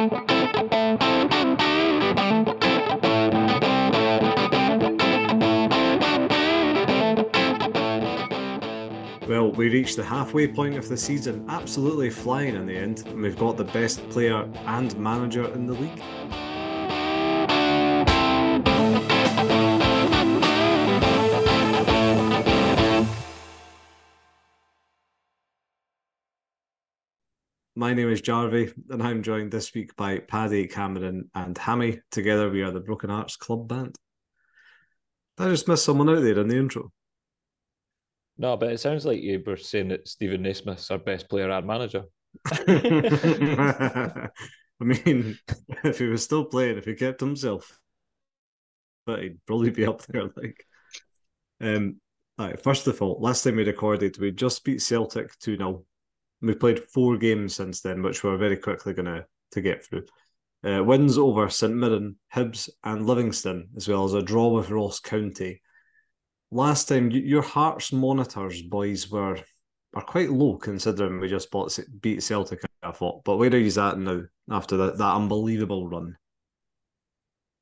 Well, 0.00 0.08
we 9.52 9.68
reached 9.68 9.96
the 9.96 10.02
halfway 10.02 10.48
point 10.48 10.78
of 10.78 10.88
the 10.88 10.96
season, 10.96 11.44
absolutely 11.50 12.08
flying 12.08 12.54
in 12.54 12.64
the 12.64 12.74
end, 12.78 13.02
and 13.08 13.20
we've 13.20 13.38
got 13.38 13.58
the 13.58 13.64
best 13.64 14.08
player 14.08 14.48
and 14.64 14.96
manager 14.96 15.44
in 15.52 15.66
the 15.66 15.74
league. 15.74 16.02
My 27.80 27.94
name 27.94 28.10
is 28.10 28.20
Jarvey, 28.20 28.74
and 28.90 29.02
I'm 29.02 29.22
joined 29.22 29.50
this 29.50 29.72
week 29.72 29.96
by 29.96 30.18
Paddy, 30.18 30.66
Cameron, 30.66 31.30
and 31.34 31.56
Hammy. 31.56 32.02
Together, 32.10 32.50
we 32.50 32.60
are 32.60 32.70
the 32.70 32.80
Broken 32.80 33.08
Hearts 33.08 33.36
Club 33.36 33.68
Band. 33.68 33.96
Did 35.38 35.46
I 35.46 35.48
just 35.48 35.66
missed 35.66 35.86
someone 35.86 36.10
out 36.10 36.20
there 36.20 36.38
in 36.38 36.48
the 36.48 36.58
intro. 36.58 36.92
No, 38.36 38.58
but 38.58 38.70
it 38.70 38.80
sounds 38.80 39.06
like 39.06 39.22
you 39.22 39.42
were 39.46 39.56
saying 39.56 39.88
that 39.88 40.06
Steven 40.06 40.42
Naismith's 40.42 40.90
our 40.90 40.98
best 40.98 41.30
player 41.30 41.48
and 41.50 41.66
manager. 41.66 42.04
I 42.44 44.28
mean, 44.78 45.38
if 45.82 46.00
he 46.00 46.04
was 46.04 46.22
still 46.22 46.44
playing, 46.44 46.76
if 46.76 46.84
he 46.84 46.94
kept 46.94 47.20
himself, 47.20 47.80
but 49.06 49.22
he'd 49.22 49.40
probably 49.46 49.70
be 49.70 49.86
up 49.86 50.02
there. 50.02 50.24
Like, 50.36 50.66
um, 51.62 51.98
all 52.36 52.48
right, 52.48 52.62
first 52.62 52.86
of 52.88 53.00
all, 53.00 53.18
last 53.22 53.42
time 53.42 53.56
we 53.56 53.64
recorded, 53.64 54.18
we 54.18 54.32
just 54.32 54.64
beat 54.64 54.82
Celtic 54.82 55.30
2 55.38 55.56
0. 55.56 55.86
We 56.42 56.54
played 56.54 56.84
four 56.84 57.16
games 57.16 57.54
since 57.54 57.80
then, 57.80 58.02
which 58.02 58.24
we're 58.24 58.36
very 58.36 58.56
quickly 58.56 58.94
going 58.94 59.06
to 59.06 59.26
to 59.52 59.60
get 59.60 59.84
through. 59.84 60.06
Uh, 60.62 60.84
wins 60.84 61.18
over 61.18 61.48
St 61.48 61.74
Mirren, 61.74 62.16
Hibs, 62.34 62.68
and 62.84 63.06
Livingston, 63.06 63.68
as 63.76 63.88
well 63.88 64.04
as 64.04 64.14
a 64.14 64.22
draw 64.22 64.48
with 64.48 64.70
Ross 64.70 65.00
County 65.00 65.60
last 66.50 66.88
time 66.88 67.10
your 67.10 67.42
Hearts 67.42 67.92
monitors, 67.92 68.62
boys, 68.62 69.10
were 69.10 69.38
are 69.94 70.02
quite 70.02 70.30
low 70.30 70.56
considering 70.56 71.18
we 71.18 71.28
just 71.28 71.50
bought, 71.50 71.76
beat 72.00 72.22
Celtic. 72.22 72.60
I 72.82 72.92
thought, 72.92 73.24
but 73.24 73.36
where 73.36 73.50
are 73.50 73.58
you 73.58 73.80
at 73.80 73.98
now 73.98 74.22
after 74.50 74.76
that 74.78 74.98
that 74.98 75.14
unbelievable 75.14 75.88
run? 75.88 76.16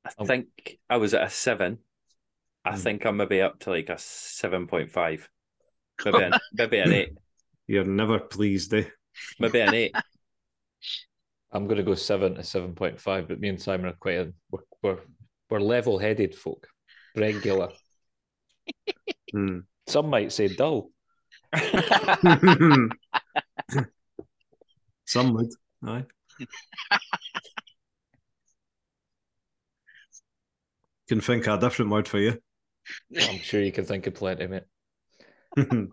I 0.04 0.24
think 0.24 0.46
I 0.88 0.96
was 0.96 1.14
at 1.14 1.26
a 1.26 1.30
seven. 1.30 1.78
I 2.64 2.72
mm. 2.72 2.78
think 2.78 3.04
I'm 3.04 3.16
maybe 3.16 3.40
up 3.40 3.58
to 3.60 3.70
like 3.70 3.88
a 3.88 3.98
seven 3.98 4.66
point 4.66 4.90
five, 4.90 5.28
maybe 6.04 6.22
an, 6.22 6.32
maybe 6.52 6.78
an 6.78 6.92
eight. 6.92 7.10
You're 7.68 7.84
never 7.84 8.18
pleased, 8.18 8.74
eh? 8.74 8.84
Maybe 9.38 9.60
an 9.60 9.74
eight. 9.74 9.94
I'm 11.52 11.66
going 11.66 11.76
to 11.78 11.82
go 11.82 11.94
seven 11.94 12.34
to 12.34 12.42
seven 12.42 12.74
point 12.74 13.00
five, 13.00 13.28
but 13.28 13.40
me 13.40 13.48
and 13.48 13.60
Simon 13.60 13.86
are 13.86 13.92
quite 13.92 14.18
a, 14.18 14.32
we're 14.50 14.60
we're, 14.82 14.98
we're 15.48 15.60
level 15.60 15.98
headed 15.98 16.34
folk, 16.34 16.66
regular. 17.14 17.68
Hmm. 19.32 19.60
Some 19.86 20.10
might 20.10 20.32
say 20.32 20.48
dull. 20.48 20.90
Some 25.06 25.32
would. 25.32 25.50
Aye. 25.86 26.04
can 31.08 31.20
think 31.22 31.48
of 31.48 31.58
a 31.58 31.60
different 31.60 31.90
word 31.90 32.06
for 32.06 32.18
you. 32.18 32.38
I'm 33.18 33.38
sure 33.38 33.62
you 33.62 33.72
can 33.72 33.86
think 33.86 34.06
of 34.06 34.14
plenty, 34.14 34.46
mate. 34.46 34.64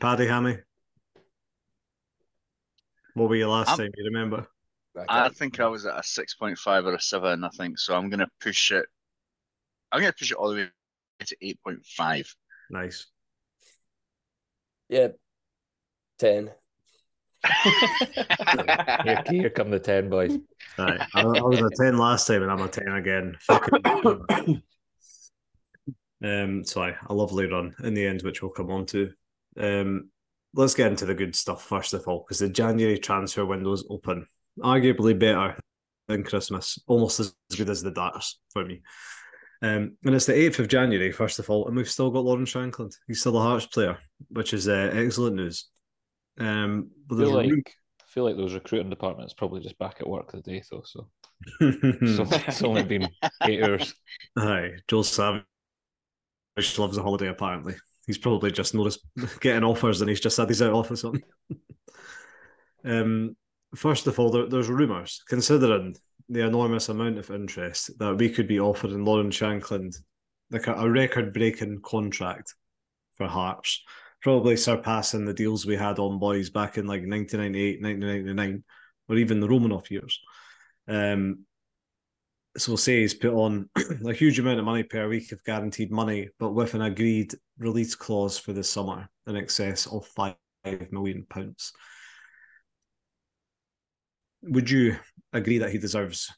Paddy 0.00 0.26
Hammy. 0.26 0.58
What 3.18 3.28
were 3.30 3.36
your 3.36 3.48
last 3.48 3.70
I'm, 3.70 3.78
time? 3.78 3.90
You 3.96 4.04
remember? 4.04 4.46
I 5.08 5.28
think 5.30 5.58
I 5.58 5.66
was 5.66 5.86
at 5.86 5.98
a 5.98 6.02
six 6.02 6.34
point 6.34 6.56
five 6.56 6.86
or 6.86 6.94
a 6.94 7.00
seven. 7.00 7.42
I 7.42 7.48
think 7.48 7.78
so. 7.78 7.96
I'm 7.96 8.08
going 8.08 8.20
to 8.20 8.28
push 8.40 8.70
it. 8.70 8.86
I'm 9.90 10.00
going 10.00 10.12
to 10.12 10.16
push 10.16 10.30
it 10.30 10.36
all 10.36 10.50
the 10.50 10.56
way 10.56 10.70
to 11.24 11.36
eight 11.42 11.58
point 11.62 11.84
five. 11.84 12.32
Nice. 12.70 13.06
Yeah, 14.88 15.08
ten. 16.18 16.50
here, 19.04 19.22
here 19.28 19.50
come 19.50 19.70
the 19.70 19.80
ten 19.80 20.08
boys. 20.08 20.38
Right. 20.78 21.00
I, 21.14 21.22
I 21.22 21.42
was 21.42 21.60
a 21.60 21.70
ten 21.82 21.98
last 21.98 22.26
time, 22.26 22.42
and 22.42 22.52
I'm 22.52 22.60
a 22.60 22.68
ten 22.68 22.88
again. 22.88 23.36
um, 26.24 26.64
so 26.64 26.82
I, 26.82 26.94
a 27.06 27.14
lovely 27.14 27.46
run 27.46 27.74
in 27.82 27.94
the 27.94 28.06
end, 28.06 28.22
which 28.22 28.42
we'll 28.42 28.52
come 28.52 28.70
on 28.70 28.86
to. 28.86 29.10
Um, 29.58 30.10
let's 30.54 30.74
get 30.74 30.90
into 30.90 31.06
the 31.06 31.14
good 31.14 31.34
stuff 31.34 31.64
first 31.64 31.94
of 31.94 32.06
all, 32.06 32.24
because 32.26 32.38
the 32.38 32.48
January 32.48 32.98
transfer 32.98 33.44
window 33.44 33.72
is 33.72 33.86
open, 33.90 34.26
arguably 34.60 35.18
better 35.18 35.58
than 36.08 36.24
Christmas, 36.24 36.78
almost 36.86 37.20
as 37.20 37.34
good 37.56 37.68
as 37.68 37.82
the 37.82 37.90
darts 37.90 38.38
for 38.52 38.64
me. 38.64 38.82
Um, 39.60 39.96
and 40.04 40.14
it's 40.14 40.26
the 40.26 40.32
8th 40.32 40.60
of 40.60 40.68
January, 40.68 41.10
first 41.10 41.38
of 41.38 41.50
all, 41.50 41.66
and 41.66 41.76
we've 41.76 41.90
still 41.90 42.10
got 42.10 42.24
Lawrence 42.24 42.52
Shankland. 42.52 42.94
He's 43.08 43.20
still 43.20 43.36
a 43.36 43.40
Hearts 43.40 43.66
player, 43.66 43.98
which 44.28 44.54
is 44.54 44.68
uh, 44.68 44.90
excellent 44.94 45.36
news. 45.36 45.68
Um, 46.38 46.90
but 47.06 47.16
I 47.16 47.18
feel, 47.18 47.34
like, 47.34 47.76
I 48.00 48.04
feel 48.06 48.24
like 48.24 48.36
those 48.36 48.54
recruiting 48.54 48.90
departments 48.90 49.34
probably 49.34 49.60
just 49.60 49.78
back 49.78 49.96
at 50.00 50.08
work 50.08 50.30
the 50.30 50.40
day, 50.40 50.62
though. 50.70 50.84
So, 50.84 51.08
so 51.60 52.26
it's 52.30 52.62
only 52.62 52.84
been 52.84 53.08
eight 53.42 53.62
hours. 53.64 53.94
Hi, 54.38 54.70
Joe 54.86 55.02
Savage 55.02 55.42
which 56.58 56.76
loves 56.76 56.98
a 56.98 57.02
holiday, 57.02 57.28
apparently. 57.28 57.76
He's 58.08 58.18
probably 58.18 58.50
just 58.50 58.74
noticed 58.74 59.06
getting 59.40 59.62
offers 59.62 60.00
and 60.00 60.08
he's 60.08 60.20
just 60.20 60.34
said 60.34 60.48
he's 60.48 60.62
out 60.62 60.90
of 60.90 60.98
something. 60.98 61.22
um, 62.84 63.36
first 63.76 64.08
of 64.08 64.18
all, 64.18 64.30
there, 64.30 64.48
there's 64.48 64.68
rumours, 64.68 65.22
considering 65.28 65.94
the 66.28 66.44
enormous 66.44 66.88
amount 66.88 67.18
of 67.18 67.30
interest 67.30 67.96
that 67.98 68.16
we 68.16 68.30
could 68.30 68.48
be 68.48 68.58
offering 68.58 69.04
Lawrence 69.04 69.38
Shankland 69.38 69.94
like 70.50 70.66
a, 70.66 70.74
a 70.74 70.90
record 70.90 71.32
breaking 71.34 71.80
contract 71.82 72.54
for 73.16 73.28
Hearts, 73.28 73.82
probably 74.22 74.56
surpassing 74.56 75.26
the 75.26 75.34
deals 75.34 75.66
we 75.66 75.76
had 75.76 75.98
on 75.98 76.18
boys 76.18 76.50
back 76.50 76.78
in 76.78 76.86
like 76.86 77.02
1998, 77.02 77.82
1999, 77.82 78.64
or 79.08 79.16
even 79.16 79.40
the 79.40 79.48
Romanov 79.48 79.90
years. 79.90 80.18
Um, 80.86 81.44
so 82.58 82.72
we'll 82.72 82.76
say 82.76 83.00
he's 83.00 83.14
put 83.14 83.32
on 83.32 83.68
a 84.06 84.12
huge 84.12 84.38
amount 84.38 84.58
of 84.58 84.64
money 84.64 84.82
per 84.82 85.08
week 85.08 85.32
of 85.32 85.42
guaranteed 85.44 85.90
money, 85.90 86.28
but 86.38 86.52
with 86.52 86.74
an 86.74 86.82
agreed 86.82 87.32
release 87.58 87.94
clause 87.94 88.38
for 88.38 88.52
the 88.52 88.64
summer 88.64 89.08
in 89.26 89.36
excess 89.36 89.86
of 89.86 90.06
five 90.06 90.34
million 90.90 91.24
pounds. 91.30 91.72
Would 94.42 94.70
you 94.70 94.96
agree 95.32 95.58
that 95.58 95.70
he 95.70 95.78
deserves, 95.78 96.32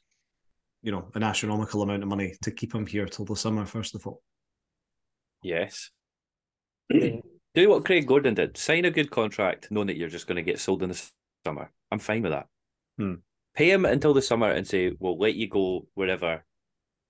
you 0.81 0.91
know, 0.91 1.09
an 1.15 1.23
astronomical 1.23 1.81
amount 1.81 2.03
of 2.03 2.09
money 2.09 2.35
to 2.43 2.51
keep 2.51 2.73
him 2.73 2.85
here 2.85 3.05
till 3.05 3.25
the 3.25 3.35
summer, 3.35 3.65
first 3.65 3.95
of 3.95 4.05
all? 4.05 4.21
Yes. 5.43 5.89
Do 7.53 7.69
what 7.69 7.83
Craig 7.83 8.07
Gordon 8.07 8.33
did. 8.33 8.55
Sign 8.55 8.85
a 8.85 8.91
good 8.91 9.11
contract, 9.11 9.67
knowing 9.71 9.87
that 9.87 9.97
you're 9.97 10.07
just 10.07 10.25
going 10.25 10.37
to 10.37 10.41
get 10.41 10.59
sold 10.59 10.83
in 10.83 10.89
the 10.89 11.11
summer. 11.45 11.69
I'm 11.91 11.99
fine 11.99 12.21
with 12.21 12.31
that. 12.31 12.47
Hmm. 12.97 13.15
Pay 13.55 13.71
him 13.71 13.85
until 13.85 14.13
the 14.13 14.21
summer 14.21 14.49
and 14.49 14.65
say, 14.65 14.91
we'll 14.99 15.17
let 15.17 15.35
you 15.35 15.49
go 15.49 15.87
wherever 15.93 16.43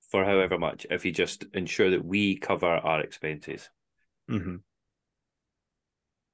for 0.09 0.25
however 0.25 0.57
much 0.57 0.85
if 0.90 1.06
you 1.06 1.12
just 1.12 1.46
ensure 1.53 1.91
that 1.91 2.03
we 2.03 2.38
cover 2.38 2.68
our 2.68 3.02
expenses. 3.02 3.69
Mm-hmm. 4.29 4.56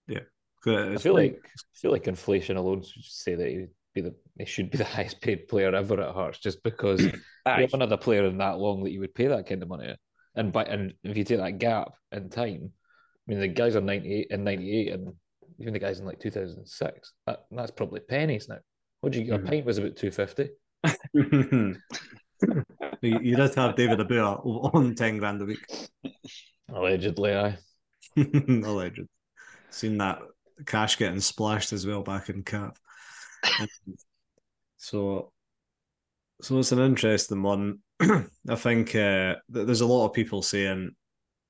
Yeah. 0.08 0.20
I 0.66 0.98
feel 0.98 1.14
like 1.14 1.40
I 1.46 1.80
feel 1.80 1.92
like 1.92 2.08
inflation 2.08 2.58
alone 2.58 2.84
should 2.84 3.04
say 3.04 3.36
that 3.36 3.48
he 3.48 3.68
be 3.94 4.10
the 4.10 4.16
he 4.38 4.46
should 4.46 4.72
be 4.72 4.78
the 4.78 4.86
highest 4.96 5.22
paid 5.22 5.48
player 5.48 5.74
ever 5.74 6.02
at 6.02 6.14
Hearts 6.14 6.40
just 6.40 6.62
because 6.64 7.02
you 7.02 7.12
have 7.46 7.74
another 7.74 7.98
player 7.98 8.26
in 8.26 8.38
that 8.38 8.58
long 8.58 8.84
that 8.84 8.92
you 8.92 9.00
would 9.00 9.16
pay 9.16 9.28
that 9.28 9.48
kind 9.48 9.62
of 9.62 9.70
money. 9.70 9.96
And 10.36 10.52
by 10.52 10.64
and 10.64 10.94
if 11.04 11.18
you 11.18 11.24
take 11.24 11.40
that 11.40 11.58
gap 11.58 11.94
in 12.12 12.30
time, 12.30 12.72
I 12.72 13.32
mean 13.32 13.40
the 13.40 13.48
guys 13.48 13.76
are 13.76 13.82
ninety 13.82 14.14
eight 14.14 14.28
and 14.32 14.44
ninety 14.44 14.80
eight 14.80 14.94
and 14.94 15.14
even 15.60 15.74
the 15.74 15.80
guys 15.80 16.00
in 16.00 16.06
like 16.06 16.20
two 16.20 16.32
thousand 16.32 16.66
six, 16.68 17.14
that, 17.26 17.46
that's 17.52 17.72
probably 17.72 18.02
pennies 18.02 18.48
now. 18.48 18.60
What 19.02 19.14
do 19.14 19.20
you 19.20 19.26
get? 19.26 19.40
A 19.42 19.44
pint 19.44 19.66
was 19.66 19.78
about 19.78 19.96
two 19.96 20.12
fifty. 20.12 20.50
you, 21.14 21.76
you 23.02 23.36
did 23.36 23.56
have 23.56 23.76
David 23.76 24.00
Obua 24.00 24.74
on 24.74 24.96
ten 24.96 25.18
grand 25.18 25.42
a 25.42 25.46
week. 25.46 25.66
Allegedly, 26.70 27.36
I. 27.36 27.58
Alleged. 28.18 29.08
Seen 29.70 29.98
that 29.98 30.20
cash 30.66 30.98
getting 30.98 31.20
splashed 31.20 31.74
as 31.74 31.86
well 31.86 32.02
back 32.02 32.30
in 32.30 32.44
cap 32.44 32.78
so, 34.78 35.32
so 36.42 36.60
it's 36.60 36.72
an 36.72 36.80
interesting 36.80 37.44
one. 37.44 37.80
I 38.00 38.56
think 38.56 38.96
uh, 38.96 39.36
there's 39.50 39.82
a 39.82 39.88
lot 39.88 40.06
of 40.06 40.14
people 40.14 40.42
saying, 40.42 40.92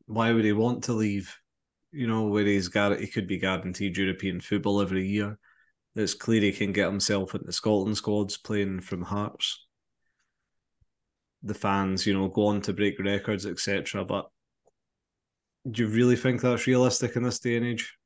why 0.05 0.31
would 0.31 0.45
he 0.45 0.53
want 0.53 0.85
to 0.85 0.93
leave? 0.93 1.35
You 1.91 2.07
know, 2.07 2.27
where 2.27 2.45
he's 2.45 2.67
got 2.67 2.99
he 2.99 3.07
could 3.07 3.27
be 3.27 3.39
guaranteed 3.39 3.97
European 3.97 4.41
football 4.41 4.81
every 4.81 5.07
year. 5.07 5.37
It's 5.97 6.13
clear 6.13 6.41
he 6.41 6.51
can 6.51 6.71
get 6.73 6.85
himself 6.85 7.33
into 7.33 7.51
Scotland 7.51 7.97
squads 7.97 8.37
playing 8.37 8.81
from 8.81 9.01
Hearts. 9.01 9.65
The 11.41 11.55
fans, 11.55 12.05
you 12.05 12.13
know, 12.13 12.27
go 12.27 12.45
on 12.47 12.61
to 12.61 12.73
break 12.73 12.99
records, 12.99 13.47
etc. 13.47 14.05
But 14.05 14.27
do 15.69 15.83
you 15.83 15.89
really 15.89 16.15
think 16.15 16.41
that's 16.41 16.67
realistic 16.67 17.15
in 17.15 17.23
this 17.23 17.39
day 17.39 17.57
and 17.57 17.65
age? 17.65 17.97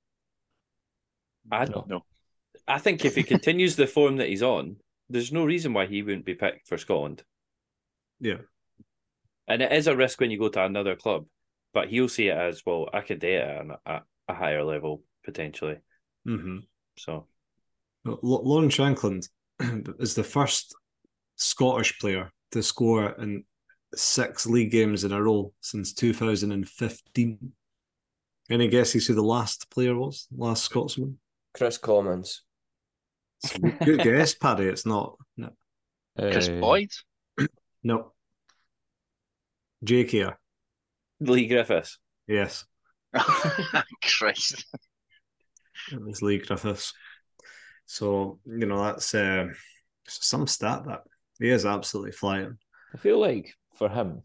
I 1.52 1.66
don't 1.66 1.88
know. 1.90 2.06
I 2.66 2.80
think 2.80 3.04
if 3.04 3.16
he 3.16 3.24
continues 3.36 3.76
the 3.76 3.88
form 3.88 4.18
that 4.18 4.30
he's 4.30 4.44
on, 4.44 4.78
there's 5.10 5.34
no 5.34 5.44
reason 5.44 5.74
why 5.74 5.86
he 5.86 6.02
wouldn't 6.02 6.26
be 6.26 6.36
picked 6.36 6.70
for 6.70 6.78
Scotland. 6.78 7.24
Yeah. 8.22 8.38
And 9.50 9.62
it 9.62 9.74
is 9.74 9.88
a 9.88 9.98
risk 9.98 10.22
when 10.22 10.32
you 10.32 10.40
go 10.40 10.48
to 10.48 10.64
another 10.64 10.96
club, 10.96 11.26
but 11.74 11.90
he'll 11.90 12.08
see 12.08 12.30
it 12.30 12.38
as 12.38 12.62
well. 12.66 12.88
I 12.94 13.02
could 13.02 13.20
date 13.20 13.36
it 13.36 13.50
at 13.50 13.80
a, 13.86 14.02
a 14.30 14.34
higher 14.34 14.64
level 14.64 15.04
potentially. 15.26 15.80
Mm-hmm. 16.26 16.60
So 16.98 17.14
L- 17.14 17.31
Lawrence 18.06 18.76
Shankland 18.78 19.28
is 20.00 20.16
the 20.16 20.24
first 20.24 20.76
Scottish 21.36 21.98
player 22.00 22.32
to 22.52 22.64
score 22.64 23.10
in 23.20 23.44
six 23.96 24.46
league 24.46 24.72
games 24.72 25.04
in 25.04 25.12
a 25.12 25.22
row 25.22 25.54
since 25.62 25.94
2015. 25.94 27.52
Any 28.50 28.68
guesses 28.68 29.08
who 29.08 29.14
the 29.14 29.22
last 29.22 29.70
player 29.70 29.96
was? 29.96 30.28
Last 30.36 30.64
Scotsman? 30.66 31.18
Kris 31.54 31.78
Commons. 31.78 32.42
Good 33.84 34.02
guess, 34.04 34.36
Paddy. 34.36 34.66
It's 34.66 34.86
not. 34.86 35.18
No. 35.38 35.50
Kris 36.18 36.50
Uh, 36.50 36.60
Boyd. 36.60 36.90
No. 37.84 38.14
Jake 39.84 40.12
here. 40.12 40.38
Leigh 41.20 41.48
Griffiths. 41.48 41.98
Yes. 42.28 42.64
Christ. 44.20 44.66
It 45.92 46.00
was 46.00 46.22
Leigh 46.22 46.38
Griffiths. 46.38 46.94
So, 47.92 48.40
you 48.46 48.66
know, 48.66 48.82
that's 48.86 49.14
uh, 49.14 49.48
some 50.08 50.48
stat 50.48 50.86
that 50.86 51.02
he 51.42 51.50
is 51.50 51.66
absolutely 51.66 52.14
flying. 52.14 52.58
I 52.94 52.98
feel 52.98 53.20
like 53.20 53.54
for 53.76 53.90
him, 53.90 54.22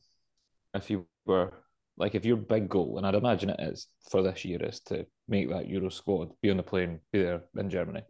if 0.72 0.88
you 0.88 1.08
were 1.24 1.52
like 1.96 2.14
if 2.14 2.24
your 2.24 2.36
big 2.36 2.68
goal, 2.68 2.96
and 2.96 3.04
I'd 3.04 3.16
imagine 3.16 3.50
it 3.50 3.58
is 3.58 3.88
for 4.08 4.22
this 4.22 4.44
year, 4.44 4.62
is 4.62 4.78
to 4.82 5.04
make 5.26 5.50
that 5.50 5.68
Euro 5.68 5.88
squad, 5.88 6.28
be 6.40 6.50
on 6.50 6.58
the 6.58 6.62
plane, 6.62 7.00
be 7.12 7.24
there 7.24 7.42
in 7.58 7.68
Germany. 7.68 8.02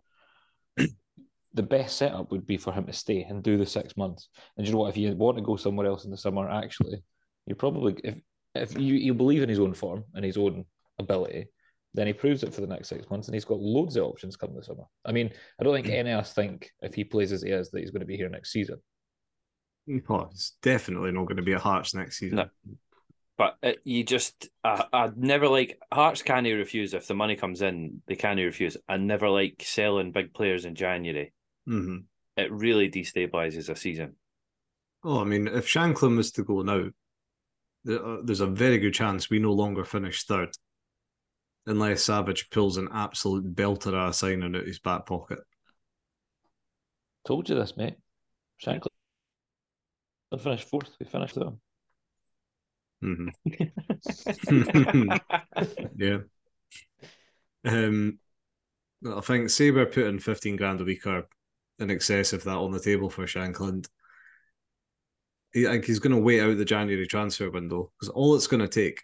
the 0.76 1.62
best 1.62 1.96
setup 1.96 2.30
would 2.30 2.46
be 2.46 2.58
for 2.58 2.74
him 2.74 2.84
to 2.84 2.92
stay 2.92 3.22
and 3.22 3.42
do 3.42 3.56
the 3.56 3.64
six 3.64 3.96
months. 3.96 4.28
And 4.58 4.66
you 4.66 4.74
know 4.74 4.80
what? 4.80 4.90
If 4.90 4.98
you 4.98 5.16
want 5.16 5.38
to 5.38 5.42
go 5.42 5.56
somewhere 5.56 5.86
else 5.86 6.04
in 6.04 6.10
the 6.10 6.18
summer, 6.18 6.50
actually, 6.50 7.02
you 7.46 7.54
probably 7.54 7.96
if 8.04 8.20
if 8.54 8.78
you, 8.78 8.94
you 8.94 9.14
believe 9.14 9.42
in 9.42 9.48
his 9.48 9.60
own 9.60 9.72
form 9.72 10.04
and 10.12 10.22
his 10.22 10.36
own 10.36 10.66
ability, 10.98 11.46
then 11.96 12.06
he 12.06 12.12
proves 12.12 12.42
it 12.42 12.54
for 12.54 12.60
the 12.60 12.66
next 12.66 12.88
six 12.88 13.08
months, 13.10 13.26
and 13.26 13.34
he's 13.34 13.44
got 13.44 13.58
loads 13.58 13.96
of 13.96 14.04
options 14.04 14.36
coming 14.36 14.54
this 14.54 14.66
summer. 14.66 14.84
I 15.04 15.12
mean, 15.12 15.30
I 15.58 15.64
don't 15.64 15.74
think 15.74 15.88
any 15.88 16.10
of 16.10 16.20
us 16.20 16.32
think 16.32 16.70
if 16.82 16.94
he 16.94 17.04
plays 17.04 17.32
as 17.32 17.42
he 17.42 17.50
is 17.50 17.70
that 17.70 17.80
he's 17.80 17.90
going 17.90 18.00
to 18.00 18.06
be 18.06 18.16
here 18.16 18.28
next 18.28 18.52
season. 18.52 18.76
Oh, 20.08 20.28
it's 20.30 20.56
definitely 20.62 21.12
not 21.12 21.24
going 21.24 21.36
to 21.36 21.42
be 21.42 21.52
a 21.52 21.58
Hearts 21.58 21.94
next 21.94 22.18
season. 22.18 22.36
No. 22.36 22.48
But 23.38 23.56
uh, 23.62 23.72
you 23.84 24.02
just, 24.02 24.48
uh, 24.64 24.84
I'd 24.92 25.16
never 25.16 25.48
like 25.48 25.78
Hearts 25.92 26.22
can't 26.22 26.46
refuse 26.46 26.94
if 26.94 27.06
the 27.06 27.14
money 27.14 27.36
comes 27.36 27.62
in. 27.62 28.02
They 28.06 28.16
can't 28.16 28.38
refuse. 28.38 28.76
I 28.88 28.96
never 28.96 29.28
like 29.28 29.62
selling 29.64 30.12
big 30.12 30.34
players 30.34 30.64
in 30.64 30.74
January. 30.74 31.32
hmm 31.66 31.98
It 32.36 32.52
really 32.52 32.90
destabilizes 32.90 33.68
a 33.70 33.76
season. 33.76 34.16
Oh, 35.04 35.20
I 35.20 35.24
mean, 35.24 35.48
if 35.48 35.66
Shankland 35.66 36.16
was 36.16 36.32
to 36.32 36.44
go 36.44 36.62
now, 36.62 36.88
uh, 37.88 38.16
there's 38.24 38.40
a 38.40 38.46
very 38.46 38.78
good 38.78 38.94
chance 38.94 39.30
we 39.30 39.38
no 39.38 39.52
longer 39.52 39.84
finish 39.84 40.24
third, 40.24 40.50
unless 41.66 42.04
Savage 42.04 42.50
pulls 42.50 42.76
an 42.76 42.88
absolute 42.92 43.54
belter 43.54 43.88
of 43.88 44.10
a 44.10 44.12
signing 44.12 44.54
out 44.54 44.66
his 44.66 44.78
back 44.78 45.06
pocket. 45.06 45.40
Told 47.26 47.48
you 47.48 47.56
this, 47.56 47.76
mate. 47.76 47.96
Shankly 48.64 48.88
finished 50.38 50.68
fourth. 50.68 50.90
We 51.00 51.06
finished 51.06 51.34
them. 51.34 51.60
hmm 53.02 53.28
Yeah. 55.96 56.18
Um, 57.64 58.18
I 59.06 59.20
think 59.20 59.50
Saber 59.50 59.86
putting 59.86 60.18
fifteen 60.18 60.56
grand 60.56 60.80
a 60.80 60.84
week 60.84 61.06
or 61.06 61.28
in 61.78 61.90
excess 61.90 62.32
of 62.32 62.44
that 62.44 62.56
on 62.56 62.70
the 62.70 62.80
table 62.80 63.10
for 63.10 63.24
Shankland. 63.24 63.86
He, 65.52 65.66
I 65.66 65.72
think 65.72 65.84
he's 65.86 65.98
going 65.98 66.14
to 66.14 66.22
wait 66.22 66.40
out 66.40 66.56
the 66.56 66.64
January 66.64 67.06
transfer 67.06 67.50
window 67.50 67.92
because 67.98 68.08
all 68.10 68.34
it's 68.34 68.46
going 68.46 68.62
to 68.62 68.68
take 68.68 69.02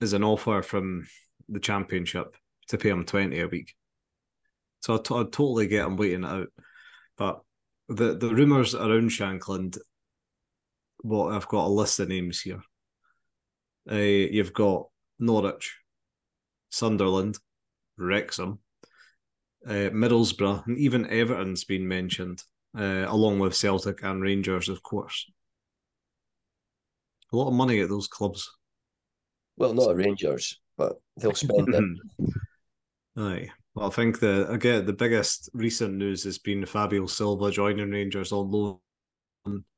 is 0.00 0.12
an 0.12 0.24
offer 0.24 0.62
from 0.62 1.06
the 1.50 1.60
Championship 1.60 2.36
to 2.68 2.78
pay 2.78 2.90
him 2.90 3.04
twenty 3.04 3.40
a 3.40 3.48
week. 3.48 3.74
So 4.80 4.94
I 4.94 4.98
t- 4.98 5.14
I'd 5.14 5.32
totally 5.32 5.66
get 5.66 5.86
him 5.86 5.96
waiting 5.96 6.24
it 6.24 6.28
out, 6.28 6.48
but 7.18 7.40
the 7.88 8.14
the 8.16 8.34
rumors 8.34 8.74
around 8.74 9.10
Shankland. 9.10 9.78
Well, 11.02 11.30
I've 11.30 11.48
got 11.48 11.66
a 11.66 11.68
list 11.68 11.98
of 11.98 12.08
names 12.08 12.42
here. 12.42 12.62
Uh, 13.90 13.96
you've 13.96 14.52
got 14.52 14.88
Norwich, 15.18 15.78
Sunderland, 16.68 17.38
Wrexham, 17.96 18.58
uh, 19.66 19.90
Middlesbrough, 19.90 20.66
and 20.66 20.76
even 20.78 21.06
Everton's 21.06 21.64
been 21.64 21.88
mentioned, 21.88 22.42
uh, 22.78 23.06
along 23.08 23.38
with 23.38 23.56
Celtic 23.56 24.02
and 24.02 24.22
Rangers, 24.22 24.68
of 24.68 24.82
course. 24.82 25.30
A 27.32 27.36
lot 27.36 27.48
of 27.48 27.54
money 27.54 27.80
at 27.80 27.88
those 27.88 28.08
clubs. 28.08 28.50
Well, 29.56 29.72
not 29.72 29.96
Rangers, 29.96 30.59
but 30.80 30.94
they'll 31.18 31.34
spend 31.34 31.74
it. 31.74 32.28
Aye. 33.16 33.50
Well, 33.74 33.88
I 33.88 33.90
think 33.90 34.18
the 34.20 34.50
again 34.50 34.86
the 34.86 34.92
biggest 34.92 35.50
recent 35.52 35.94
news 35.94 36.24
has 36.24 36.38
been 36.38 36.64
Fabio 36.66 37.06
Silva 37.06 37.50
joining 37.50 37.90
Rangers 37.90 38.32
on 38.32 38.50
loan 38.50 38.78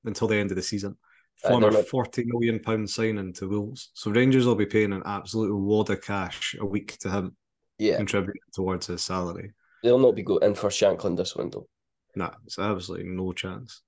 until 0.05 0.29
the 0.29 0.37
end 0.37 0.51
of 0.51 0.57
the 0.57 0.63
season. 0.63 0.97
Former 1.43 1.73
forty 1.83 2.25
million 2.25 2.61
pound 2.61 2.89
signing 2.89 3.33
to 3.35 3.49
Wolves. 3.49 3.91
So 3.95 4.11
Rangers 4.11 4.47
will 4.47 4.55
be 4.55 4.67
paying 4.67 4.93
an 4.93 5.03
absolute 5.05 5.55
wad 5.57 5.91
of 5.91 6.01
cash 6.03 6.55
a 6.61 6.65
week 6.65 6.97
to 7.01 7.11
him, 7.11 7.37
Yeah, 7.79 7.97
contributing 7.97 8.41
towards 8.55 8.87
his 8.87 9.03
salary. 9.03 9.53
they'll 9.83 9.99
not 9.99 10.15
be 10.15 10.23
going 10.23 10.43
in 10.45 10.55
for 10.55 10.69
Shankland 10.71 11.17
this 11.17 11.35
window. 11.35 11.67
Nah, 12.15 12.31
it's 12.47 12.59
absolutely 12.59 13.09
no 13.09 13.33
chance. 13.33 13.83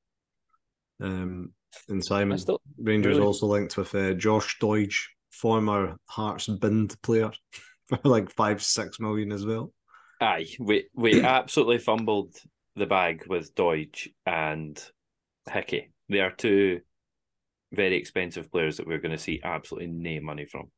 Um, 1.00 1.52
and 1.88 2.04
Simon 2.04 2.38
Rangers 2.78 3.16
really- 3.16 3.26
also 3.26 3.46
linked 3.46 3.76
with 3.76 3.94
uh, 3.94 4.14
Josh 4.14 4.58
Doig, 4.60 4.94
former 5.34 5.96
Hearts 6.06 6.46
bind 6.46 7.00
player, 7.02 7.30
for 7.88 7.98
like 8.04 8.30
five 8.30 8.62
six 8.62 9.00
million 9.00 9.32
as 9.32 9.44
well. 9.44 9.72
Aye, 10.20 10.46
we 10.58 10.86
we 10.94 11.22
absolutely 11.24 11.78
fumbled 11.78 12.34
the 12.76 12.86
bag 12.86 13.24
with 13.28 13.54
Doig 13.54 14.08
and 14.26 14.82
Hickey. 15.50 15.90
They 16.08 16.20
are 16.20 16.30
two 16.30 16.80
very 17.72 17.96
expensive 17.96 18.50
players 18.50 18.76
that 18.76 18.86
we're 18.86 18.98
going 18.98 19.12
to 19.12 19.18
see 19.18 19.40
absolutely 19.42 19.88
no 19.88 20.20
money 20.20 20.46
from. 20.46 20.70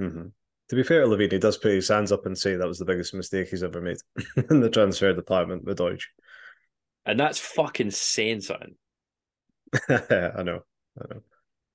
Mm-hmm. 0.00 0.26
To 0.68 0.76
be 0.76 0.82
fair 0.82 1.02
to 1.02 1.06
Levein, 1.06 1.32
he 1.32 1.38
does 1.38 1.58
put 1.58 1.72
his 1.72 1.88
hands 1.88 2.12
up 2.12 2.24
and 2.24 2.36
say 2.36 2.56
that 2.56 2.68
was 2.68 2.78
the 2.78 2.84
biggest 2.84 3.14
mistake 3.14 3.48
he's 3.48 3.62
ever 3.62 3.80
made 3.80 3.98
in 4.50 4.60
the 4.60 4.70
transfer 4.70 5.12
department 5.12 5.64
with 5.64 5.78
Doig. 5.78 6.00
And 7.04 7.18
that's 7.18 7.38
fucking 7.38 7.90
saying 7.90 8.42
something. 8.42 8.76
I 9.88 10.42
know, 10.42 10.60
I 10.98 11.04
know. 11.10 11.20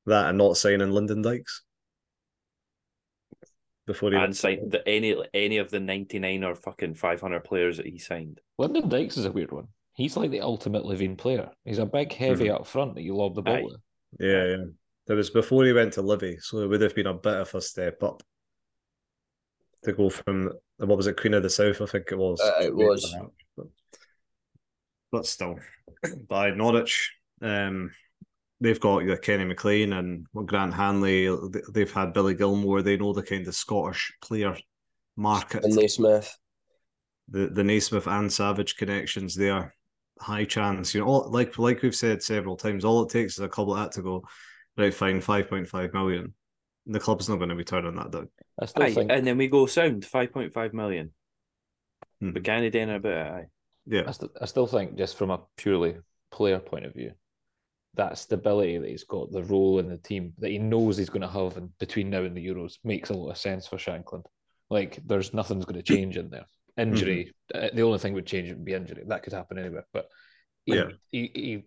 That 0.06 0.30
and 0.30 0.38
not 0.38 0.58
signing 0.58 0.92
Lyndon 0.92 1.22
Dykes 1.22 1.64
before 3.88 4.12
he 4.12 4.18
And 4.18 4.36
signed 4.36 4.72
the, 4.72 4.88
any 4.88 5.16
any 5.34 5.58
of 5.58 5.72
the 5.72 5.80
ninety 5.80 6.20
nine 6.20 6.44
or 6.44 6.54
fucking 6.54 6.94
five 6.94 7.20
hundred 7.20 7.44
players 7.44 7.78
that 7.78 7.88
he 7.88 7.98
signed. 7.98 8.40
Lyndon 8.60 8.90
Dykes 8.90 9.18
is 9.18 9.26
a 9.26 9.32
weird 9.32 9.52
one. 9.52 9.70
He's 9.94 10.16
like 10.16 10.30
the 10.30 10.42
ultimate 10.42 10.84
Levein 10.84 11.18
player. 11.18 11.50
He's 11.66 11.80
a 11.80 11.86
big, 11.86 12.14
heavy 12.14 12.52
up 12.52 12.68
front 12.68 12.94
that 12.94 13.02
you 13.02 13.16
lob 13.16 13.34
the 13.34 13.42
ball 13.42 13.56
Aye. 13.56 13.64
with. 13.64 13.82
Yeah, 14.20 14.46
yeah. 14.46 14.64
That 15.08 15.16
was 15.16 15.32
before 15.32 15.66
he 15.66 15.74
went 15.74 15.94
to 15.94 16.04
Livy, 16.04 16.38
so 16.40 16.60
it 16.60 16.68
would 16.68 16.82
have 16.82 16.94
been 16.94 17.08
a 17.08 17.14
bit 17.14 17.34
of 17.34 17.56
a 17.56 17.62
step 17.62 18.04
up 18.04 18.22
to 19.84 19.94
go 19.94 20.10
from 20.10 20.52
what 20.78 20.98
was 20.98 21.08
it, 21.08 21.18
Queen 21.18 21.34
of 21.34 21.44
the 21.44 21.50
South, 21.50 21.82
I 21.82 21.86
think 21.86 22.12
it 22.12 22.18
was. 22.18 22.40
Uh, 22.40 22.62
it 22.62 22.76
was. 22.76 23.16
But, 23.56 23.68
but 25.12 25.26
still, 25.26 25.56
by 26.28 26.52
Norwich, 26.52 27.16
um, 27.42 27.92
they've 28.60 28.80
got 28.80 29.00
yeah, 29.06 29.16
Kenny 29.18 29.46
McLean 29.46 29.94
and 29.94 30.26
Grant 30.46 30.74
Hanley. 30.74 31.28
They- 31.50 31.62
They've 31.74 31.92
had 31.94 32.14
Billy 32.14 32.36
Gilmour. 32.36 32.82
They 32.84 32.98
know 32.98 33.14
the 33.14 33.24
kind 33.24 33.48
of 33.48 33.56
Scottish 33.56 34.14
player 34.22 34.56
market. 35.16 35.64
And 35.64 35.76
Naismith. 35.76 36.36
the 37.30 37.48
the 37.48 37.64
Naismith 37.64 38.08
and 38.08 38.32
Savage 38.32 38.76
connections 38.78 39.36
there. 39.36 39.74
High 40.20 40.46
chance, 40.46 40.96
you 40.96 41.02
know, 41.02 41.08
all, 41.08 41.30
like 41.32 41.60
like 41.60 41.82
we've 41.84 41.96
said 41.96 42.24
several 42.24 42.58
times, 42.58 42.84
all 42.84 43.04
it 43.04 43.10
takes 43.10 43.34
is 43.34 43.40
a 43.44 43.48
couple 43.50 43.74
of 43.76 43.80
that 43.80 43.92
to 43.94 44.02
go. 44.02 44.24
Right, 44.76 44.94
fine, 44.94 45.22
five 45.22 45.48
point 45.48 45.68
five 45.68 45.94
million. 45.94 46.34
The 46.88 47.00
club's 47.00 47.30
not 47.30 47.36
going 47.38 47.50
to 47.50 47.56
be 47.56 47.64
turning 47.64 47.96
that 47.96 48.12
down. 48.12 48.30
I 48.60 48.66
still 48.66 48.84
Aye, 48.84 48.94
think 48.94 49.12
and 49.12 49.28
then 49.28 49.38
we 49.38 49.48
go 49.48 49.66
sound 49.68 50.06
five 50.06 50.32
point 50.32 50.54
five 50.54 50.74
million. 50.74 51.12
Mhm. 52.24 52.34
But 52.34 52.44
can 52.44 52.64
he 52.64 52.70
do 52.72 52.90
about 52.90 53.06
it? 53.06 53.32
Aye. 53.32 53.46
Yeah, 53.86 54.04
I, 54.08 54.12
st- 54.12 54.32
I 54.42 54.46
still 54.46 54.66
think 54.68 54.98
just 54.98 55.18
from 55.18 55.30
a 55.30 55.42
purely 55.56 55.98
player 56.32 56.60
point 56.60 56.86
of 56.86 56.94
view, 56.94 57.12
that 57.98 58.18
stability 58.18 58.78
that 58.78 58.90
he's 58.90 59.04
got, 59.04 59.32
the 59.32 59.44
role 59.44 59.80
in 59.80 59.90
the 59.90 59.98
team 59.98 60.34
that 60.40 60.50
he 60.52 60.58
knows 60.60 60.98
he's 60.98 61.10
going 61.10 61.22
to 61.22 61.28
have 61.28 61.58
in 61.58 61.72
between 61.80 62.10
now 62.10 62.24
and 62.24 62.36
the 62.38 62.46
Euros 62.48 62.78
makes 62.84 63.10
a 63.10 63.14
lot 63.14 63.32
of 63.32 63.38
sense 63.38 63.68
for 63.68 63.78
Shankland. 63.78 64.26
Like 64.70 65.00
there's 65.06 65.34
nothing's 65.34 65.66
going 65.66 65.82
to 65.82 65.94
change 65.96 66.18
in 66.18 66.30
there. 66.30 66.46
Injury, 66.78 67.34
uh, 67.56 67.70
the 67.74 67.82
only 67.82 67.98
thing 68.00 68.14
would 68.14 68.28
change 68.28 68.50
would 68.50 68.64
be 68.64 68.74
injury. 68.74 69.04
That 69.08 69.24
could 69.24 69.34
happen 69.34 69.58
anywhere. 69.58 69.86
But 69.94 70.08
he, 70.66 70.76
Yeah. 70.76 70.90
he, 71.12 71.32
he, 71.34 71.64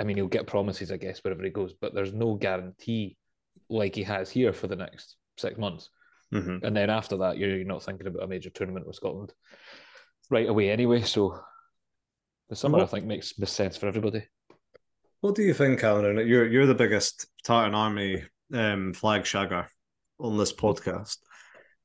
I 0.00 0.04
mean, 0.04 0.16
he'll 0.16 0.26
get 0.26 0.46
promises, 0.46 0.90
I 0.90 0.96
guess, 0.96 1.22
wherever 1.22 1.42
he 1.44 1.50
goes. 1.50 1.72
But 1.80 1.94
there's 1.94 2.12
no 2.12 2.34
guarantee 2.34 3.16
like 3.68 3.94
he 3.94 4.02
has 4.02 4.30
here 4.30 4.52
for 4.52 4.66
the 4.66 4.76
next 4.76 5.16
six 5.36 5.56
months. 5.58 5.90
Mhm. 6.34 6.62
And 6.64 6.76
then 6.76 6.90
after 6.90 7.16
that, 7.18 7.38
you're, 7.38 7.56
you're 7.56 7.64
not 7.64 7.82
thinking 7.84 8.06
about 8.06 8.24
a 8.24 8.26
major 8.26 8.50
tournament 8.50 8.86
with 8.86 8.96
Scotland 8.96 9.32
right 10.30 10.48
away 10.48 10.70
anyway. 10.70 11.02
So 11.02 11.38
The 12.48 12.56
summer, 12.56 12.80
I 12.80 12.86
think, 12.86 13.04
makes 13.06 13.34
sense 13.44 13.76
for 13.76 13.86
everybody. 13.86 14.24
What 15.20 15.34
do 15.34 15.42
you 15.42 15.54
think, 15.54 15.80
Cameron? 15.80 16.26
You're 16.26 16.46
you're 16.46 16.66
the 16.66 16.74
biggest 16.74 17.26
Tartan 17.44 17.74
Army 17.74 18.22
um, 18.52 18.92
flag 18.92 19.22
shagger 19.22 19.66
on 20.20 20.38
this 20.38 20.52
podcast. 20.52 21.16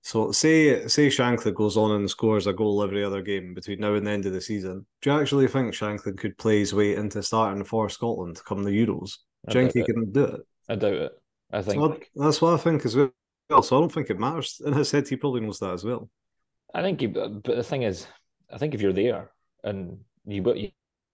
So 0.02 0.32
say 0.32 0.88
say 0.88 1.08
Shankland 1.08 1.56
goes 1.56 1.78
on 1.78 1.92
and 1.92 2.10
scores 2.10 2.46
a 2.46 2.54
goal 2.54 2.84
every 2.84 3.04
other 3.04 3.22
game 3.22 3.54
between 3.54 3.80
now 3.80 3.96
and 3.96 4.06
the 4.06 4.12
end 4.12 4.26
of 4.26 4.34
the 4.34 4.42
season. 4.42 4.86
Do 5.02 5.10
you 5.10 5.20
actually 5.20 5.48
think 5.48 5.74
Shankland 5.74 6.18
could 6.18 6.38
play 6.38 6.60
his 6.60 6.74
way 6.74 6.96
into 6.96 7.24
starting 7.24 7.64
for 7.64 7.90
Scotland 7.90 8.42
come 8.46 8.64
the 8.64 8.72
Euros? 8.72 9.14
Do 9.50 9.60
you 9.60 9.70
think 9.70 9.88
he 9.88 9.94
can 9.94 10.12
do 10.12 10.26
it? 10.26 10.42
I 10.70 10.76
doubt 10.76 10.94
it. 10.94 11.12
I 11.52 11.62
think. 11.62 11.82
So 11.82 12.00
that's 12.24 12.42
what 12.42 12.54
I 12.54 12.58
think 12.58 12.86
as 12.86 12.96
well. 12.96 13.12
So 13.62 13.78
I 13.78 13.80
don't 13.80 13.92
think 13.92 14.10
it 14.10 14.20
matters. 14.20 14.62
In 14.66 14.74
his 14.74 14.92
head, 14.92 15.08
he 15.08 15.16
probably 15.16 15.42
knows 15.42 15.60
that 15.60 15.74
as 15.74 15.84
well. 15.84 16.10
I 16.74 16.82
think, 16.82 17.02
you, 17.02 17.10
but 17.10 17.44
the 17.44 17.64
thing 17.64 17.84
is, 17.84 18.08
I 18.52 18.58
think 18.58 18.74
if 18.74 18.82
you're 18.82 18.94
there 18.94 19.32
and 19.64 20.00
you, 20.26 20.42
but 20.42 20.58
you, 20.58 20.72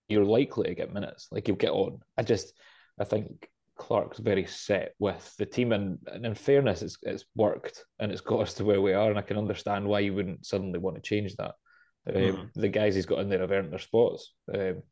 you're 0.09 0.25
likely 0.25 0.69
to 0.69 0.75
get 0.75 0.93
minutes, 0.93 1.27
like 1.31 1.47
you'll 1.47 1.57
get 1.57 1.71
on. 1.71 1.99
I 2.17 2.23
just, 2.23 2.53
I 2.99 3.03
think 3.03 3.49
Clarke's 3.77 4.19
very 4.19 4.45
set 4.45 4.93
with 4.99 5.35
the 5.37 5.45
team, 5.45 5.71
and, 5.71 5.99
and 6.07 6.25
in 6.25 6.35
fairness, 6.35 6.81
it's 6.81 6.97
it's 7.03 7.25
worked 7.35 7.85
and 7.99 8.11
it's 8.11 8.21
got 8.21 8.41
us 8.41 8.53
to 8.55 8.65
where 8.65 8.81
we 8.81 8.93
are, 8.93 9.09
and 9.09 9.17
I 9.19 9.23
can 9.23 9.37
understand 9.37 9.87
why 9.87 9.99
you 9.99 10.13
wouldn't 10.13 10.45
suddenly 10.45 10.79
want 10.79 10.95
to 10.95 11.01
change 11.01 11.35
that. 11.35 11.55
Um, 12.07 12.13
Mhm. 12.15 12.49
The 12.55 12.69
guys 12.69 12.95
he's 12.95 13.05
got 13.05 13.19
in 13.19 13.29
there 13.29 13.39
have 13.41 13.51
earned 13.51 13.71
their 13.71 13.79
spots. 13.79 14.33
Um, 14.53 14.83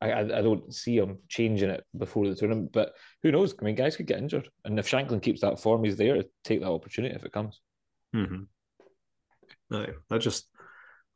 I, 0.00 0.12
I 0.12 0.20
I 0.20 0.42
don't 0.42 0.72
see 0.72 0.96
him 0.96 1.18
changing 1.28 1.70
it 1.70 1.84
before 1.96 2.28
the 2.28 2.34
tournament, 2.34 2.70
but 2.72 2.94
who 3.22 3.32
knows? 3.32 3.54
I 3.60 3.64
mean, 3.64 3.74
guys 3.74 3.96
could 3.96 4.06
get 4.06 4.18
injured, 4.18 4.48
and 4.64 4.78
if 4.78 4.88
Shankland 4.88 5.22
keeps 5.22 5.40
that 5.40 5.60
form, 5.60 5.84
he's 5.84 5.96
there 5.96 6.14
to 6.14 6.28
take 6.44 6.60
that 6.60 6.70
opportunity 6.70 7.14
if 7.14 7.24
it 7.24 7.32
comes. 7.32 7.60
Mm-hmm. 8.14 8.44
Right. 9.70 9.94
I 10.10 10.18
just 10.18 10.48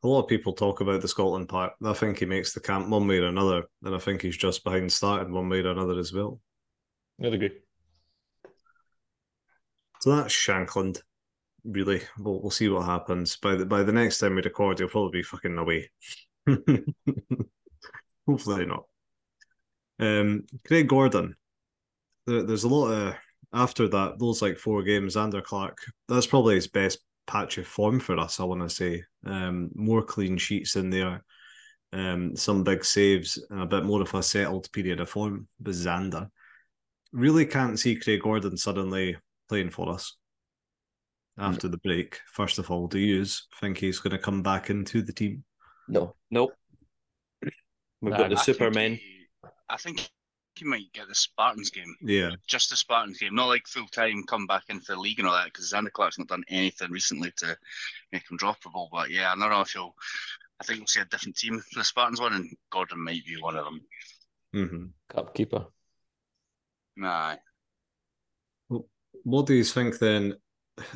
a 0.03 0.07
lot 0.07 0.21
of 0.23 0.27
people 0.27 0.53
talk 0.53 0.81
about 0.81 1.01
the 1.01 1.07
Scotland 1.07 1.47
part. 1.47 1.73
I 1.83 1.93
think 1.93 2.19
he 2.19 2.25
makes 2.25 2.53
the 2.53 2.59
camp 2.59 2.89
one 2.89 3.07
way 3.07 3.19
or 3.19 3.27
another, 3.27 3.63
and 3.83 3.95
I 3.95 3.99
think 3.99 4.21
he's 4.21 4.37
just 4.37 4.63
behind 4.63 4.91
starting 4.91 5.33
one 5.33 5.47
way 5.47 5.59
or 5.61 5.71
another 5.71 5.97
as 5.97 6.11
well. 6.11 6.41
I'd 7.23 7.33
agree. 7.33 7.51
So 10.01 10.15
that's 10.15 10.33
Shankland. 10.33 10.99
Really, 11.63 12.01
we'll 12.19 12.41
we'll 12.41 12.51
see 12.51 12.67
what 12.67 12.85
happens. 12.85 13.37
By 13.37 13.55
the 13.55 13.65
by 13.65 13.83
the 13.83 13.93
next 13.93 14.19
time 14.19 14.35
we 14.35 14.41
record, 14.41 14.79
he'll 14.79 14.89
probably 14.89 15.19
be 15.19 15.23
fucking 15.23 15.57
away. 15.57 15.89
Hopefully 18.27 18.65
not. 18.65 18.83
Um, 19.99 20.45
Craig 20.67 20.89
Gordon. 20.89 21.35
There, 22.27 22.43
there's 22.43 22.65
a 22.65 22.69
lot 22.69 22.91
of 22.91 23.15
after 23.53 23.87
that 23.87 24.19
those 24.19 24.41
like 24.41 24.57
four 24.57 24.83
games. 24.83 25.15
Zander 25.15 25.41
Clark. 25.41 25.77
That's 26.09 26.27
probably 26.27 26.55
his 26.55 26.67
best 26.67 26.99
patch 27.27 27.57
of 27.57 27.67
form 27.67 27.99
for 27.99 28.17
us. 28.19 28.39
I 28.39 28.43
want 28.43 28.61
to 28.61 28.69
say. 28.69 29.03
Um, 29.25 29.69
more 29.75 30.01
clean 30.03 30.37
sheets 30.37 30.75
in 30.75 30.89
there. 30.89 31.23
Um, 31.93 32.35
some 32.35 32.63
big 32.63 32.83
saves 32.83 33.43
and 33.49 33.61
a 33.61 33.65
bit 33.65 33.85
more 33.85 34.01
of 34.01 34.13
a 34.13 34.23
settled 34.23 34.71
period 34.71 34.99
of 34.99 35.09
form. 35.09 35.47
But 35.59 35.73
Zander 35.75 36.29
really 37.11 37.45
can't 37.45 37.79
see 37.79 37.95
Craig 37.95 38.21
Gordon 38.23 38.57
suddenly 38.57 39.15
playing 39.47 39.69
for 39.69 39.89
us 39.91 40.15
after 41.37 41.67
the 41.67 41.77
break. 41.77 42.19
First 42.31 42.57
of 42.59 42.69
all, 42.71 42.87
do 42.87 42.97
you 42.99 43.23
think 43.59 43.77
he's 43.77 43.99
going 43.99 44.11
to 44.11 44.17
come 44.17 44.41
back 44.41 44.69
into 44.69 45.01
the 45.01 45.13
team? 45.13 45.43
No. 45.87 46.15
Nope. 46.31 46.53
We've 48.01 48.11
Nah, 48.11 48.17
got 48.17 48.29
the 48.29 48.35
I 48.35 48.39
think 48.39 48.57
Supermen. 48.57 48.93
he- 48.95 49.09
I 49.69 49.77
think 49.77 50.09
he 50.55 50.65
might 50.65 50.91
get 50.93 51.07
the 51.07 51.15
Spartans 51.15 51.69
game. 51.69 51.95
Yeah, 52.01 52.31
Just 52.47 52.69
the 52.69 52.75
Spartans 52.75 53.17
game, 53.17 53.35
not 53.35 53.47
like 53.47 53.67
full 53.67 53.87
time 53.87 54.23
come 54.27 54.47
back 54.47 54.63
into 54.69 54.85
the 54.93 54.99
league 54.99 55.19
and 55.19 55.27
all 55.27 55.35
that, 55.35 55.45
because 55.45 55.71
Zander 55.71 55.91
Clark's 55.91 56.19
not 56.19 56.27
done 56.27 56.43
anything 56.49 56.91
recently 56.91 57.31
to 57.37 57.57
make 58.11 58.29
him 58.29 58.37
droppable. 58.37 58.89
But 58.91 59.09
yeah, 59.09 59.31
I 59.31 59.35
don't 59.39 59.49
know 59.49 59.61
if 59.61 59.71
he'll. 59.71 59.95
I 60.61 60.65
think 60.65 60.79
we'll 60.79 60.87
see 60.87 61.01
a 61.01 61.05
different 61.05 61.35
team 61.35 61.59
for 61.59 61.79
the 61.79 61.83
Spartans 61.83 62.21
one, 62.21 62.33
and 62.33 62.49
Gordon 62.71 63.03
might 63.03 63.25
be 63.25 63.41
one 63.41 63.55
of 63.55 63.65
them. 63.65 63.81
hmm 64.53 64.85
Cup 65.09 65.33
keeper. 65.33 65.65
Nah, 66.95 67.35
What 69.23 69.47
do 69.47 69.53
you 69.53 69.63
think 69.63 69.99
then? 69.99 70.35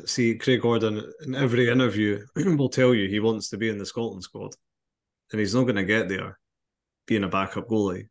See, 0.05 0.35
Craig 0.37 0.61
Gordon 0.61 1.03
in 1.21 1.35
every 1.35 1.69
interview 1.69 2.25
will 2.35 2.69
tell 2.69 2.93
you 2.93 3.07
he 3.07 3.19
wants 3.19 3.49
to 3.49 3.57
be 3.57 3.69
in 3.69 3.77
the 3.77 3.85
Scotland 3.85 4.23
squad, 4.23 4.53
and 5.31 5.39
he's 5.39 5.53
not 5.55 5.63
going 5.63 5.75
to 5.75 5.83
get 5.85 6.09
there 6.09 6.39
being 7.05 7.23
a 7.23 7.27
backup 7.27 7.67
goalie. 7.67 8.07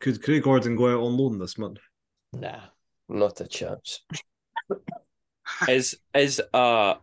Could 0.00 0.22
Craig 0.22 0.42
Gordon 0.42 0.76
go 0.76 0.92
out 0.92 1.02
on 1.02 1.16
loan 1.16 1.38
this 1.38 1.58
month? 1.58 1.78
Nah. 2.32 2.60
Not 3.08 3.40
a 3.40 3.46
chance. 3.46 4.04
Is 5.68 5.96
is 6.12 6.42
uh 6.52 6.94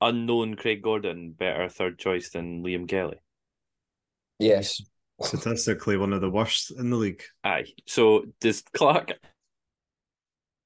unknown 0.00 0.54
Craig 0.54 0.80
Gordon 0.82 1.32
better 1.32 1.68
third 1.68 1.98
choice 1.98 2.30
than 2.30 2.62
Liam 2.62 2.88
Kelly? 2.88 3.18
Yes. 4.38 4.80
Statistically, 5.20 5.96
one 5.96 6.12
of 6.12 6.20
the 6.20 6.30
worst 6.30 6.70
in 6.70 6.90
the 6.90 6.96
league. 6.96 7.22
Aye. 7.42 7.66
So 7.86 8.26
does 8.40 8.62
Clark 8.72 9.18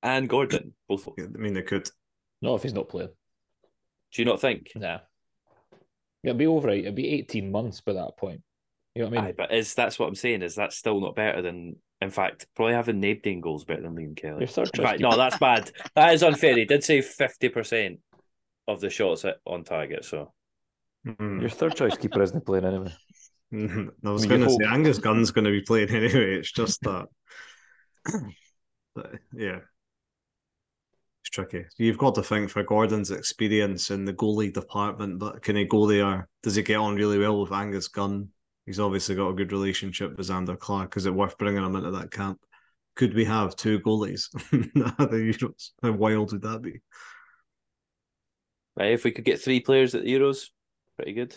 and 0.02 0.28
Gordon 0.28 0.74
both? 0.86 1.08
I 1.18 1.38
mean, 1.38 1.54
they 1.54 1.62
could. 1.62 1.88
No, 2.42 2.54
if 2.56 2.62
he's 2.62 2.74
not 2.74 2.90
playing. 2.90 3.08
Do 4.12 4.22
you 4.22 4.26
not 4.26 4.40
think? 4.40 4.72
Nah. 4.76 4.98
It'll 6.22 6.36
be 6.36 6.46
over. 6.46 6.68
It'll 6.68 6.92
be 6.92 7.08
18 7.08 7.50
months 7.50 7.80
by 7.80 7.94
that 7.94 8.18
point. 8.18 8.42
You 8.94 9.02
know 9.02 9.08
what 9.08 9.18
I 9.18 9.20
mean? 9.22 9.30
Aye, 9.30 9.34
but 9.36 9.52
is 9.54 9.74
that's 9.74 9.98
what 9.98 10.08
I'm 10.08 10.14
saying? 10.14 10.42
Is 10.42 10.56
that 10.56 10.72
still 10.72 11.00
not 11.00 11.14
better 11.14 11.42
than? 11.42 11.76
In 12.00 12.10
fact, 12.10 12.46
probably 12.56 12.74
having 12.74 13.00
Nabdine 13.00 13.40
goals 13.40 13.64
better 13.64 13.82
than 13.82 13.94
Liam 13.94 14.16
Kelly. 14.16 14.40
Your 14.40 14.48
third 14.48 14.70
In 14.74 14.82
fact, 14.82 15.00
no, 15.00 15.16
that's 15.16 15.38
bad. 15.38 15.70
That 15.94 16.12
is 16.12 16.22
unfair. 16.22 16.56
He 16.56 16.64
did 16.64 16.82
say 16.82 17.00
fifty 17.00 17.48
percent 17.48 18.00
of 18.66 18.80
the 18.80 18.90
shots 18.90 19.24
on 19.46 19.64
target. 19.64 20.04
So 20.04 20.32
Mhm. 21.06 21.40
Your 21.40 21.50
third 21.50 21.74
choice 21.74 21.96
keeper 21.96 22.22
isn't 22.22 22.46
playing 22.46 22.64
anyway. 22.64 22.92
Mhm. 23.52 23.90
I 24.04 24.10
was 24.10 24.22
I 24.24 24.28
mean, 24.28 24.40
going 24.40 24.50
you 24.50 24.58
to 24.58 24.64
say. 24.64 24.70
Angus 24.70 24.98
Gunn's 24.98 25.30
going 25.30 25.44
to 25.44 25.50
be 25.50 25.62
playing 25.62 25.88
anyway. 25.90 26.36
It's 26.38 26.52
just 26.52 26.80
that, 26.82 27.06
but 28.94 29.12
yeah, 29.32 29.58
it's 31.22 31.30
tricky. 31.30 31.64
You've 31.78 31.98
got 31.98 32.14
to 32.16 32.22
think 32.22 32.50
for 32.50 32.62
Gordon's 32.62 33.10
experience 33.10 33.90
in 33.90 34.04
the 34.04 34.12
goalie 34.14 34.52
department, 34.52 35.18
but 35.18 35.42
can 35.42 35.56
he 35.56 35.64
go 35.64 35.86
there? 35.86 36.28
Does 36.42 36.54
he 36.54 36.62
get 36.62 36.76
on 36.76 36.94
really 36.94 37.18
well 37.18 37.40
with 37.40 37.52
Angus 37.52 37.88
Gunn? 37.88 38.28
He's 38.66 38.80
obviously 38.80 39.14
got 39.14 39.28
a 39.28 39.34
good 39.34 39.52
relationship 39.52 40.16
with 40.16 40.28
Zander 40.28 40.58
Clark. 40.58 40.96
Is 40.96 41.06
it 41.06 41.14
worth 41.14 41.36
bringing 41.38 41.64
him 41.64 41.76
into 41.76 41.90
that 41.92 42.10
camp? 42.10 42.40
Could 42.94 43.14
we 43.14 43.24
have 43.24 43.56
two 43.56 43.80
goalies 43.80 44.26
at 44.98 45.10
the 45.10 45.16
Euros? 45.16 45.70
How 45.82 45.92
wild 45.92 46.32
would 46.32 46.42
that 46.42 46.62
be? 46.62 46.80
right, 48.76 48.92
if 48.92 49.04
we 49.04 49.10
could 49.10 49.24
get 49.24 49.40
three 49.40 49.60
players 49.60 49.94
at 49.94 50.02
the 50.04 50.12
Euros, 50.12 50.46
pretty 50.96 51.12
good. 51.12 51.36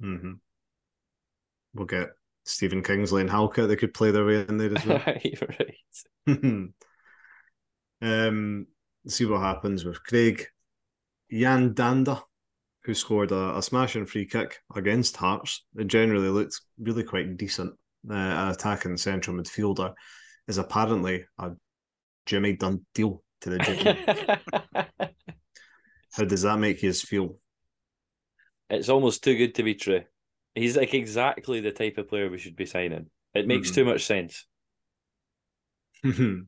hmm 0.00 0.32
We'll 1.74 1.86
get 1.86 2.10
Stephen 2.46 2.82
Kingsley 2.82 3.20
and 3.20 3.30
Halkett. 3.30 3.68
They 3.68 3.76
could 3.76 3.92
play 3.92 4.10
their 4.10 4.24
way 4.24 4.46
in 4.48 4.56
there 4.56 4.74
as 4.74 4.86
well. 4.86 5.02
Right. 5.06 5.38
um, 8.02 8.66
see 9.06 9.26
what 9.26 9.42
happens 9.42 9.84
with 9.84 10.02
Craig 10.02 10.46
Yan 11.28 11.74
Dhanda, 11.74 12.22
who 12.86 12.94
scored 12.94 13.32
a, 13.32 13.58
a 13.58 13.62
smashing 13.62 14.06
free 14.06 14.24
kick 14.26 14.58
against 14.74 15.16
Hearts. 15.16 15.64
It 15.76 15.88
generally 15.88 16.28
looked 16.28 16.60
really 16.78 17.02
quite 17.02 17.36
decent. 17.36 17.74
Uh, 18.08 18.14
an 18.14 18.48
attacking 18.50 18.96
central 18.96 19.36
midfielder 19.36 19.92
is 20.46 20.58
apparently 20.58 21.24
a 21.38 21.50
Jimmy 22.24 22.52
done 22.54 22.86
deal 22.94 23.22
to 23.40 23.50
the 23.50 23.58
Jimmy. 23.58 25.10
How 26.12 26.24
does 26.24 26.42
that 26.42 26.58
make 26.58 26.82
you 26.82 26.92
feel? 26.92 27.36
it's 28.70 28.88
almost 28.88 29.22
too 29.22 29.36
good 29.36 29.54
to 29.56 29.62
be 29.62 29.74
true. 29.74 30.02
He's 30.54 30.76
like 30.76 30.94
exactly 30.94 31.60
the 31.60 31.70
type 31.72 31.98
of 31.98 32.08
player 32.08 32.30
we 32.30 32.38
should 32.38 32.56
be 32.56 32.66
signing. 32.66 33.10
It 33.34 33.46
makes 33.46 33.70
Mhm. 33.70 33.74
too 33.74 33.84
much 33.84 34.04
sense. 34.06 34.46
and 36.02 36.46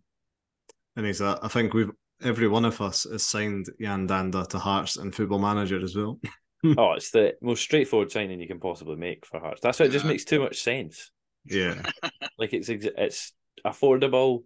he's 0.97 1.21
a, 1.21 1.38
I 1.42 1.49
think 1.49 1.75
we've 1.75 1.90
every 2.23 2.49
one 2.49 2.65
of 2.65 2.81
us 2.81 3.05
has 3.11 3.23
signed 3.23 3.67
Yan 3.79 4.07
Dhanda 4.09 4.47
to 4.49 4.59
Hearts 4.59 4.97
and 4.97 5.15
Football 5.15 5.39
Manager 5.39 5.83
as 5.83 5.95
well. 5.97 6.19
oh, 6.79 6.93
it's 6.93 7.11
the 7.11 7.35
most 7.41 7.63
straightforward 7.63 8.11
signing 8.11 8.41
you 8.41 8.49
can 8.49 8.61
possibly 8.61 8.97
make 8.97 9.25
for 9.27 9.39
Hearts. 9.41 9.61
That's 9.61 9.79
why 9.81 9.87
it 9.87 9.93
just 9.93 10.05
makes 10.05 10.25
too 10.25 10.41
much 10.41 10.61
sense. 10.61 11.11
Yeah. 11.45 11.81
Like 12.39 12.53
it's 12.53 12.69
it's 12.69 13.33
affordable. 13.67 14.45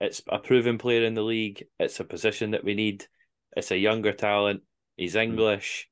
It's 0.00 0.22
a 0.28 0.38
proven 0.38 0.78
player 0.78 1.04
in 1.04 1.14
the 1.14 1.22
league. 1.22 1.64
It's 1.80 1.98
a 1.98 2.04
position 2.04 2.52
that 2.52 2.62
we 2.64 2.74
need. 2.74 3.04
It's 3.56 3.72
a 3.72 3.76
younger 3.76 4.12
talent. 4.12 4.62
He's 4.96 5.16
English. 5.16 5.88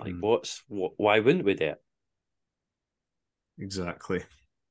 Like 0.00 0.14
Mm. 0.14 0.20
what's 0.22 0.62
wh- 0.68 0.98
why 0.98 1.20
wouldn't 1.20 1.44
we 1.44 1.54
do 1.54 1.66
it? 1.66 1.82
Exactly. 3.58 4.20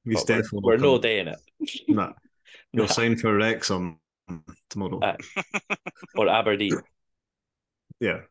He's 0.03 0.23
But 0.23 0.29
we're- 0.29 0.41
definitely 0.41 0.61
we're, 0.63 0.77
not 0.77 0.81
no 0.83 0.97
doing 0.99 1.27
it. 1.27 1.39
Nah. 1.87 2.11
You'll 2.71 2.85
Nah. 2.85 2.91
sign 2.91 3.15
for 3.17 3.35
Wrexham 3.35 3.99
tomorrow. 4.69 4.99
Uh, 4.99 5.15
or 6.15 6.29
Aberdeen. 6.29 6.79
yeah. 7.99 8.21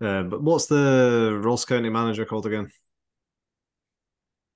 Uh, 0.00 0.22
but 0.24 0.42
what's 0.42 0.66
the 0.66 1.40
Ross 1.42 1.64
County 1.64 1.88
manager 1.88 2.24
called 2.24 2.46
again? 2.46 2.70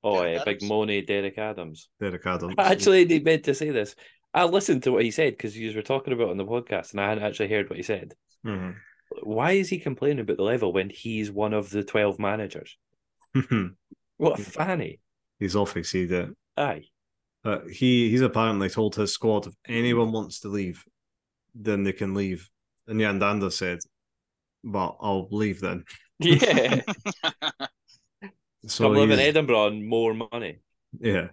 Oh, 0.02 0.20
Derek 0.22 0.36
yeah, 0.36 0.44
Big 0.44 0.62
Money, 0.62 1.02
Derek 1.02 1.38
Adams. 1.38 1.88
Derek 2.00 2.26
Adams. 2.26 2.54
I 2.58 2.72
actually 2.72 3.04
didn't 3.04 3.24
meant 3.24 3.44
to 3.44 3.54
say 3.54 3.70
this. 3.70 3.94
I 4.34 4.44
listened 4.44 4.82
to 4.84 4.92
what 4.92 5.04
he 5.04 5.10
said 5.10 5.32
because 5.32 5.56
you 5.56 5.74
were 5.74 5.82
talking 5.82 6.12
about 6.12 6.28
it 6.28 6.30
on 6.32 6.36
the 6.36 6.44
podcast, 6.44 6.92
and 6.92 7.00
I 7.00 7.08
hadn't 7.08 7.24
actually 7.24 7.48
heard 7.48 7.70
what 7.70 7.76
he 7.78 7.82
said. 7.82 8.14
Mhm. 8.46 8.74
Why 9.22 9.52
is 9.52 9.68
he 9.70 9.78
complaining 9.78 10.20
about 10.20 10.36
the 10.36 10.42
level 10.42 10.72
when 10.72 10.90
he's 10.90 11.30
one 11.32 11.54
of 11.54 11.70
the 11.70 11.82
twelve 11.82 12.18
managers? 12.18 12.76
What 14.18 14.40
a 14.40 14.42
fanny. 14.42 14.98
He's 15.38 15.54
awfully 15.54 15.84
seen 15.84 16.12
it. 16.12 16.30
Aye. 16.56 16.82
But 17.44 17.70
he 17.70 18.10
he's 18.10 18.20
apparently 18.20 18.68
told 18.68 18.94
his 18.94 19.12
squad 19.12 19.46
if 19.46 19.54
anyone 19.66 20.12
wants 20.12 20.40
to 20.40 20.48
leave, 20.48 20.84
then 21.54 21.84
they 21.84 21.92
can 21.92 22.14
leave. 22.14 22.48
And 22.86 23.00
Yan 23.00 23.20
Dhanda 23.20 23.52
said, 23.52 23.78
"But 24.64 24.96
I'll 25.00 25.28
leave 25.30 25.60
then." 25.60 25.84
Yeah. 26.18 26.82
So 28.66 28.84
Come 28.84 28.94
live 28.94 29.10
in 29.10 29.20
Edinburgh 29.20 29.66
on 29.66 29.88
more 29.88 30.12
money. 30.12 30.58
Yeah. 31.00 31.28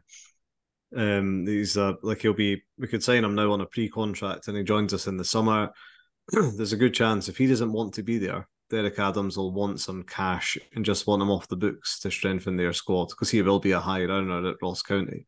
Um, 0.96 1.46
he's 1.46 1.76
uh, 1.76 1.94
like 2.02 2.22
he'll 2.22 2.34
be. 2.34 2.64
We 2.78 2.88
could 2.88 3.04
sign 3.04 3.24
him 3.24 3.36
now 3.36 3.52
on 3.52 3.62
a 3.62 3.66
pre-contract, 3.66 4.48
and 4.48 4.56
he 4.56 4.64
joins 4.64 4.94
us 4.94 5.08
in 5.08 5.18
the 5.18 5.26
summer. 5.26 5.72
There's 6.30 6.72
a 6.72 6.78
good 6.78 6.94
chance 6.94 7.28
if 7.28 7.38
he 7.38 7.48
doesn't 7.48 7.74
want 7.74 7.96
to 7.96 8.04
be 8.04 8.20
there, 8.20 8.48
Derek 8.70 8.98
Adams 8.98 9.38
will 9.38 9.52
want 9.52 9.80
some 9.80 10.04
cash 10.04 10.58
and 10.76 10.86
just 10.86 11.06
want 11.06 11.22
him 11.22 11.30
off 11.30 11.48
the 11.48 11.56
books 11.56 12.00
to 12.00 12.12
strengthen 12.12 12.58
their 12.58 12.74
squad 12.74 13.10
because 13.10 13.30
he 13.30 13.42
will 13.42 13.60
be 13.60 13.72
a 13.72 13.80
high 13.80 14.04
earner 14.04 14.48
at 14.50 14.58
Ross 14.62 14.82
County. 14.82 15.26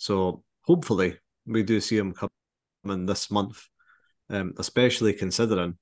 So 0.00 0.42
hopefully 0.62 1.18
we 1.44 1.62
do 1.62 1.78
see 1.78 1.98
him 1.98 2.14
coming 2.14 3.04
this 3.04 3.30
month, 3.30 3.62
um, 4.30 4.54
especially 4.56 5.12
considering 5.12 5.76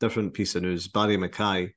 different 0.00 0.34
piece 0.34 0.56
of 0.56 0.62
news. 0.62 0.88
Barrie 0.88 1.16
McKay 1.16 1.70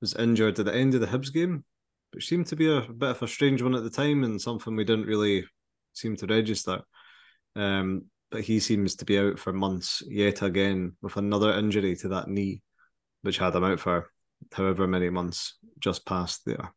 was 0.00 0.16
injured 0.16 0.58
at 0.58 0.64
the 0.64 0.74
end 0.74 0.96
of 0.96 1.00
the 1.00 1.06
Hibs 1.06 1.32
game, 1.32 1.64
which 2.12 2.26
seemed 2.26 2.48
to 2.48 2.56
be 2.56 2.68
a, 2.68 2.80
bit 2.80 3.10
of 3.10 3.22
a 3.22 3.28
strange 3.28 3.62
one 3.62 3.76
at 3.76 3.84
the 3.84 3.90
time 3.90 4.24
and 4.24 4.40
something 4.40 4.74
we 4.74 4.82
didn't 4.82 5.06
really 5.06 5.46
seem 5.92 6.16
to 6.16 6.26
register. 6.26 6.80
Um, 7.54 8.06
but 8.32 8.40
he 8.40 8.58
seems 8.58 8.96
to 8.96 9.04
be 9.04 9.20
out 9.20 9.38
for 9.38 9.52
months 9.52 10.02
yet 10.08 10.42
again 10.42 10.96
with 11.02 11.18
another 11.18 11.52
injury 11.52 11.94
to 11.98 12.08
that 12.08 12.26
knee, 12.26 12.62
which 13.22 13.38
had 13.38 13.54
him 13.54 13.62
out 13.62 13.78
for 13.78 14.10
however 14.52 14.88
many 14.88 15.08
months 15.08 15.56
just 15.78 16.04
past 16.04 16.40
there, 16.44 16.74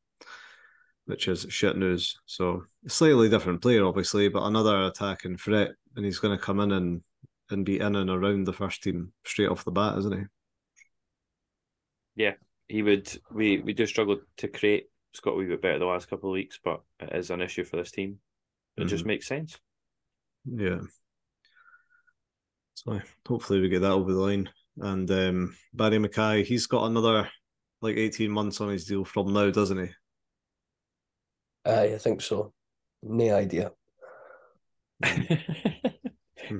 which 1.11 1.27
is 1.27 1.45
shit 1.49 1.75
news. 1.77 2.17
So 2.25 2.63
slightly 2.87 3.27
different 3.27 3.61
player, 3.61 3.85
obviously, 3.85 4.29
but 4.29 4.43
another 4.43 4.85
attacking 4.85 5.37
threat, 5.37 5.71
and 5.97 6.05
he's 6.05 6.19
going 6.19 6.37
to 6.37 6.43
come 6.43 6.61
in 6.61 6.71
and 6.71 7.01
and 7.49 7.65
be 7.65 7.81
in 7.81 7.97
and 7.97 8.09
around 8.09 8.45
the 8.45 8.53
first 8.53 8.81
team 8.81 9.11
straight 9.25 9.49
off 9.49 9.65
the 9.65 9.71
bat, 9.71 9.97
isn't 9.97 10.17
he? 10.17 10.23
Yeah, 12.15 12.33
he 12.69 12.81
would 12.81 13.11
we 13.29 13.59
we 13.59 13.73
do 13.73 13.85
struggle 13.85 14.21
to 14.37 14.47
create 14.47 14.85
Scott 15.13 15.33
a 15.33 15.35
wee 15.35 15.47
bit 15.47 15.61
better 15.61 15.79
the 15.79 15.85
last 15.85 16.09
couple 16.09 16.29
of 16.29 16.33
weeks, 16.33 16.59
but 16.63 16.81
it 17.01 17.13
is 17.13 17.29
an 17.29 17.41
issue 17.41 17.65
for 17.65 17.75
this 17.75 17.91
team. 17.91 18.19
It 18.77 18.85
just 18.85 19.05
makes 19.05 19.27
sense. 19.27 19.59
Yeah. 20.45 20.79
So 22.73 23.01
hopefully 23.27 23.59
we 23.59 23.67
get 23.67 23.81
that 23.81 23.91
over 23.91 24.13
the 24.13 24.19
line. 24.19 24.49
And 24.77 25.11
um, 25.11 25.55
Barrie 25.73 25.97
McKay, 25.97 26.45
he's 26.45 26.67
got 26.67 26.85
another 26.85 27.29
like 27.81 27.97
18 27.97 28.31
months 28.31 28.61
on 28.61 28.69
his 28.69 28.85
deal 28.85 29.03
from 29.03 29.33
now, 29.33 29.51
doesn't 29.51 29.77
he? 29.77 29.91
Aye, 31.65 31.93
I 31.95 31.97
think 31.97 32.21
so. 32.21 32.53
No 33.03 33.35
idea. 33.35 33.71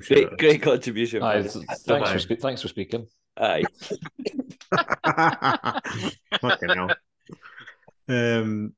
great 0.00 0.38
great 0.38 0.62
contribution. 0.62 1.22
Aye, 1.22 1.42
man. 1.42 1.48
thanks, 1.48 2.10
for 2.12 2.18
spe- 2.18 2.40
thanks 2.40 2.62
for 2.62 2.68
speaking. 2.68 3.06
Aye. 3.36 3.64
Fucking 6.40 6.68
hell. 6.70 6.90
Um, 8.08 8.72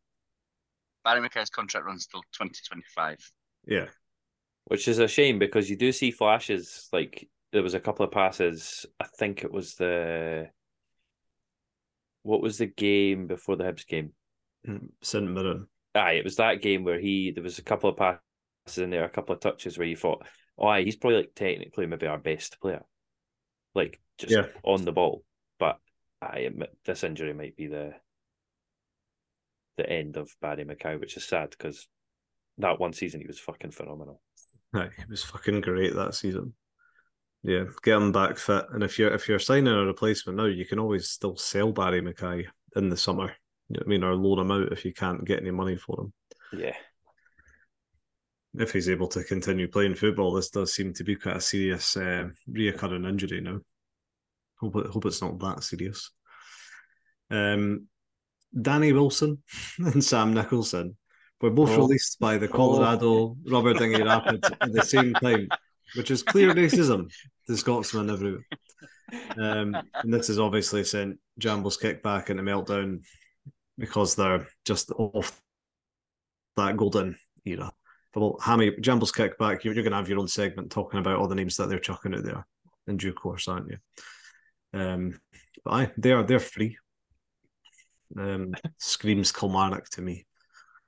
Barrie 1.05 1.21
McKay's 1.29 1.51
contract 1.51 1.87
runs 1.87 2.07
till 2.07 2.23
2025. 2.33 3.19
yeah. 3.67 3.87
Which 4.67 4.89
is 4.89 4.99
a 4.99 5.07
shame 5.07 5.39
because 5.39 5.69
you 5.69 5.77
do 5.77 5.93
see 5.93 6.11
flashes. 6.11 6.89
Like 6.93 7.29
there 7.53 7.63
was 7.63 7.75
a 7.75 7.81
couple 7.81 8.05
of 8.05 8.11
passes. 8.11 8.87
I 8.99 9.07
think 9.19 9.45
it 9.45 9.53
was 9.53 9.75
the 9.75 10.49
what 12.23 12.41
was 12.41 12.59
the 12.59 12.67
game 12.67 13.27
before 13.27 13.57
the 13.57 13.65
Hibs 13.65 13.87
game? 13.87 14.13
St. 15.03 15.31
Mirren. 15.31 15.69
Aye, 15.95 16.13
it 16.13 16.25
was 16.25 16.37
that 16.37 16.63
game 16.63 16.85
where 16.85 16.99
he 16.99 17.31
there 17.31 17.43
was 17.45 17.59
a 17.59 17.63
couple 17.63 17.91
of 17.91 17.97
passes 17.97 18.79
in 18.79 18.91
there, 18.91 19.05
a 19.05 19.09
couple 19.11 19.35
of 19.35 19.41
touches 19.41 19.79
where 19.79 19.87
you 19.87 19.97
thought, 19.97 20.27
oh, 20.59 20.67
aye, 20.67 20.83
he's 20.85 20.97
probably 20.97 21.19
like 21.19 21.33
technically 21.35 21.87
maybe 21.87 22.07
our 22.07 22.19
best 22.19 22.61
player, 22.61 22.83
like 23.75 24.01
just 24.19 24.33
Yeah. 24.33 24.47
on 24.65 24.85
the 24.85 24.93
ball. 24.93 25.25
But 25.59 25.79
I 26.21 26.41
admit 26.41 26.77
this 26.85 27.05
injury 27.05 27.33
might 27.33 27.57
be 27.57 27.69
the 27.69 27.95
the 29.77 29.89
end 29.89 30.17
of 30.17 30.35
Barrie 30.41 30.65
McKay, 30.65 31.01
which 31.01 31.17
is 31.17 31.25
sad 31.25 31.51
because 31.51 31.89
that 32.59 32.79
one 32.79 32.93
season 32.93 33.21
he 33.21 33.27
was 33.27 33.41
fucking 33.41 33.73
phenomenal. 33.73 34.21
Right, 34.73 34.91
he 34.97 35.05
was 35.09 35.23
fucking 35.25 35.61
great 35.61 35.95
that 35.95 36.15
season. 36.15 36.55
Yeah, 37.43 37.65
get 37.83 37.97
him 37.97 38.11
back 38.11 38.39
fit. 38.39 38.65
And 38.73 38.83
if 38.83 38.99
you're 38.99 39.13
if 39.13 39.29
you're 39.29 39.39
signing 39.39 39.73
a 39.73 39.85
replacement 39.85 40.39
now, 40.39 40.47
you 40.47 40.65
can 40.65 40.79
always 40.79 41.09
still 41.11 41.37
sell 41.37 41.73
Barrie 41.73 42.01
McKay 42.01 42.47
in 42.75 42.89
the 42.89 42.97
summer. 42.97 43.33
You 43.69 43.77
know 43.79 43.83
I 43.85 43.89
mean, 43.89 44.05
or 44.05 44.15
loan 44.15 44.39
him 44.41 44.51
out 44.51 44.73
if 44.73 44.85
you 44.85 44.93
can't 44.93 45.25
get 45.25 45.41
any 45.41 45.51
money 45.51 45.77
for 45.77 46.01
him. 46.03 46.13
Yeah, 46.61 46.77
If 48.59 48.73
he's 48.73 48.89
able 48.89 49.09
to 49.09 49.25
continue 49.25 49.67
playing 49.69 49.95
football, 49.97 50.33
this 50.33 50.51
does 50.51 50.73
seem 50.75 50.93
to 50.95 51.05
be 51.05 51.17
quite 51.17 51.37
a 51.37 51.41
serious 51.41 51.97
uh, 51.97 52.29
reoccurring 52.51 53.09
injury 53.09 53.41
now. 53.41 53.61
Hope 54.61 54.77
it, 54.77 54.87
hope 54.87 55.07
it's 55.07 55.23
not 55.23 55.39
that 55.41 55.65
serious. 55.65 56.11
Um, 57.31 57.87
Danny 58.61 58.93
Wilson 58.93 59.43
and 59.79 60.05
Sam 60.05 60.33
Nicholson 60.35 60.97
were 61.41 61.51
both 61.51 61.71
Oh. 61.71 61.79
released 61.79 62.21
by 62.21 62.39
the 62.39 62.49
Colorado 62.49 63.37
Rubber 63.51 63.75
Dinghy 63.75 64.03
Rapids 64.03 64.49
at 64.61 64.73
the 64.73 64.83
same 64.83 65.13
time, 65.15 65.49
which 65.97 66.11
is 66.11 66.23
clear 66.23 66.55
racism 66.55 67.11
to 67.49 67.57
Scotsmen 67.57 68.11
everywhere. 68.11 68.45
Um, 69.37 69.77
and 69.95 70.13
this 70.15 70.29
has 70.29 70.39
obviously 70.39 70.85
sent 70.85 71.19
Jamble's 71.39 71.77
kick 71.77 72.03
back 72.03 72.31
into 72.31 72.43
meltdown 72.43 73.01
because 73.79 74.15
they're 74.15 74.47
just 74.65 74.91
off 74.93 75.41
that 76.57 76.77
golden 76.77 77.17
era. 77.45 77.73
But 78.13 78.21
well, 78.21 78.39
Hammy, 78.41 78.73
Jamble's 78.81 79.13
kick 79.13 79.37
back, 79.39 79.65
you're, 79.65 79.75
you're 79.75 79.83
going 79.83 79.93
to 79.93 79.97
have 79.97 80.09
your 80.09 80.21
own 80.21 80.29
segment 80.29 80.71
talking 80.71 81.01
about 81.01 81.17
all 81.17 81.27
the 81.27 81.35
names 81.35 81.57
that 81.57 81.69
they're 81.69 81.79
chucking 81.79 82.15
out 82.15 82.23
there 82.23 82.47
in 82.87 82.97
due 82.97 83.13
course, 83.13 83.49
aren't 83.49 83.71
you? 83.71 83.79
Um, 84.73 85.21
but 85.65 85.71
aye, 85.73 85.93
they 85.97 86.13
are 86.13 86.23
they're 86.23 86.39
free. 86.39 86.77
Um, 88.17 88.55
screams 88.79 89.33
Kilmarnock 89.33 89.89
to 89.91 90.03
me. 90.03 90.27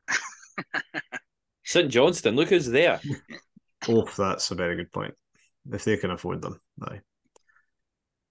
St 1.65 1.91
Johnstone, 1.91 2.37
look 2.37 2.49
who's 2.49 2.67
there. 2.67 3.01
Oh, 3.89 4.09
that's 4.17 4.51
a 4.51 4.57
very 4.57 4.75
good 4.75 4.91
point. 4.91 5.15
If 5.71 5.85
they 5.85 5.97
can 5.97 6.11
afford 6.11 6.43
them, 6.43 6.61
aye. 6.83 7.03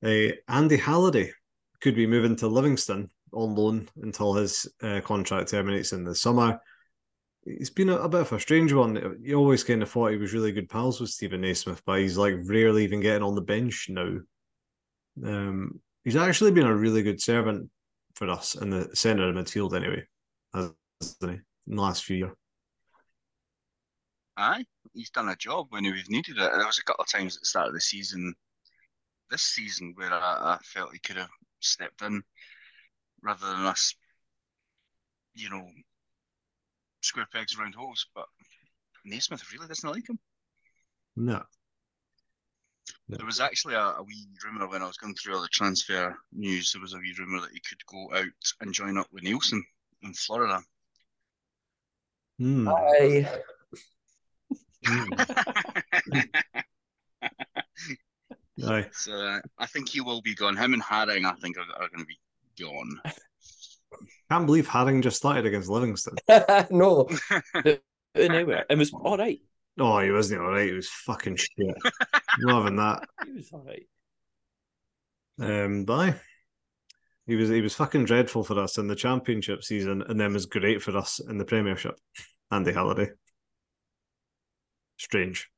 Uh, 0.03 0.33
Andy 0.49 0.75
Halliday 0.75 1.31
could 1.79 1.95
be 1.95 2.07
moving 2.07 2.35
to 2.37 2.47
Livingston 2.49 3.09
on 3.35 3.55
loan 3.55 3.87
until 4.01 4.33
his 4.33 4.67
uh, 4.81 5.01
contract 5.01 5.49
terminates 5.49 5.93
in 5.93 6.03
the 6.03 6.15
summer. 6.15 6.59
He's 7.45 7.69
been 7.69 7.89
a, 7.89 7.97
a 7.97 8.09
bit 8.09 8.21
of 8.21 8.33
a 8.33 8.39
strange 8.39 8.73
one. 8.73 9.19
You 9.21 9.37
always 9.37 9.63
kind 9.63 9.83
of 9.83 9.89
thought 9.89 10.11
he 10.11 10.17
was 10.17 10.33
really 10.33 10.51
good 10.51 10.69
pals 10.69 10.99
with 10.99 11.11
Steven 11.11 11.41
Naismith, 11.41 11.81
but 11.85 11.99
he's 11.99 12.17
like 12.17 12.35
rarely 12.45 12.83
even 12.83 13.01
getting 13.01 13.21
on 13.21 13.35
the 13.35 13.41
bench 13.41 13.87
now. 13.89 14.17
Um, 15.23 15.79
he's 16.03 16.15
actually 16.15 16.51
been 16.51 16.65
a 16.65 16.75
really 16.75 17.03
good 17.03 17.21
servant 17.21 17.69
for 18.15 18.29
us 18.29 18.55
in 18.55 18.69
the 18.69 18.89
centre 18.95 19.29
of 19.29 19.35
midfield, 19.35 19.75
anyway, 19.75 20.03
hasn't 20.53 20.75
he? 21.21 21.27
In 21.27 21.75
the 21.75 21.81
last 21.81 22.03
few 22.03 22.17
years. 22.17 22.33
Aye, 24.37 24.65
he's 24.93 25.11
done 25.11 25.29
a 25.29 25.35
job 25.35 25.67
when 25.69 25.83
we've 25.83 26.09
needed 26.09 26.37
it. 26.37 26.51
There 26.51 26.65
was 26.65 26.79
a 26.79 26.83
couple 26.83 27.03
of 27.03 27.11
times 27.11 27.35
at 27.35 27.41
the 27.41 27.45
start 27.45 27.67
of 27.67 27.73
the 27.73 27.81
season, 27.81 28.33
this 29.29 29.43
season, 29.43 29.93
where 29.95 30.11
I, 30.11 30.55
I 30.55 30.57
felt 30.63 30.93
he 30.93 30.99
could 30.99 31.17
have 31.17 31.29
stepped 31.59 32.01
in 32.01 32.23
rather 33.25 33.47
than 33.47 33.65
us, 33.65 33.95
you 35.33 35.49
know, 35.49 35.67
square 37.01 37.27
pegs 37.33 37.57
round 37.57 37.75
holes. 37.75 38.05
But 38.13 38.25
Naismith 39.03 39.51
really 39.51 39.67
doesn't 39.67 39.89
like 39.89 40.07
him. 40.07 40.19
No. 41.15 41.41
No. 43.07 43.17
There 43.17 43.25
was 43.25 43.39
actually 43.39 43.75
a, 43.75 43.79
a 43.79 44.03
wee 44.03 44.27
rumour 44.43 44.67
when 44.67 44.81
I 44.81 44.87
was 44.87 44.97
going 44.97 45.15
through 45.15 45.35
all 45.35 45.41
the 45.41 45.47
transfer 45.49 46.15
news. 46.31 46.71
There 46.71 46.81
was 46.81 46.93
a 46.93 46.97
wee 46.97 47.15
rumour 47.17 47.41
that 47.41 47.53
he 47.53 47.61
could 47.67 47.83
go 47.87 48.15
out 48.15 48.25
and 48.61 48.73
join 48.73 48.97
up 48.97 49.07
with 49.11 49.23
Neilson 49.23 49.61
in 50.03 50.13
Florida. 50.13 50.61
Hmm. 52.39 52.67
Aye. 52.67 53.27
Hmm. 54.85 55.13
Aye. 58.67 58.87
so 58.91 59.13
uh, 59.13 59.39
I 59.57 59.65
think 59.67 59.89
he 59.89 60.01
will 60.01 60.21
be 60.21 60.35
gone. 60.35 60.55
Him 60.55 60.73
and 60.73 60.83
Haring, 60.83 61.25
I 61.25 61.33
think, 61.35 61.57
are, 61.57 61.61
are 61.61 61.89
going 61.89 61.99
to 61.99 62.05
be 62.05 62.19
gone. 62.59 62.99
Can't 64.31 64.45
believe 64.45 64.67
Haring 64.67 65.01
just 65.01 65.17
started 65.17 65.45
against 65.45 65.69
Livingston. 65.69 66.15
no. 66.71 67.07
Anyway, 68.17 68.63
it 68.69 68.77
was 68.77 68.93
all 68.93 69.17
right. 69.17 69.41
Oh, 69.77 69.99
he 69.99 70.09
wasn't 70.09 70.39
all 70.39 70.51
right. 70.51 70.69
He 70.69 70.73
was 70.73 70.87
fucking 70.87 71.35
shit. 71.35 71.75
Not 72.39 72.63
having 72.63 72.77
that. 72.77 73.09
He 73.25 73.33
was 73.33 73.49
all 73.51 73.65
right. 73.67 73.85
Um, 75.37 75.83
but 75.83 75.99
aye. 75.99 76.15
he 77.27 77.35
was 77.35 77.49
he 77.49 77.59
was 77.59 77.75
fucking 77.75 78.05
dreadful 78.05 78.45
for 78.45 78.57
us 78.57 78.77
in 78.77 78.87
the 78.87 78.95
championship 78.95 79.65
season, 79.65 80.01
and 80.07 80.17
then 80.17 80.31
was 80.31 80.45
great 80.45 80.81
for 80.81 80.95
us 80.95 81.19
in 81.19 81.37
the 81.37 81.43
Premiership. 81.43 81.99
Andy 82.51 82.71
Halliday. 82.71 83.09
Strange. 84.97 85.49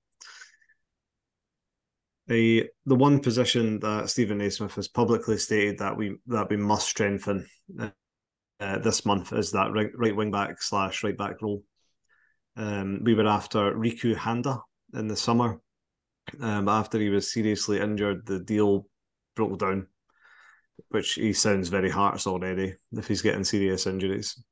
The 2.28 2.66
the 2.86 2.96
one 2.96 3.20
position 3.20 3.80
that 3.80 4.10
Steven 4.10 4.38
Naismith 4.38 4.76
has 4.76 4.88
publicly 4.88 5.38
stated 5.38 5.80
that 5.80 5.96
we 5.96 6.18
that 6.28 6.50
we 6.50 6.58
must 6.58 6.88
strengthen 6.88 7.48
uh, 8.60 8.80
this 8.80 9.06
month 9.06 9.34
is 9.34 9.52
that 9.52 9.72
right, 9.72 9.92
right 9.96 10.16
wing 10.16 10.32
back 10.32 10.62
slash 10.62 11.04
right 11.04 11.18
back 11.18 11.42
role. 11.42 11.63
Um, 12.56 13.02
we 13.04 13.13
were 13.13 13.28
after 13.28 13.74
Riku 13.74 14.16
Handa 14.16 14.60
in 14.94 15.08
the 15.08 15.16
summer, 15.16 15.62
um, 16.42 16.68
after 16.68 17.00
he 17.00 17.10
was 17.10 17.32
seriously 17.32 17.80
injured, 17.80 18.26
the 18.26 18.40
deal 18.40 18.88
broke 19.36 19.60
down, 19.60 19.88
which 20.90 21.13
he 21.13 21.34
sounds 21.34 21.70
very 21.70 21.90
Hearts 21.90 22.28
already 22.28 22.74
if 22.94 23.08
he's 23.08 23.22
getting 23.22 23.44
serious 23.44 23.86
injuries. 23.88 24.44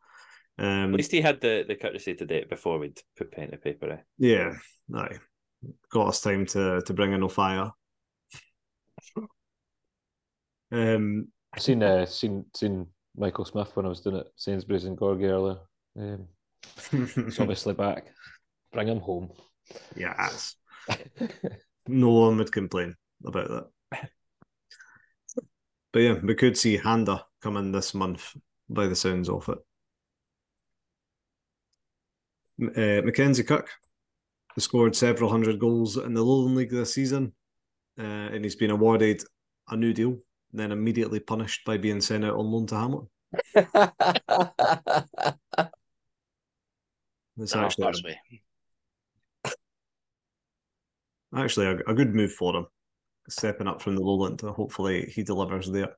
Um, 0.58 0.92
At 0.92 0.98
least 0.98 1.12
he 1.12 1.22
had 1.22 1.42
the, 1.42 1.66
the 1.68 1.76
courtesy 1.76 2.16
to 2.16 2.26
do 2.26 2.36
it 2.36 2.50
before 2.50 2.80
we'd 2.80 3.02
put 3.18 3.32
pen 3.32 3.52
to 3.52 3.58
paper. 3.58 3.92
Eh? 3.92 3.98
yeah, 4.18 4.54
aye. 4.96 5.18
Got 5.90 6.08
us 6.08 6.22
time 6.22 6.46
to 6.48 6.82
to 6.82 6.94
bring 6.94 7.14
in 7.14 7.22
Ofaya. 7.22 7.72
Um, 10.72 11.28
I 11.54 11.60
seen 11.60 11.84
uh, 11.84 12.06
seen 12.06 12.46
seen 12.54 12.88
Michael 13.16 13.46
Smith 13.46 13.72
when 13.76 13.86
I 13.86 13.90
was 13.90 14.02
doing 14.02 14.18
it 14.18 14.28
Sainsbury's 14.36 14.86
and 14.86 14.98
Gorgie 14.98 15.30
earlier. 15.30 15.60
Um, 15.98 16.28
he's 17.26 17.40
obviously 17.40 17.74
back. 17.74 18.08
Bring 18.74 18.88
him 18.88 19.00
home. 19.00 19.32
yes, 19.96 20.56
no 21.88 22.10
one 22.10 22.38
would 22.38 22.52
complain 22.52 22.96
about 23.26 23.48
that. 23.50 24.10
But 25.94 26.00
yeah, 26.00 26.20
we 26.22 26.36
could 26.36 26.58
see 26.58 26.78
Handa 26.78 27.24
come 27.42 27.56
in 27.56 27.72
this 27.72 27.94
month 27.94 28.36
by 28.68 28.88
the 28.88 28.98
sounds 28.98 29.30
of 29.30 29.50
it. 29.50 29.60
Uh, 32.62 33.02
Mackenzie 33.06 33.44
Cook 33.44 33.70
has 34.56 34.64
scored 34.64 34.96
several 34.96 35.30
hundred 35.30 35.60
goals 35.60 35.98
in 35.98 36.14
the 36.14 36.24
Lowland 36.24 36.56
League 36.56 36.72
this 36.72 36.94
season, 36.94 37.34
uh, 38.00 38.04
and 38.04 38.44
he's 38.44 38.56
been 38.56 38.72
awarded 38.72 39.22
a 39.70 39.76
new 39.76 39.94
deal, 39.94 40.18
then 40.54 40.72
immediately 40.72 41.20
punished 41.20 41.66
by 41.66 41.78
being 41.78 42.02
sent 42.02 42.26
out 42.26 42.36
on 42.36 42.46
loan 42.46 42.68
to 42.68 42.76
Hamilton. 42.76 43.10
It's 47.38 47.54
Not 47.54 47.66
actually, 47.66 48.18
actually 51.36 51.66
a, 51.66 51.78
a 51.88 51.94
good 51.94 52.16
move 52.16 52.32
for 52.32 52.56
him, 52.56 52.68
stepping 53.28 53.68
up 53.68 53.82
from 53.82 53.96
the 53.96 54.02
lowland. 54.02 54.42
Hopefully, 54.42 55.12
he 55.14 55.24
delivers 55.24 55.70
there. 55.70 55.96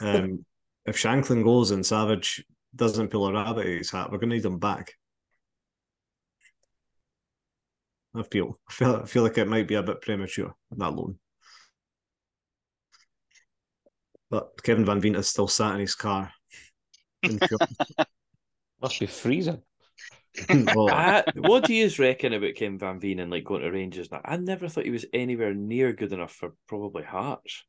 Um, 0.00 0.44
if 0.86 0.96
Shankland 0.96 1.44
goes 1.44 1.72
and 1.72 1.84
Savage 1.84 2.44
doesn't 2.76 3.10
pull 3.10 3.26
a 3.26 3.32
rabbit 3.32 3.60
out 3.62 3.66
of 3.66 3.78
his 3.78 3.90
hat, 3.90 4.10
we're 4.10 4.18
going 4.18 4.30
to 4.30 4.36
need 4.36 4.44
him 4.44 4.58
back. 4.58 4.92
I 8.14 8.22
feel, 8.22 8.58
I 8.68 8.72
feel, 8.72 8.96
I 8.96 9.06
feel 9.06 9.22
like 9.24 9.38
it 9.38 9.48
might 9.48 9.66
be 9.66 9.74
a 9.74 9.82
bit 9.82 10.00
premature 10.00 10.54
that 10.76 10.92
loan. 10.92 11.18
But 14.30 14.62
Kevin 14.62 14.84
Van 14.84 15.00
Veen 15.00 15.16
is 15.16 15.28
still 15.28 15.48
sat 15.48 15.74
in 15.74 15.80
his 15.80 15.94
car. 15.94 16.32
Must 18.82 19.00
be 19.00 19.06
freezing. 19.06 19.62
well, 20.74 20.90
I, 20.90 21.22
what 21.36 21.64
do 21.64 21.74
you 21.74 21.88
reckon 21.98 22.32
about 22.32 22.54
Kevin 22.56 22.78
Van 22.78 22.98
Veen 22.98 23.20
and 23.20 23.30
like 23.30 23.44
going 23.44 23.62
to 23.62 23.70
Rangers 23.70 24.10
now? 24.10 24.20
I 24.24 24.36
never 24.36 24.68
thought 24.68 24.84
he 24.84 24.90
was 24.90 25.06
anywhere 25.12 25.54
near 25.54 25.92
good 25.92 26.12
enough 26.12 26.32
for 26.32 26.54
probably 26.66 27.04
Hearts. 27.04 27.64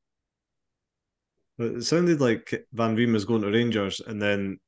It 1.59 1.83
sounded 1.83 2.19
like 2.19 2.65
Van 2.73 2.95
Veen 2.95 3.13
was 3.13 3.25
going 3.25 3.43
to 3.43 3.51
Rangers 3.51 4.01
and 4.05 4.21
then 4.21 4.59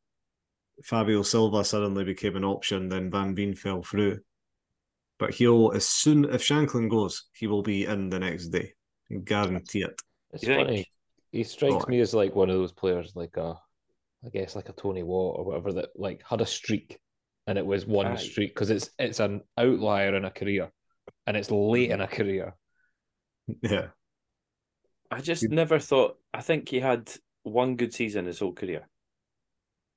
Fabio 0.84 1.24
Silva 1.24 1.63
suddenly 1.66 2.04
became 2.04 2.36
an 2.36 2.46
option, 2.46 2.88
then 2.88 3.10
Van 3.10 3.36
Veen 3.36 3.56
fell 3.56 3.82
through. 3.82 4.20
But 5.19 5.34
he'll, 5.34 5.71
as 5.73 5.88
soon, 5.88 6.25
if 6.25 6.41
Shankland 6.43 6.89
goes, 6.89 7.25
he 7.34 7.47
will 7.47 7.63
be 7.63 7.86
in 7.86 8.10
the 8.10 8.19
next 8.19 8.47
day. 8.49 8.73
Guarantee 9.23 9.82
it. 9.84 9.99
It's 10.32 10.43
You 10.43 10.49
think? 10.49 10.67
funny. 10.67 10.86
He 11.32 11.43
strikes 11.43 11.86
Oh. 11.86 11.89
me 11.89 11.99
as 12.01 12.13
like 12.13 12.36
one 12.36 12.49
of 12.49 12.56
those 12.56 12.71
players, 12.71 13.13
like 13.15 13.36
a, 13.38 13.56
I 14.25 14.30
guess 14.30 14.56
like 14.56 14.69
a 14.69 14.73
Tony 14.73 15.03
Watt 15.03 15.39
or 15.39 15.45
whatever 15.45 15.73
that 15.73 15.89
like 15.95 16.21
had 16.27 16.41
a 16.41 16.45
streak, 16.45 16.99
and 17.47 17.58
it 17.58 17.65
was 17.65 17.86
one 17.86 18.08
Aye. 18.08 18.15
streak 18.15 18.53
because 18.53 18.69
it's 18.69 18.89
it's 18.99 19.19
an 19.19 19.41
outlier 19.58 20.15
in 20.15 20.25
a 20.25 20.32
career, 20.32 20.71
and 21.25 21.36
it's 21.38 21.51
late 21.51 21.91
in 21.91 22.01
a 22.01 22.08
career. 22.08 22.56
Yeah. 23.63 23.88
I 25.10 25.21
just 25.21 25.43
You- 25.43 25.49
never 25.49 25.80
thought. 25.80 26.17
I 26.34 26.41
think 26.41 26.69
he 26.69 26.80
had 26.80 27.12
one 27.43 27.75
good 27.77 27.93
season 27.93 28.25
his 28.25 28.39
whole 28.39 28.53
career, 28.53 28.88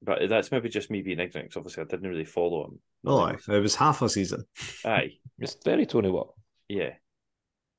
but 0.03 0.29
that's 0.29 0.51
maybe 0.51 0.69
just 0.69 0.91
me 0.91 1.03
being 1.03 1.21
ignorant. 1.21 1.51
'cause 1.51 1.59
obviously, 1.59 1.83
I 1.83 1.87
didn't 1.87 2.09
really 2.11 2.25
follow 2.25 2.65
him. 2.67 2.81
Oh, 3.07 3.21
aye. 3.21 3.37
it 3.49 3.61
was 3.61 3.75
half 3.77 4.03
a 4.03 4.09
season. 4.09 4.45
Aye, 4.85 5.13
It's 5.39 5.57
very 5.65 5.87
Tony 5.87 6.11
Watt. 6.11 6.35
yeah. 6.69 6.95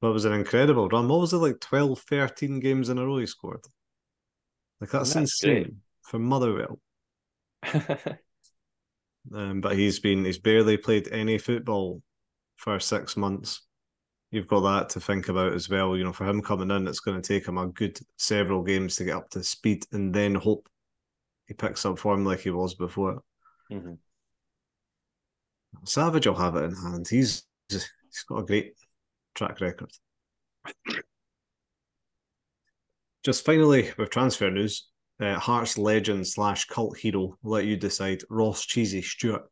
But 0.02 0.10
it 0.10 0.14
was 0.14 0.26
an 0.26 0.34
incredible 0.34 0.90
run. 0.90 1.08
What 1.08 1.20
was 1.20 1.34
it, 1.34 1.38
like 1.38 1.60
12, 1.60 2.00
13 2.00 2.60
games 2.60 2.90
in 2.90 2.98
a 2.98 3.06
row 3.06 3.18
he 3.18 3.28
scored? 3.28 3.64
Like, 4.80 4.90
that's, 4.90 5.14
That's 5.14 5.44
insane 5.44 5.64
great. 5.64 5.74
for 6.02 6.18
Motherwell. 6.20 6.80
Um, 9.34 9.62
but 9.62 9.78
he's 9.78 10.00
been, 10.00 10.26
he's 10.26 10.40
barely 10.40 10.78
played 10.78 11.08
any 11.12 11.38
football 11.38 12.02
for 12.56 12.80
six 12.80 13.16
months. 13.16 13.62
You've 14.32 14.48
got 14.48 14.62
that 14.62 14.90
to 14.92 15.00
think 15.00 15.28
about 15.30 15.54
as 15.54 15.70
well. 15.70 15.96
You 15.96 16.04
know, 16.06 16.12
for 16.14 16.26
him 16.28 16.42
coming 16.42 16.72
in, 16.72 16.88
it's 16.88 17.02
going 17.02 17.22
to 17.22 17.28
take 17.28 17.48
him 17.48 17.58
a 17.60 17.68
good 17.68 18.00
several 18.18 18.64
games 18.64 18.96
to 18.96 19.04
get 19.04 19.16
up 19.18 19.30
to 19.32 19.44
speed 19.44 19.86
and 19.92 20.12
then 20.14 20.34
hope 20.34 20.68
he 21.48 21.54
picks 21.54 21.86
up 21.86 22.00
form 22.00 22.26
like 22.26 22.42
he 22.42 22.50
was 22.50 22.76
before. 22.76 23.22
Mhm. 23.72 23.98
Savage 25.86 26.28
will 26.28 26.36
have 26.36 26.56
it 26.56 26.64
in 26.66 26.76
hand. 26.76 27.08
He's 27.08 27.44
he's 27.70 27.88
got 28.28 28.40
a 28.40 28.46
great 28.46 28.74
track 29.34 29.62
record. 29.62 29.92
Just 33.24 33.46
finally, 33.46 33.92
with 33.98 34.10
transfer 34.10 34.50
news, 34.50 34.88
uh, 35.20 35.38
Hearts 35.40 35.78
legend 35.78 36.28
slash 36.28 36.66
cult 36.66 36.98
hero, 36.98 37.38
I'll 37.44 37.52
let 37.52 37.66
you 37.66 37.78
decide. 37.78 38.24
Ross 38.30 38.66
Cheesy 38.66 39.02
Stewart 39.02 39.44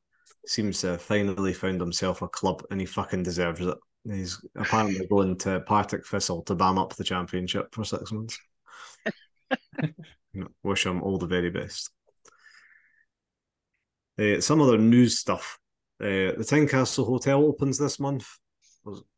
seems 0.46 0.82
to 0.82 0.88
have 0.88 1.02
finally 1.02 1.54
found 1.54 1.80
himself 1.80 2.22
a 2.22 2.28
club, 2.28 2.64
and 2.72 2.80
he 2.80 2.86
fucking 2.86 3.24
deserves 3.24 3.62
it. 3.62 3.78
He's 4.06 4.44
apparently 4.56 5.06
going 5.10 5.38
to 5.40 5.60
Partick 5.62 6.06
Thistle 6.06 6.42
to 6.44 6.56
bam 6.56 6.80
up 6.80 6.96
the 6.96 7.04
championship 7.04 7.74
for 7.74 7.84
six 7.84 8.12
months. 8.12 8.40
Wish 10.64 10.86
him 10.86 11.02
all 11.02 11.18
the 11.18 11.28
very 11.28 11.50
best. 11.50 11.92
Uh, 14.20 14.42
some 14.42 14.62
other 14.62 14.78
news 14.78 15.18
stuff. 15.18 15.58
Uh, 16.02 16.36
the 16.38 16.46
Tynecastle 16.46 17.06
Hotel 17.06 17.44
opens 17.44 17.78
this 17.78 18.00
month. 18.00 18.28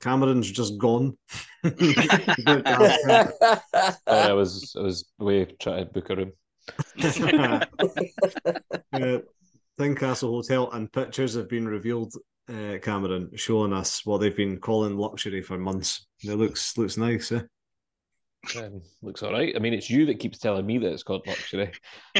Cameron's 0.01 0.49
just 0.51 0.77
gone. 0.77 1.17
About 1.63 1.77
to 1.77 2.63
ask 2.65 3.01
him. 3.07 3.97
Sorry, 4.07 4.29
I 4.29 4.33
was 4.33 4.75
I 4.77 4.81
was 4.81 5.05
away 5.19 5.45
trying 5.59 5.85
to 5.87 5.91
book 5.91 6.09
a 6.09 6.15
room. 6.15 6.31
uh, 8.93 9.19
Tynecastle 9.79 10.29
Hotel 10.29 10.71
and 10.71 10.91
pictures 10.91 11.35
have 11.35 11.49
been 11.49 11.67
revealed. 11.67 12.13
Uh, 12.49 12.77
Cameron 12.81 13.29
showing 13.35 13.73
us 13.73 14.05
what 14.05 14.19
they've 14.19 14.35
been 14.35 14.59
calling 14.59 14.97
luxury 14.97 15.41
for 15.41 15.57
months. 15.57 16.07
It 16.23 16.35
looks 16.35 16.77
looks 16.77 16.97
nice. 16.97 17.31
Eh? 17.31 17.41
Um, 18.57 18.81
looks 19.01 19.23
all 19.23 19.31
right. 19.31 19.53
I 19.55 19.59
mean, 19.59 19.73
it's 19.73 19.89
you 19.89 20.05
that 20.07 20.19
keeps 20.19 20.39
telling 20.39 20.65
me 20.65 20.77
that 20.79 20.91
it's 20.91 21.03
called 21.03 21.27
luxury. 21.27 21.71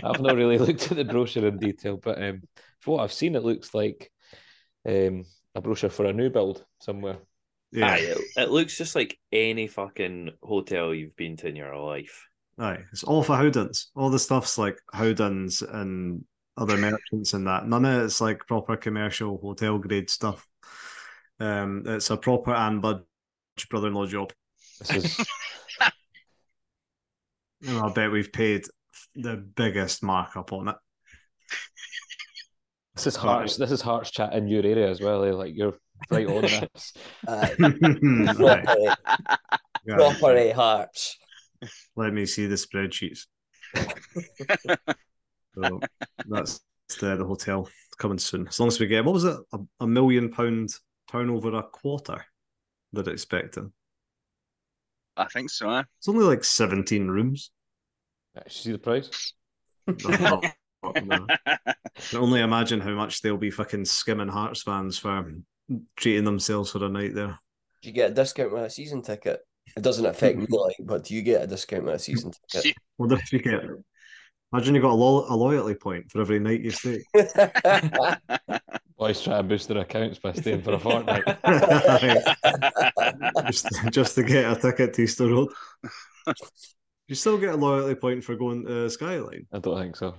I've 0.03 0.21
not 0.21 0.35
really 0.35 0.57
looked 0.59 0.91
at 0.91 0.97
the 0.97 1.03
brochure 1.05 1.47
in 1.47 1.57
detail, 1.57 1.97
but 1.97 2.21
um, 2.21 2.43
for 2.79 2.95
what 2.95 3.03
I've 3.03 3.13
seen, 3.13 3.35
it 3.35 3.43
looks 3.43 3.73
like 3.73 4.11
um, 4.87 5.25
a 5.55 5.61
brochure 5.61 5.89
for 5.89 6.05
a 6.05 6.13
new 6.13 6.29
build 6.29 6.63
somewhere. 6.79 7.17
Yeah, 7.71 7.93
Aye, 7.93 7.97
it, 7.97 8.17
it 8.37 8.49
looks 8.51 8.77
just 8.77 8.95
like 8.95 9.17
any 9.31 9.67
fucking 9.67 10.31
hotel 10.43 10.93
you've 10.93 11.15
been 11.15 11.37
to 11.37 11.47
in 11.47 11.55
your 11.55 11.75
life. 11.77 12.27
aye. 12.59 12.79
It's 12.91 13.03
all 13.03 13.23
for 13.23 13.35
Howdens. 13.35 13.87
All 13.95 14.09
the 14.09 14.19
stuff's 14.19 14.57
like 14.57 14.77
Howdens 14.93 15.61
and 15.61 16.23
other 16.57 16.77
merchants 16.77 17.33
and 17.33 17.47
that. 17.47 17.67
None 17.67 17.85
of 17.85 18.03
it's 18.03 18.21
like 18.21 18.45
proper 18.47 18.75
commercial 18.77 19.37
hotel 19.37 19.77
grade 19.79 20.09
stuff. 20.09 20.47
Um, 21.39 21.83
it's 21.85 22.09
a 22.09 22.17
proper 22.17 22.53
and 22.53 22.81
Budge 22.81 23.03
brother-in-law 23.69 24.07
job. 24.07 24.33
This 24.79 24.91
is 24.91 25.17
And 25.17 25.27
I 27.67 27.91
bet 27.93 28.11
we've 28.11 28.31
paid 28.31 28.65
the 29.15 29.35
biggest 29.37 30.03
markup 30.03 30.51
on 30.53 30.69
it. 30.69 30.75
this 32.95 33.07
is 33.07 33.15
Hearts. 33.15 33.57
This 33.57 33.71
is 33.71 33.81
Hearts 33.81 34.11
chat 34.11 34.33
in 34.33 34.47
your 34.47 34.65
area 34.65 34.89
as 34.89 34.99
well. 35.01 35.23
eh? 35.23 35.31
Like 35.31 35.55
you're 35.55 35.77
right 36.09 36.27
on 36.27 36.41
this. 36.73 36.93
Aye. 37.27 37.55
Aye. 37.59 38.95
proper, 39.87 40.15
proper 40.19 40.35
eh, 40.37 40.53
hearts. 40.53 41.17
Let 41.95 42.13
me 42.13 42.25
see 42.25 42.47
the 42.47 42.55
spreadsheets. 42.55 43.25
so 45.55 45.79
that's 46.27 46.59
the, 46.99 47.15
the 47.17 47.25
hotel 47.25 47.69
coming 47.97 48.17
soon. 48.17 48.47
As 48.47 48.59
long 48.59 48.67
as 48.67 48.79
we 48.79 48.87
get 48.87 49.05
what 49.05 49.13
was 49.13 49.25
it, 49.25 49.37
a, 49.53 49.59
a 49.81 49.87
million 49.87 50.31
pound 50.31 50.73
turnover 51.11 51.55
a 51.55 51.63
quarter 51.63 52.25
that 52.93 53.07
expecting. 53.07 53.71
I 55.17 55.25
think 55.25 55.49
so. 55.49 55.69
Eh? 55.69 55.83
It's 55.99 56.07
only 56.07 56.25
like 56.25 56.43
seventeen 56.43 57.07
rooms. 57.07 57.51
Did 58.35 58.43
you 58.45 58.51
see 58.51 58.71
the 58.71 58.79
price? 58.79 59.33
No, 59.87 60.41
no. 61.03 61.27
I 61.45 61.57
can 62.09 62.19
only 62.19 62.41
imagine 62.41 62.79
how 62.79 62.91
much 62.91 63.21
they'll 63.21 63.37
be 63.37 63.51
fucking 63.51 63.85
skimming 63.85 64.29
Hearts 64.29 64.63
fans 64.63 64.97
for 64.97 65.25
treating 65.97 66.23
themselves 66.23 66.71
for 66.71 66.83
a 66.83 66.89
night 66.89 67.13
there. 67.13 67.39
Do 67.81 67.89
you 67.89 67.93
get 67.93 68.11
a 68.11 68.13
discount 68.13 68.53
with 68.53 68.63
a 68.63 68.69
season 68.69 69.01
ticket? 69.01 69.41
It 69.75 69.83
doesn't 69.83 70.05
affect 70.05 70.37
me, 70.37 70.47
like, 70.49 70.75
but 70.79 71.03
do 71.03 71.13
you 71.13 71.21
get 71.21 71.43
a 71.43 71.47
discount 71.47 71.85
with 71.85 71.95
a 71.95 71.99
season 71.99 72.31
ticket? 72.49 72.63
See, 72.63 72.73
What 72.97 73.11
if 73.11 73.31
you 73.31 73.39
get 73.39 73.61
Imagine 74.53 74.75
you 74.75 74.81
got 74.81 74.91
a, 74.91 74.95
lo- 74.95 75.25
a 75.29 75.35
loyalty 75.35 75.75
point 75.75 76.11
for 76.11 76.21
every 76.21 76.39
night 76.39 76.61
you 76.61 76.71
stay. 76.71 77.03
Boys 78.97 79.21
try 79.21 79.37
to 79.37 79.43
boost 79.43 79.67
their 79.69 79.77
accounts 79.79 80.19
by 80.19 80.33
staying 80.33 80.61
for 80.61 80.73
a 80.73 80.79
fortnight. 80.79 81.23
just, 83.47 83.67
just 83.91 84.15
to 84.15 84.23
get 84.23 84.51
a 84.51 84.55
ticket 84.59 84.93
to 84.93 85.01
Easter 85.03 85.27
Road. 85.27 85.49
You 87.07 87.15
still 87.15 87.37
get 87.37 87.53
a 87.53 87.57
loyalty 87.57 87.95
point 87.95 88.23
for 88.23 88.35
going 88.35 88.65
to 88.65 88.89
Skyline. 88.89 89.47
I 89.53 89.59
don't 89.59 89.79
think 89.79 89.95
so. 89.95 90.15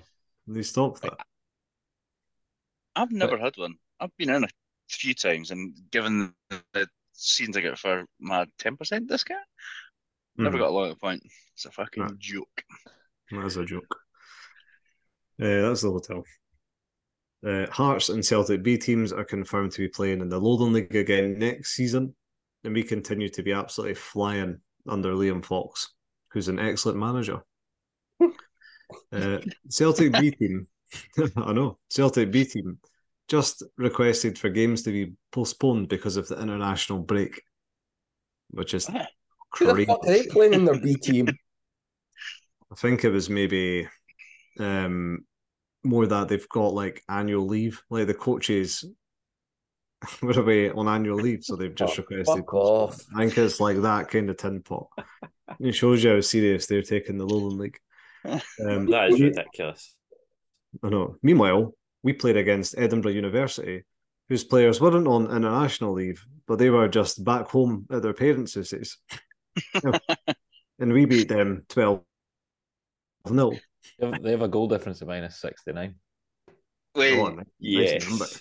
They 0.46 0.62
stopped 0.62 1.02
that. 1.02 1.14
I've 2.96 3.12
never 3.12 3.38
had 3.38 3.54
one. 3.56 3.74
I've 4.00 4.16
been 4.18 4.30
in 4.30 4.44
a 4.44 4.48
few 4.88 5.14
times, 5.14 5.50
and 5.50 5.74
given 5.90 6.34
the 6.72 6.88
season 7.12 7.52
ticket 7.52 7.78
for 7.78 8.04
my 8.18 8.46
ten 8.58 8.76
percent 8.76 9.08
discount, 9.08 9.40
never 10.36 10.56
Mhm. 10.56 10.60
got 10.60 10.70
a 10.70 10.72
loyalty 10.72 10.98
point. 11.00 11.22
It's 11.54 11.66
a 11.66 11.70
fucking 11.70 12.02
Right. 12.02 12.18
joke. 12.18 12.64
That 13.30 13.46
is 13.46 13.56
a 13.56 13.64
joke. 13.64 13.96
Uh, 15.40 15.68
that's 15.68 15.82
the 15.82 15.90
hotel. 15.90 16.24
Uh, 17.44 17.66
Hearts 17.70 18.08
and 18.08 18.24
Celtic 18.24 18.62
B 18.62 18.78
teams 18.78 19.12
are 19.12 19.24
confirmed 19.24 19.72
to 19.72 19.80
be 19.80 19.88
playing 19.88 20.20
in 20.20 20.28
the 20.28 20.38
Lowland 20.38 20.74
League 20.74 20.94
again 20.94 21.38
next 21.38 21.74
season, 21.74 22.14
and 22.64 22.74
we 22.74 22.82
continue 22.82 23.28
to 23.30 23.42
be 23.42 23.52
absolutely 23.52 23.94
flying 23.94 24.58
under 24.88 25.12
Liam 25.12 25.44
Fox, 25.44 25.92
who's 26.30 26.48
an 26.48 26.58
excellent 26.58 26.98
manager. 26.98 27.40
Uh, 29.10 29.38
Celtic 29.70 30.12
B 30.12 30.30
team, 30.32 30.66
I 31.36 31.52
know, 31.54 31.78
Celtic 31.88 32.30
B 32.30 32.44
team 32.44 32.78
just 33.26 33.62
requested 33.78 34.38
for 34.38 34.50
games 34.50 34.82
to 34.82 34.90
be 34.90 35.14
postponed 35.30 35.88
because 35.88 36.18
of 36.18 36.28
the 36.28 36.38
international 36.38 36.98
break, 36.98 37.40
which 38.50 38.74
is 38.74 38.86
Who 38.86 39.74
the 39.74 39.86
fuck 39.86 40.04
are 40.04 40.06
they 40.06 40.26
playing 40.26 40.52
in 40.52 40.64
their 40.66 40.78
B 40.78 40.94
team? 41.02 41.28
I 42.70 42.74
think 42.74 43.04
it 43.04 43.10
was 43.10 43.30
maybe 43.30 43.88
um 44.58 45.24
more 45.84 46.06
that 46.06 46.28
they've 46.28 46.48
got 46.48 46.74
like 46.74 47.02
annual 47.08 47.46
leave, 47.46 47.82
like 47.90 48.06
the 48.06 48.14
coaches 48.14 48.84
were 50.22 50.38
away 50.40 50.70
on 50.70 50.88
annual 50.88 51.16
leave, 51.16 51.42
so 51.44 51.56
they've 51.56 51.74
just 51.74 51.98
Oh, 51.98 52.02
requested. 52.08 52.44
off. 52.52 53.00
I 53.14 53.20
think 53.26 53.38
it's 53.38 53.60
like 53.60 53.78
that 53.82 54.08
kind 54.08 54.30
of 54.30 54.36
tin 54.36 54.62
pot. 54.62 54.88
It 55.60 55.72
shows 55.72 56.02
you 56.04 56.10
how 56.10 56.20
serious 56.20 56.66
they're 56.66 56.82
taking 56.82 57.18
the 57.18 57.26
Lowland 57.26 57.58
League. 57.58 57.78
Um, 58.24 58.86
That 58.86 59.10
is 59.10 59.20
ridiculous. 59.20 59.94
I 60.82 60.88
know. 60.88 61.16
Meanwhile, 61.22 61.74
we 62.02 62.12
played 62.12 62.36
against 62.36 62.78
Edinburgh 62.78 63.12
University, 63.12 63.84
whose 64.28 64.44
players 64.44 64.80
weren't 64.80 65.06
on 65.06 65.24
international 65.26 65.92
leave, 65.92 66.24
but 66.46 66.58
they 66.58 66.70
were 66.70 66.88
just 66.88 67.24
back 67.24 67.48
home 67.48 67.86
at 67.90 68.02
their 68.02 68.14
parents' 68.14 68.54
houses. 68.54 68.98
and 70.78 70.92
we 70.92 71.04
beat 71.04 71.28
them 71.28 71.64
12 71.68 72.02
0. 73.28 73.52
They 73.98 74.06
have, 74.06 74.22
they 74.22 74.30
have 74.30 74.42
a 74.42 74.48
goal 74.48 74.68
difference 74.68 75.00
of 75.02 75.08
minus 75.08 75.40
69. 75.40 75.94
Wait, 76.94 77.14
Go 77.16 77.26
on, 77.26 77.44
Yes. 77.58 78.08
number. 78.08 78.26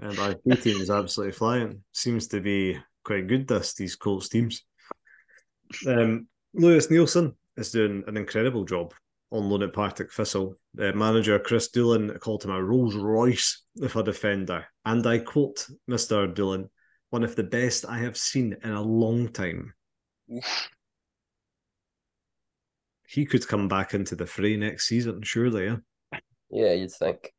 And 0.00 0.18
our 0.18 0.34
B 0.44 0.56
team 0.56 0.80
is 0.80 0.90
absolutely 0.90 1.32
flying. 1.32 1.84
Seems 1.92 2.26
to 2.28 2.40
be 2.40 2.76
quite 3.04 3.28
good. 3.28 3.46
This 3.46 3.74
these 3.74 3.94
Colts 3.94 4.28
teams. 4.28 4.64
Um, 5.86 6.26
Lewis 6.52 6.88
Neilson 6.88 7.34
is 7.56 7.70
doing 7.70 8.02
an 8.08 8.16
incredible 8.16 8.64
job 8.64 8.92
on 9.30 9.48
loan 9.48 9.62
at 9.62 9.72
Partick 9.72 10.12
Thistle. 10.12 10.56
Uh, 10.78 10.90
manager 10.92 11.38
Kris 11.38 11.68
Doolan 11.68 12.18
called 12.18 12.44
him 12.44 12.50
a 12.50 12.62
Rolls 12.62 12.96
Royce 12.96 13.62
of 13.80 13.94
a 13.94 14.02
defender, 14.02 14.66
and 14.84 15.06
I 15.06 15.18
quote 15.18 15.64
Mister 15.86 16.26
Doolan, 16.26 16.68
"One 17.10 17.22
of 17.22 17.36
the 17.36 17.44
best 17.44 17.86
I 17.86 17.98
have 17.98 18.16
seen 18.16 18.56
in 18.64 18.70
a 18.72 18.82
long 18.82 19.28
time." 19.28 19.74
He 23.06 23.26
could 23.26 23.46
come 23.46 23.68
back 23.68 23.94
into 23.94 24.16
the 24.16 24.26
fray 24.26 24.56
next 24.56 24.88
season, 24.88 25.22
surely. 25.22 25.66
Yeah. 25.66 25.76
Yeah, 26.50 26.72
you'd 26.72 26.92
think. 26.92 27.32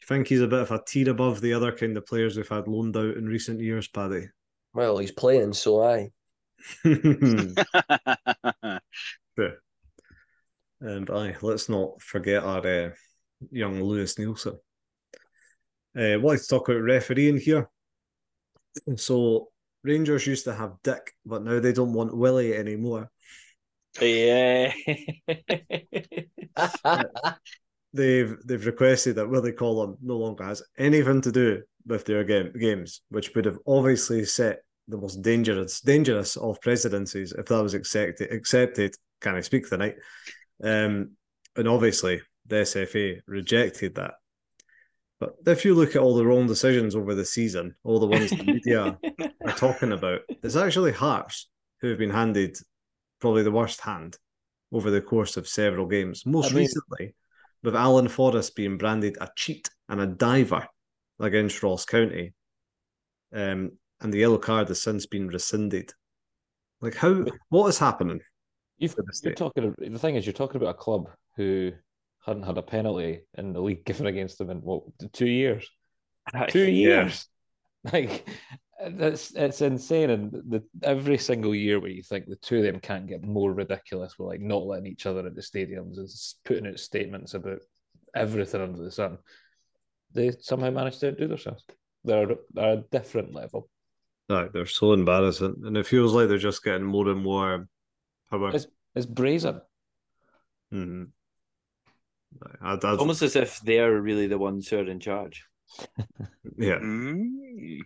You 0.00 0.06
think 0.06 0.28
he's 0.28 0.42
a 0.42 0.46
bit 0.46 0.60
of 0.60 0.70
a 0.70 0.82
tier 0.86 1.10
above 1.10 1.40
the 1.40 1.54
other 1.54 1.72
kind 1.72 1.96
of 1.96 2.06
players 2.06 2.36
we've 2.36 2.48
had 2.48 2.68
loaned 2.68 2.96
out 2.96 3.16
in 3.16 3.26
recent 3.26 3.60
years, 3.60 3.88
Paddy? 3.88 4.28
Well, 4.74 4.98
he's 4.98 5.12
playing, 5.12 5.54
so 5.54 5.82
I. 5.82 6.10
and 10.80 11.10
aye, 11.10 11.36
let's 11.40 11.68
not 11.68 12.00
forget 12.02 12.42
our 12.44 12.66
uh, 12.66 12.90
young 13.50 13.82
Lewis 13.82 14.14
Neilson. 14.14 14.58
Uh, 15.96 16.16
what 16.20 16.38
to 16.38 16.46
talk 16.46 16.68
about 16.68 16.82
refereeing 16.82 17.38
here. 17.38 17.68
So 18.96 19.48
Rangers 19.82 20.26
used 20.26 20.44
to 20.44 20.54
have 20.54 20.76
Dick, 20.84 21.14
but 21.24 21.42
now 21.42 21.58
they 21.60 21.72
don't 21.72 21.94
want 21.94 22.16
Willie 22.16 22.54
anymore. 22.54 23.10
Yeah. 23.98 24.72
They've 27.92 28.36
they've 28.44 28.66
requested 28.66 29.16
that 29.16 29.28
Willie 29.28 29.52
Collum 29.52 29.96
no 30.00 30.16
longer 30.16 30.44
has 30.44 30.62
anything 30.78 31.20
to 31.22 31.32
do 31.32 31.62
with 31.86 32.04
their 32.04 32.22
game, 32.22 32.52
games, 32.58 33.02
which 33.08 33.34
would 33.34 33.46
have 33.46 33.58
obviously 33.66 34.24
set 34.24 34.60
the 34.86 34.96
most 34.96 35.22
dangerous 35.22 35.80
dangerous 35.80 36.36
of 36.36 36.60
presidencies 36.60 37.32
if 37.32 37.46
that 37.46 37.62
was 37.62 37.74
accepted. 37.74 38.30
Accepted, 38.32 38.94
can 39.20 39.34
I 39.34 39.40
speak 39.40 39.68
tonight? 39.68 39.96
Um, 40.62 41.16
and 41.56 41.66
obviously 41.66 42.20
the 42.46 42.56
SFA 42.56 43.20
rejected 43.26 43.96
that. 43.96 44.14
But 45.18 45.34
if 45.46 45.64
you 45.64 45.74
look 45.74 45.90
at 45.90 46.02
all 46.02 46.14
the 46.14 46.24
wrong 46.24 46.46
decisions 46.46 46.94
over 46.94 47.14
the 47.14 47.24
season, 47.24 47.74
all 47.82 47.98
the 47.98 48.06
ones 48.06 48.30
the 48.30 48.44
media 48.44 48.98
are 49.46 49.52
talking 49.52 49.92
about, 49.92 50.20
it's 50.28 50.56
actually 50.56 50.92
Hearts 50.92 51.48
who 51.80 51.88
have 51.88 51.98
been 51.98 52.10
handed 52.10 52.56
probably 53.20 53.42
the 53.42 53.50
worst 53.50 53.80
hand 53.80 54.16
over 54.72 54.90
the 54.90 55.00
course 55.00 55.36
of 55.36 55.48
several 55.48 55.86
games. 55.86 56.24
Most 56.26 56.46
I 56.46 56.48
mean- 56.50 56.56
recently, 56.58 57.14
with 57.62 57.76
Alan 57.76 58.08
Forrest 58.08 58.56
being 58.56 58.78
branded 58.78 59.18
a 59.20 59.28
cheat 59.36 59.68
and 59.88 60.00
a 60.00 60.06
diver 60.06 60.66
against 61.18 61.62
Ross 61.62 61.84
County. 61.84 62.32
Um, 63.34 63.72
and 64.00 64.12
the 64.12 64.18
yellow 64.18 64.38
card 64.38 64.68
has 64.68 64.80
since 64.82 65.06
been 65.06 65.28
rescinded. 65.28 65.92
Like 66.80 66.94
how 66.94 67.26
what 67.50 67.66
is 67.68 67.78
happening? 67.78 68.20
You've, 68.78 68.92
for 68.92 69.02
the 69.02 69.08
you're 69.08 69.12
state? 69.12 69.36
talking. 69.36 69.74
The 69.78 69.98
thing 69.98 70.16
is, 70.16 70.24
you're 70.24 70.32
talking 70.32 70.56
about 70.56 70.74
a 70.74 70.78
club 70.78 71.10
who 71.36 71.72
hadn't 72.24 72.44
had 72.44 72.56
a 72.56 72.62
penalty 72.62 73.20
in 73.36 73.52
the 73.52 73.60
league 73.60 73.84
given 73.84 74.06
against 74.06 74.38
them 74.38 74.48
in 74.50 74.58
what 74.62 74.84
two 75.12 75.28
years? 75.28 75.68
Two 76.48 76.60
Yeah. 76.60 77.02
years. 77.02 77.26
Like 77.92 78.28
that's 78.94 79.32
it's 79.34 79.60
insane. 79.62 80.10
And 80.10 80.32
the 80.32 80.62
every 80.82 81.18
single 81.18 81.54
year 81.54 81.80
where 81.80 81.90
you 81.90 82.02
think 82.02 82.26
the 82.26 82.36
two 82.36 82.58
of 82.58 82.64
them 82.64 82.80
can't 82.80 83.06
get 83.06 83.22
more 83.22 83.52
ridiculous 83.52 84.18
with 84.18 84.28
like 84.28 84.40
not 84.40 84.66
letting 84.66 84.86
each 84.86 85.06
other 85.06 85.26
at 85.26 85.34
the 85.34 85.40
stadiums 85.40 85.96
and 85.96 86.08
putting 86.44 86.66
out 86.66 86.78
statements 86.78 87.34
about 87.34 87.60
everything 88.14 88.60
under 88.60 88.82
the 88.82 88.90
sun, 88.90 89.18
they 90.12 90.32
somehow 90.40 90.70
managed 90.70 91.00
to 91.00 91.12
do 91.12 91.28
themselves. 91.28 91.64
They're, 92.04 92.26
they're 92.52 92.72
a 92.72 92.84
different 92.90 93.34
level. 93.34 93.68
No, 94.28 94.48
they're 94.52 94.66
so 94.66 94.92
embarrassing. 94.92 95.62
And 95.64 95.76
it 95.76 95.86
feels 95.86 96.14
like 96.14 96.28
they're 96.28 96.38
just 96.38 96.64
getting 96.64 96.86
more 96.86 97.08
and 97.08 97.22
more 97.22 97.66
power. 98.30 98.54
It's 98.54 98.66
it's 98.94 99.06
brazen. 99.06 99.60
Mhm. 100.72 101.08
I'd, 102.62 102.84
I'd, 102.84 102.98
almost 102.98 103.22
as 103.22 103.36
if 103.36 103.60
they're 103.60 104.00
really 104.00 104.26
the 104.26 104.38
ones 104.38 104.68
who 104.68 104.78
are 104.78 104.88
in 104.88 105.00
charge. 105.00 105.44
Yeah. 106.56 106.78
Mm. 106.78 107.78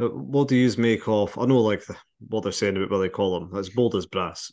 Uh, 0.00 0.08
What 0.08 0.48
do 0.48 0.56
you 0.56 0.70
make 0.78 1.06
of? 1.08 1.36
I 1.38 1.46
know, 1.46 1.60
like 1.60 1.84
the, 1.86 1.96
what 2.28 2.42
they're 2.42 2.52
saying 2.52 2.76
about 2.76 2.90
Willie 2.90 3.08
Collum. 3.08 3.50
That's 3.52 3.68
bold 3.68 3.94
as 3.94 4.06
brass. 4.06 4.52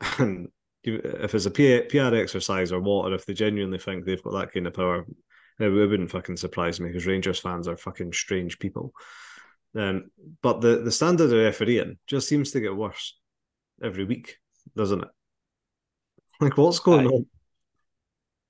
And 0.18 0.48
if 0.84 1.34
it's 1.34 1.46
a 1.46 1.50
PR 1.50 2.14
exercise 2.14 2.72
or 2.72 2.80
what, 2.80 3.10
or 3.10 3.14
if 3.14 3.24
they 3.24 3.34
genuinely 3.34 3.78
think 3.78 4.04
they've 4.04 4.22
got 4.22 4.32
that 4.32 4.52
kind 4.52 4.66
of 4.66 4.74
power, 4.74 5.06
it, 5.60 5.66
it 5.66 5.70
wouldn't 5.70 6.10
fucking 6.10 6.36
surprise 6.36 6.80
me 6.80 6.88
because 6.88 7.06
Rangers 7.06 7.38
fans 7.38 7.68
are 7.68 7.76
fucking 7.76 8.12
strange 8.12 8.58
people. 8.58 8.92
Um, 9.76 10.10
but 10.42 10.60
the 10.60 10.78
the 10.82 10.90
standard 10.92 11.32
of 11.32 11.38
refereeing 11.38 11.98
just 12.06 12.28
seems 12.28 12.50
to 12.50 12.60
get 12.60 12.76
worse 12.76 13.16
every 13.82 14.04
week, 14.04 14.36
doesn't 14.76 15.02
it? 15.02 15.08
Like, 16.40 16.56
what's 16.58 16.80
going 16.80 17.06
Aye. 17.06 17.10
on? 17.10 17.26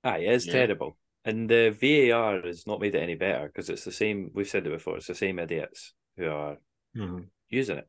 Aye, 0.03 0.17
it's 0.19 0.47
Yeah. 0.47 0.53
terrible. 0.53 0.97
And 1.25 1.49
the 1.49 1.69
VAR 1.71 2.41
has 2.41 2.67
not 2.67 2.81
made 2.81 2.95
it 2.95 3.01
any 3.03 3.15
better 3.15 3.47
because 3.47 3.69
it's 3.69 3.85
the 3.85 3.91
same. 3.91 4.29
We've 4.33 4.47
said 4.47 4.67
it 4.67 4.71
before. 4.71 4.97
It's 4.97 5.07
the 5.07 5.15
same 5.15 5.39
idiots 5.39 5.93
who 6.17 6.27
are 6.29 6.57
Mhm. 6.95 7.27
using 7.49 7.77
it. 7.77 7.87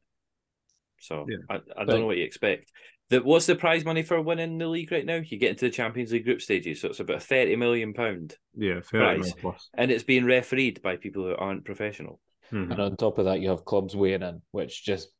So 1.00 1.26
Yeah. 1.28 1.38
I, 1.50 1.54
I 1.76 1.84
don't 1.84 2.00
know 2.00 2.06
what 2.06 2.16
you 2.16 2.24
expect. 2.24 2.70
The, 3.10 3.22
what's 3.22 3.46
the 3.46 3.56
prize 3.56 3.84
money 3.84 4.02
for 4.02 4.20
winning 4.22 4.56
the 4.56 4.66
league 4.68 4.90
right 4.92 5.04
now? 5.04 5.16
You 5.16 5.36
get 5.38 5.50
into 5.50 5.66
the 5.66 5.70
Champions 5.70 6.12
League 6.12 6.24
group 6.24 6.40
stages, 6.40 6.80
so 6.80 6.88
it's 6.88 7.00
about 7.00 7.22
thirty 7.22 7.54
million 7.56 7.92
pound, 7.92 8.36
Yeah, 8.54 8.80
fair 8.80 9.00
Right. 9.02 9.16
enough. 9.16 9.36
plus. 9.38 9.68
and 9.74 9.90
it's 9.90 10.04
being 10.04 10.24
refereed 10.24 10.80
by 10.80 10.96
people 10.96 11.24
who 11.24 11.36
aren't 11.36 11.64
professional. 11.66 12.20
Mhm. 12.50 12.70
And 12.70 12.80
on 12.80 12.96
top 12.96 13.18
of 13.18 13.26
that, 13.26 13.40
you 13.40 13.50
have 13.50 13.64
clubs 13.66 13.94
weighing 13.94 14.22
in, 14.22 14.40
which 14.52 14.84
just 14.84 15.10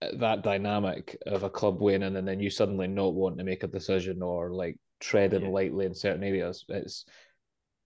that 0.00 0.42
dynamic 0.42 1.16
of 1.26 1.42
a 1.42 1.48
club 1.50 1.80
weighing 1.80 2.02
in 2.02 2.16
and 2.16 2.28
then 2.28 2.38
you 2.38 2.50
suddenly 2.50 2.86
not 2.86 3.14
wanting 3.14 3.38
to 3.38 3.44
make 3.44 3.62
a 3.62 3.66
decision 3.68 4.20
or 4.22 4.52
like 4.52 4.76
treading 5.00 5.42
Yeah. 5.42 5.48
lightly 5.48 5.86
in 5.86 5.94
certain 5.94 6.22
areas. 6.22 6.66
It's 6.68 7.06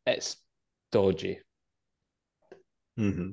it's 0.06 0.36
dodgy. 0.92 1.40
Mm-hmm. 2.98 3.30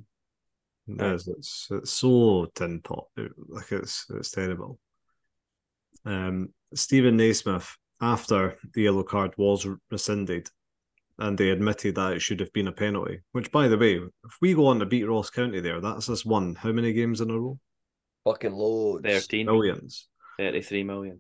Yes, 0.99 1.27
it's 1.27 1.67
it's 1.71 1.91
so 1.91 2.47
tin 2.55 2.81
pot. 2.81 3.05
It- 3.17 3.31
like 3.49 3.71
it's 3.71 4.05
it's 4.09 4.31
terrible. 4.31 4.79
Um, 6.05 6.49
Steven 6.73 7.17
Naismith 7.17 7.75
after 7.99 8.57
the 8.73 8.83
yellow 8.83 9.03
card 9.03 9.33
was 9.37 9.67
rescinded, 9.91 10.49
and 11.17 11.37
they 11.37 11.49
admitted 11.49 11.95
that 11.95 12.13
it 12.13 12.21
should 12.21 12.39
have 12.39 12.53
been 12.53 12.67
a 12.67 12.71
penalty. 12.71 13.19
Which, 13.31 13.51
by 13.51 13.67
the 13.67 13.77
way, 13.77 13.95
if 13.95 14.37
we 14.41 14.53
go 14.53 14.67
on 14.67 14.79
to 14.79 14.85
beat 14.85 15.03
Ross 15.05 15.29
County 15.29 15.59
there, 15.59 15.81
that's 15.81 16.09
us 16.09 16.23
won 16.25 16.55
how 16.55 16.71
many 16.71 16.93
games 16.93 17.19
in 17.21 17.31
a 17.31 17.37
row? 17.39 17.59
Fucking 18.23 18.53
loads. 18.53 19.03
13, 19.05 19.45
Millions. 19.47 20.07
33 20.37 20.83
million. 20.83 21.19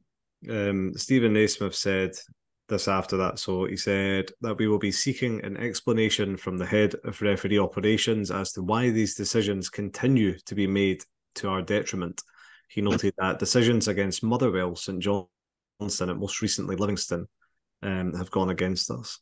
Um, 0.49 0.93
Steven 0.95 1.33
Naismith 1.33 1.73
said 1.73 2.11
this 2.67 2.87
after 2.87 3.17
that. 3.17 3.39
So 3.39 3.65
he 3.65 3.77
said 3.77 4.31
that 4.41 4.57
we 4.57 4.67
will 4.67 4.79
be 4.79 4.91
seeking 4.91 5.43
an 5.43 5.57
explanation 5.57 6.37
from 6.37 6.57
the 6.57 6.65
head 6.65 6.95
of 7.03 7.21
referee 7.21 7.59
operations 7.59 8.31
as 8.31 8.51
to 8.53 8.61
why 8.61 8.89
these 8.89 9.15
decisions 9.15 9.69
continue 9.69 10.37
to 10.39 10.55
be 10.55 10.67
made 10.67 11.03
to 11.35 11.49
our 11.49 11.61
detriment. 11.61 12.21
He 12.69 12.81
noted 12.81 13.13
that 13.17 13.39
decisions 13.39 13.87
against 13.87 14.23
Motherwell, 14.23 14.75
St 14.75 14.99
Johnstone, 14.99 16.09
and 16.09 16.19
most 16.19 16.41
recently 16.41 16.75
Livingston 16.75 17.27
um, 17.81 18.13
have 18.13 18.31
gone 18.31 18.49
against 18.49 18.91
us. 18.91 19.19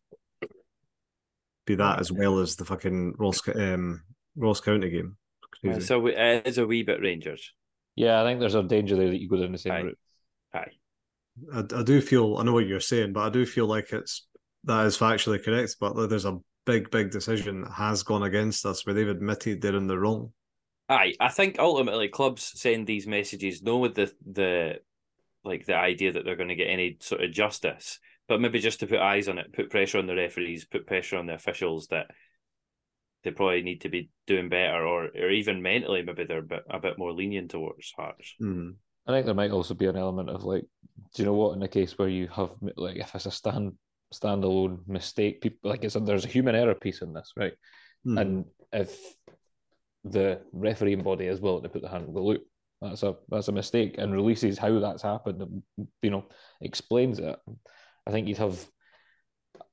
Be 1.66 1.76
that 1.76 2.00
as 2.00 2.12
well 2.12 2.40
as 2.40 2.56
the 2.56 2.66
fucking 2.66 3.16
Ross, 3.18 3.42
um, 3.56 4.02
Ross 4.36 4.60
County 4.60 4.90
game. 4.90 5.18
Crazy. 5.62 5.82
So 5.82 6.08
it 6.08 6.46
is 6.46 6.58
a 6.58 6.66
wee 6.66 6.84
bit 6.84 7.02
Rangers. 7.02 7.54
Yeah, 7.96 8.22
I 8.22 8.26
think 8.26 8.40
there's 8.40 8.56
a 8.56 8.64
danger 8.64 8.96
there 8.96 9.10
that 9.10 9.22
you 9.22 9.30
go 9.30 9.38
down 9.38 9.52
the 9.52 9.58
same 9.58 9.72
Aye. 9.72 9.82
route. 9.82 10.00
Aye. 10.54 10.72
I, 11.54 11.60
I 11.60 11.84
do 11.84 12.02
feel 12.02 12.38
I 12.38 12.44
know 12.44 12.54
what 12.54 12.68
you're 12.68 12.80
saying, 12.80 13.14
but 13.14 13.22
I 13.22 13.30
do 13.30 13.46
feel 13.46 13.68
like 13.68 13.92
it's 13.92 14.28
that 14.64 14.86
is 14.86 14.98
factually 14.98 15.44
correct. 15.44 15.76
But 15.80 16.08
there's 16.08 16.26
a 16.26 16.40
big, 16.66 16.90
big 16.90 17.12
decision 17.12 17.62
that 17.62 17.72
has 17.72 18.04
gone 18.04 18.24
against 18.24 18.66
us 18.66 18.86
where 18.86 18.94
they've 18.94 19.08
admitted 19.08 19.62
they're 19.62 19.76
in 19.76 19.88
the 19.88 19.98
wrong. 19.98 20.34
Aye, 20.90 21.14
I 21.20 21.30
think 21.30 21.58
ultimately 21.60 22.10
clubs 22.10 22.52
send 22.56 22.86
these 22.86 23.08
messages 23.08 23.62
no 23.64 23.78
with 23.78 23.96
the 23.96 24.14
the 24.26 24.76
like 25.44 25.66
the 25.66 25.76
idea 25.76 26.12
that 26.12 26.26
they're 26.26 26.36
going 26.36 26.50
to 26.50 26.56
get 26.56 26.70
any 26.70 26.98
sort 27.00 27.24
of 27.24 27.32
justice, 27.32 28.00
but 28.28 28.42
maybe 28.42 28.60
just 28.60 28.80
to 28.80 28.88
put 28.88 29.00
eyes 29.00 29.28
on 29.28 29.38
it, 29.38 29.54
put 29.54 29.70
pressure 29.70 29.98
on 30.00 30.08
the 30.08 30.16
referees, 30.16 30.66
put 30.66 30.88
pressure 30.88 31.18
on 31.18 31.28
the 31.28 31.34
officials 31.34 31.88
that 31.88 32.08
they 33.24 33.32
probably 33.32 33.64
need 33.64 33.82
to 33.82 33.90
be 33.90 34.10
doing 34.28 34.50
better, 34.50 34.86
or 34.86 35.06
or 35.06 35.30
even 35.32 35.62
mentally 35.62 36.04
maybe 36.04 36.26
they're 36.26 36.40
a 36.40 36.44
bit, 36.44 36.64
a 36.70 36.80
bit 36.80 36.98
more 36.98 37.14
lenient 37.14 37.52
towards 37.52 37.92
Hearts. 37.96 38.36
Mhm. 38.42 38.76
I 39.08 39.12
think 39.12 39.26
there 39.26 39.36
might 39.36 39.52
also 39.52 39.74
be 39.76 39.86
an 39.86 39.98
element 39.98 40.30
of 40.30 40.44
like, 40.44 40.66
do 41.16 41.24
you 41.24 41.26
know 41.26 41.34
what? 41.34 41.56
In 41.56 41.64
a 41.64 41.68
case 41.68 41.98
where 41.98 42.10
you 42.10 42.28
have 42.28 42.52
like, 42.76 42.98
if 42.98 43.16
it's 43.16 43.26
a 43.26 43.32
stand 43.32 43.74
standalone 44.14 44.80
mistake, 44.88 45.42
people 45.42 45.70
like 45.70 45.84
it's 45.84 45.96
a, 45.96 46.00
there's 46.00 46.26
a 46.26 46.30
human 46.30 46.56
error 46.56 46.76
piece 46.76 47.02
in 47.02 47.14
this, 47.14 47.32
right? 47.38 47.54
Mhm. 48.06 48.22
And 48.22 48.46
if 48.74 49.00
the 50.04 50.42
refereeing 50.52 51.04
body 51.04 51.26
is 51.28 51.40
willing 51.40 51.64
to 51.64 51.70
put 51.70 51.82
the 51.82 51.90
hand, 51.90 52.08
in 52.08 52.14
the 52.14 52.20
loop, 52.20 52.44
that's 52.82 53.04
a 53.04 53.16
that's 53.30 53.48
a 53.48 53.54
mistake, 53.54 53.96
and 53.98 54.14
releases 54.14 54.58
how 54.58 54.78
that's 54.80 55.02
happened, 55.02 55.42
and 55.42 55.64
you 56.02 56.12
know, 56.12 56.26
explains 56.62 57.20
it. 57.20 57.40
I 58.06 58.12
think 58.12 58.28
you'd 58.28 58.38
have. 58.38 58.60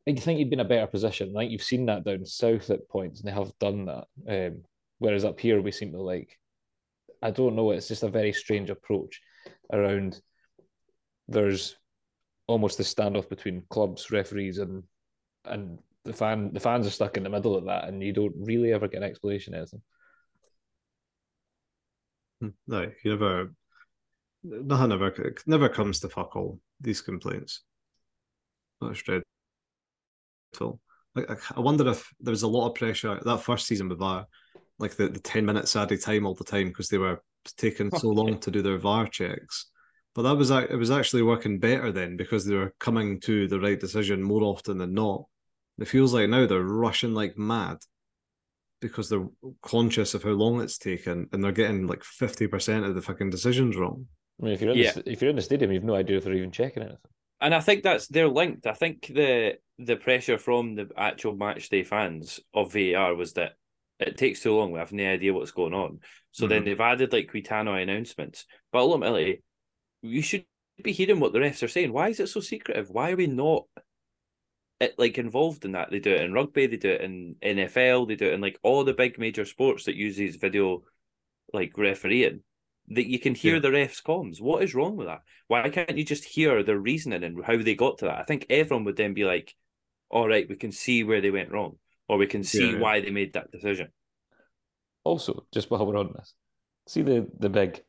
I 0.08 0.14
think 0.14 0.38
you'd 0.38 0.50
be 0.50 0.54
in 0.54 0.60
a 0.60 0.64
better 0.64 0.86
position. 0.86 1.34
I 1.36 1.40
think 1.40 1.52
you've 1.52 1.62
seen 1.62 1.86
that 1.86 2.04
down 2.04 2.24
south 2.24 2.70
at 2.70 2.88
points, 2.88 3.20
and 3.20 3.28
they 3.28 3.34
have 3.34 3.52
done 3.58 3.86
that. 3.86 4.06
Um, 4.28 4.62
whereas 4.98 5.24
up 5.24 5.40
here, 5.40 5.60
we 5.60 5.72
seem 5.72 5.92
to 5.92 6.00
like. 6.00 6.38
I 7.20 7.30
don't 7.30 7.56
know. 7.56 7.72
It's 7.72 7.88
just 7.88 8.02
a 8.04 8.08
very 8.08 8.32
strange 8.32 8.70
approach 8.70 9.20
around. 9.72 10.20
There's 11.32 11.76
almost 12.46 12.78
this 12.78 12.92
standoff 12.92 13.28
between 13.28 13.64
clubs, 13.70 14.10
referees, 14.10 14.58
and 14.58 14.82
and 15.44 15.78
the 16.04 16.12
fan. 16.12 16.52
The 16.52 16.60
fans 16.60 16.86
are 16.86 16.90
stuck 16.90 17.16
in 17.16 17.22
the 17.22 17.30
middle 17.30 17.56
of 17.56 17.64
that, 17.66 17.88
and 17.88 18.02
you 18.02 18.12
don't 18.12 18.34
really 18.36 18.72
ever 18.72 18.88
get 18.88 18.98
an 18.98 19.08
explanation 19.08 19.54
as 19.54 19.70
them. 19.70 19.82
No, 22.66 22.90
you 23.04 23.10
never. 23.10 23.54
Nothing 24.44 24.92
ever 24.92 25.34
never 25.46 25.68
comes 25.68 26.00
to 26.00 26.08
fuck 26.08 26.34
all 26.34 26.58
these 26.80 27.00
complaints. 27.00 27.62
That's 28.80 29.00
dreadful. 29.02 30.80
Like, 31.14 31.30
I, 31.56 31.60
wonder 31.60 31.88
if 31.88 32.12
there 32.20 32.32
was 32.32 32.42
a 32.42 32.48
lot 32.48 32.68
of 32.68 32.74
pressure 32.74 33.20
that 33.22 33.42
first 33.42 33.66
season 33.66 33.88
with 33.88 33.98
VAR, 33.98 34.26
like 34.78 34.96
the, 34.96 35.08
the 35.08 35.20
ten 35.20 35.46
minutes 35.46 35.76
added 35.76 36.02
time 36.02 36.26
all 36.26 36.34
the 36.34 36.42
time 36.42 36.68
because 36.68 36.88
they 36.88 36.98
were 36.98 37.22
taking 37.56 37.96
so 37.96 38.08
long 38.10 38.38
to 38.40 38.50
do 38.50 38.62
their 38.62 38.78
VAR 38.78 39.06
checks. 39.06 39.70
But 40.14 40.22
that 40.22 40.36
was 40.36 40.50
it 40.50 40.76
was 40.78 40.90
actually 40.90 41.22
working 41.22 41.58
better 41.58 41.90
then 41.90 42.16
because 42.16 42.44
they 42.44 42.54
were 42.54 42.74
coming 42.78 43.18
to 43.20 43.48
the 43.48 43.60
right 43.60 43.80
decision 43.80 44.22
more 44.22 44.42
often 44.42 44.78
than 44.78 44.92
not. 44.94 45.24
It 45.78 45.88
feels 45.88 46.12
like 46.12 46.28
now 46.28 46.46
they're 46.46 46.60
rushing 46.62 47.14
like 47.14 47.38
mad 47.38 47.78
because 48.80 49.08
they're 49.08 49.26
conscious 49.62 50.12
of 50.14 50.22
how 50.22 50.30
long 50.30 50.60
it's 50.60 50.76
taken 50.76 51.28
and 51.32 51.42
they're 51.42 51.52
getting 51.52 51.86
like 51.86 52.02
50% 52.02 52.84
of 52.86 52.94
the 52.94 53.00
fucking 53.02 53.30
decisions 53.30 53.76
wrong. 53.76 54.06
I 54.40 54.44
mean, 54.44 54.54
if 54.54 54.60
you're 54.60 54.72
in 54.72 54.78
Yeah. 54.78 54.92
the, 54.92 55.10
if 55.10 55.22
you're 55.22 55.30
in 55.30 55.36
the 55.36 55.42
stadium, 55.42 55.72
you've 55.72 55.84
no 55.84 55.94
idea 55.94 56.18
if 56.18 56.24
they're 56.24 56.34
even 56.34 56.50
checking 56.50 56.82
anything. 56.82 56.98
And 57.40 57.54
I 57.54 57.60
think 57.60 57.82
that's 57.82 58.06
they're 58.08 58.28
linked. 58.28 58.66
I 58.66 58.74
think 58.74 59.06
the 59.06 59.54
the 59.78 59.96
pressure 59.96 60.38
from 60.38 60.74
the 60.74 60.90
actual 60.96 61.34
match 61.34 61.68
day 61.70 61.82
fans 61.82 62.38
of 62.54 62.72
VAR 62.72 63.14
was 63.14 63.32
that 63.32 63.52
it 63.98 64.16
takes 64.16 64.40
too 64.40 64.54
long. 64.54 64.72
We 64.72 64.78
have 64.78 64.92
no 64.92 65.08
idea 65.10 65.32
what's 65.32 65.50
going 65.52 65.74
on. 65.74 66.00
So 66.32 66.46
then 66.46 66.62
Mhm. 66.62 66.64
they've 66.66 66.80
added 66.80 67.12
like 67.12 67.32
Quitano 67.32 67.80
announcements. 67.82 68.46
But 68.72 68.80
ultimately, 68.80 69.42
you 70.02 70.22
should 70.22 70.44
be 70.82 70.92
hearing 70.92 71.20
what 71.20 71.32
the 71.32 71.38
refs 71.38 71.62
are 71.62 71.68
saying. 71.68 71.92
Why 71.92 72.08
is 72.08 72.20
it 72.20 72.28
so 72.28 72.40
secretive? 72.40 72.90
Why 72.90 73.12
are 73.12 73.16
we 73.16 73.26
not 73.26 73.66
it, 74.80 74.94
like 74.98 75.18
involved 75.18 75.64
in 75.64 75.72
that? 75.72 75.90
They 75.90 76.00
do 76.00 76.12
it 76.12 76.22
in 76.22 76.32
rugby, 76.32 76.66
they 76.66 76.76
do 76.76 76.90
it 76.90 77.00
in 77.02 77.36
NFL, 77.42 78.08
they 78.08 78.16
do 78.16 78.26
it 78.26 78.34
in 78.34 78.40
like 78.40 78.58
all 78.62 78.84
the 78.84 78.94
big 78.94 79.18
major 79.18 79.44
sports 79.44 79.84
that 79.84 79.96
use 79.96 80.16
these 80.16 80.36
video 80.36 80.82
like 81.52 81.76
refereeing. 81.76 82.40
That 82.88 83.06
you 83.06 83.20
can 83.20 83.36
hear 83.36 83.54
Yeah. 83.54 83.60
the 83.60 83.68
refs' 83.68 84.02
comms. 84.02 84.40
What 84.40 84.62
is 84.64 84.74
wrong 84.74 84.96
with 84.96 85.06
that? 85.06 85.22
Why 85.46 85.68
can't 85.70 85.96
you 85.96 86.04
just 86.04 86.24
hear 86.24 86.62
their 86.64 86.78
reasoning 86.78 87.22
and 87.22 87.44
how 87.44 87.56
they 87.56 87.76
got 87.76 87.98
to 87.98 88.06
that? 88.06 88.18
I 88.18 88.24
think 88.24 88.46
everyone 88.50 88.84
would 88.84 88.96
then 88.96 89.14
be 89.14 89.24
like, 89.24 89.54
all 90.10 90.28
right, 90.28 90.48
we 90.48 90.56
can 90.56 90.72
see 90.72 91.04
where 91.04 91.20
they 91.20 91.30
went 91.30 91.52
wrong, 91.52 91.78
or 92.08 92.18
we 92.18 92.26
can 92.26 92.42
see 92.42 92.72
Yeah. 92.72 92.78
why 92.78 93.00
they 93.00 93.10
made 93.10 93.34
that 93.34 93.52
decision. 93.52 93.92
Also, 95.04 95.46
just 95.54 95.70
while 95.70 95.86
we're 95.86 95.96
on 95.96 96.12
this, 96.12 96.34
see 96.88 97.02
the 97.02 97.28
the 97.38 97.48
big 97.48 97.82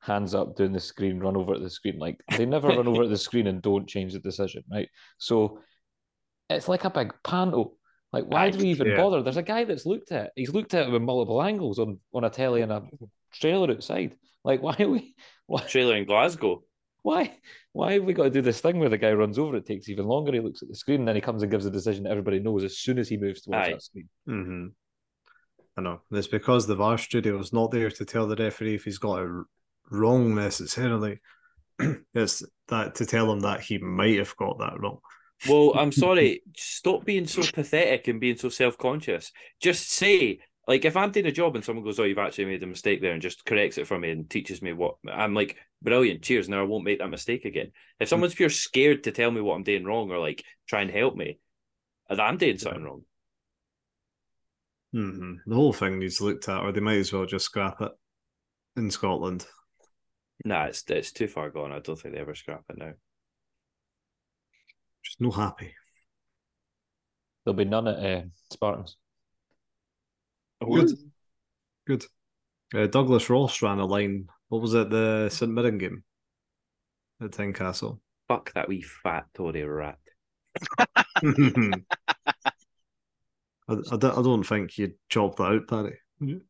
hands 0.00 0.34
up 0.34 0.56
doing 0.56 0.72
the 0.72 0.80
screen, 0.80 1.18
run 1.20 1.36
over 1.36 1.54
at 1.54 1.60
the 1.62 1.70
screen. 1.70 1.98
Like 1.98 2.20
they 2.36 2.46
never 2.46 2.68
run 2.68 2.88
over 2.88 3.02
at 3.04 3.10
the 3.10 3.16
screen 3.28 3.46
and 3.46 3.60
don't 3.62 3.88
change 3.88 4.12
the 4.12 4.20
decision, 4.20 4.62
right? 4.70 4.88
So 5.18 5.60
it's 6.48 6.68
like 6.68 6.84
a 6.84 6.90
big 6.90 7.12
panto. 7.24 7.72
Like, 8.12 8.24
why 8.24 8.50
do 8.50 8.58
we 8.58 8.68
even 8.68 8.86
Yeah. 8.88 8.96
bother? 8.96 9.22
There's 9.22 9.36
a 9.36 9.42
guy 9.42 9.64
that's 9.64 9.84
looked 9.84 10.12
at 10.12 10.26
it. 10.26 10.30
He's 10.34 10.54
looked 10.54 10.72
at 10.72 10.86
it 10.88 10.90
with 10.92 11.02
multiple 11.02 11.42
angles 11.42 11.78
on, 11.78 11.98
on 12.14 12.24
a 12.24 12.30
telly 12.30 12.62
and 12.62 12.72
a 12.72 12.82
trailer 13.34 13.70
outside. 13.70 14.16
Like, 14.44 14.62
why 14.62 14.76
are 14.78 14.88
we 14.88 15.14
why 15.46 15.60
Trailer 15.62 15.96
in 15.96 16.06
Glasgow. 16.06 16.62
why 17.02 17.36
why 17.72 17.92
have 17.94 18.04
we 18.04 18.14
got 18.14 18.24
to 18.24 18.30
do 18.30 18.40
this 18.42 18.60
thing 18.60 18.78
where 18.78 18.88
the 18.88 18.96
guy 18.98 19.12
runs 19.12 19.38
over, 19.38 19.56
it 19.56 19.66
takes 19.66 19.88
even 19.88 20.06
longer, 20.06 20.32
he 20.32 20.40
looks 20.40 20.62
at 20.62 20.68
the 20.68 20.74
screen, 20.74 21.00
and 21.00 21.08
then 21.08 21.14
he 21.16 21.20
comes 21.20 21.42
and 21.42 21.50
gives 21.50 21.66
a 21.66 21.70
decision 21.70 22.04
that 22.04 22.10
everybody 22.10 22.38
knows 22.40 22.64
as 22.64 22.78
soon 22.78 22.98
as 22.98 23.08
he 23.08 23.16
moves 23.16 23.42
towards 23.42 23.68
Aye. 23.68 23.72
that 23.72 23.82
screen. 23.82 24.08
Mm-hmm. 24.28 24.66
I 25.76 25.80
know. 25.80 26.00
It's 26.10 26.26
because 26.26 26.66
the 26.66 26.74
VAR 26.74 26.98
studio 26.98 27.38
is 27.38 27.52
not 27.52 27.70
there 27.70 27.90
to 27.90 28.04
tell 28.04 28.26
the 28.26 28.34
referee 28.36 28.74
if 28.74 28.84
he's 28.84 28.98
got 28.98 29.18
it 29.20 29.28
r- 29.28 29.44
wrong 29.90 30.34
necessarily. 30.34 31.20
it's 32.14 32.44
that 32.68 32.96
to 32.96 33.06
tell 33.06 33.30
him 33.32 33.40
that 33.40 33.60
he 33.62 33.78
might 33.78 34.18
have 34.18 34.36
got 34.36 34.58
that 34.58 34.80
wrong. 34.80 35.00
Well, 35.44 35.72
I'm 35.76 35.92
sorry. 35.92 36.42
Stop 36.56 37.04
being 37.04 37.26
so 37.26 37.46
pathetic 37.46 38.08
and 38.08 38.20
being 38.20 38.36
so 38.36 38.48
self 38.48 38.76
conscious. 38.78 39.32
Just 39.60 39.88
say, 39.90 40.40
like, 40.66 40.84
if 40.84 40.96
I'm 40.96 41.10
doing 41.12 41.26
a 41.26 41.32
job 41.32 41.54
and 41.56 41.64
someone 41.64 41.84
goes, 41.84 41.98
"Oh, 41.98 42.04
you've 42.04 42.18
actually 42.18 42.46
made 42.46 42.62
a 42.62 42.66
mistake 42.66 43.00
there," 43.00 43.12
and 43.12 43.22
just 43.22 43.44
corrects 43.44 43.78
it 43.78 43.86
for 43.86 43.98
me 43.98 44.10
and 44.10 44.28
teaches 44.28 44.60
me 44.62 44.72
what 44.72 44.96
I'm 45.10 45.34
like, 45.34 45.56
brilliant. 45.82 46.22
Cheers. 46.22 46.48
Now 46.48 46.60
I 46.60 46.64
won't 46.64 46.84
make 46.84 46.98
that 46.98 47.08
mistake 47.08 47.44
again. 47.44 47.72
If 48.00 48.08
someone's 48.08 48.34
pure 48.34 48.50
scared 48.50 49.04
to 49.04 49.12
tell 49.12 49.30
me 49.30 49.40
what 49.40 49.54
I'm 49.54 49.62
doing 49.62 49.84
wrong 49.84 50.10
or 50.10 50.18
like 50.18 50.44
try 50.66 50.82
and 50.82 50.90
help 50.90 51.16
me, 51.16 51.38
then 52.10 52.20
I'm 52.20 52.38
doing 52.38 52.58
something 52.58 52.84
wrong. 52.84 53.04
hmm 54.92 55.34
The 55.46 55.54
whole 55.54 55.72
thing 55.72 55.98
needs 55.98 56.20
looked 56.20 56.48
at, 56.48 56.60
or 56.62 56.72
they 56.72 56.80
might 56.80 56.98
as 56.98 57.12
well 57.12 57.26
just 57.26 57.46
scrap 57.46 57.80
it 57.80 57.92
in 58.76 58.90
Scotland. 58.90 59.46
Nah, 60.44 60.64
it's 60.64 60.84
it's 60.88 61.12
too 61.12 61.28
far 61.28 61.50
gone. 61.50 61.72
I 61.72 61.80
don't 61.80 61.98
think 61.98 62.14
they 62.14 62.20
ever 62.20 62.34
scrap 62.34 62.64
it 62.70 62.78
now. 62.78 62.92
Just 65.04 65.20
no 65.20 65.30
happy. 65.30 65.74
There'll 67.44 67.56
be 67.56 67.64
none 67.64 67.88
at 67.88 67.98
uh, 68.04 68.22
Spartans. 68.50 68.96
Good. 70.60 70.90
Good. 71.86 72.04
Uh, 72.74 72.86
Douglas 72.86 73.30
Ross 73.30 73.62
ran 73.62 73.78
a 73.78 73.86
line. 73.86 74.28
What 74.48 74.60
was 74.60 74.74
it? 74.74 74.90
The 74.90 75.28
St 75.30 75.50
Mirren 75.50 75.78
game 75.78 76.04
at 77.22 77.54
Castle. 77.54 78.00
Fuck 78.28 78.52
that 78.52 78.68
wee 78.68 78.82
fat 78.82 79.26
Tory 79.34 79.64
rat. 79.64 79.98
I, 80.78 80.82
I, 83.68 83.96
don't, 83.96 84.18
I 84.18 84.22
don't 84.22 84.44
think 84.44 84.76
you'd 84.76 84.94
chop 85.08 85.36
that 85.36 85.44
out, 85.44 85.68
Paddy. 85.68 85.96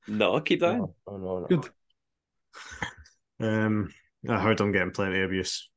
No, 0.09 0.35
I'll 0.35 0.41
keep 0.41 0.61
that 0.61 0.75
in. 0.75 0.79
No, 0.79 0.95
no, 1.07 1.19
no, 1.19 1.39
no. 1.41 1.47
Good. 1.47 1.71
Um, 3.41 3.93
I 4.29 4.41
heard 4.41 4.61
I'm 4.61 4.73
getting 4.73 4.91
plenty 4.91 5.19
of 5.19 5.27
abuse 5.27 5.69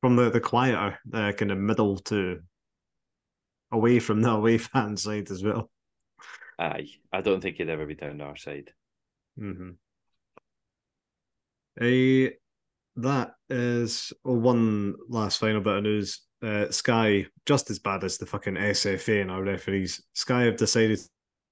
from 0.00 0.16
the 0.16 0.30
the 0.30 0.40
quieter 0.40 0.98
uh, 1.12 1.32
kind 1.32 1.52
of 1.52 1.58
middle 1.58 1.98
to 1.98 2.40
away 3.70 3.98
from 4.00 4.20
the 4.20 4.30
away 4.32 4.58
fan 4.58 4.96
side 4.96 5.30
as 5.30 5.42
well. 5.42 5.70
Aye, 6.58 6.88
I 7.12 7.20
don't 7.22 7.40
think 7.40 7.56
he'd 7.56 7.70
ever 7.70 7.86
be 7.86 7.94
down 7.94 8.20
our 8.20 8.36
side. 8.36 8.72
Mm-hmm. 9.40 9.70
A 11.80 12.32
that 12.96 13.34
is 13.48 14.12
oh, 14.24 14.34
one 14.34 14.94
last 15.08 15.38
final 15.38 15.60
bit 15.60 15.76
of 15.76 15.82
news. 15.82 16.20
Uh, 16.42 16.70
Sky, 16.70 17.26
just 17.46 17.70
as 17.70 17.78
bad 17.78 18.04
as 18.04 18.18
the 18.18 18.26
fucking 18.26 18.54
SFA 18.54 19.22
and 19.22 19.30
our 19.30 19.42
referees, 19.42 20.02
Sky 20.12 20.42
have 20.42 20.56
decided 20.56 20.98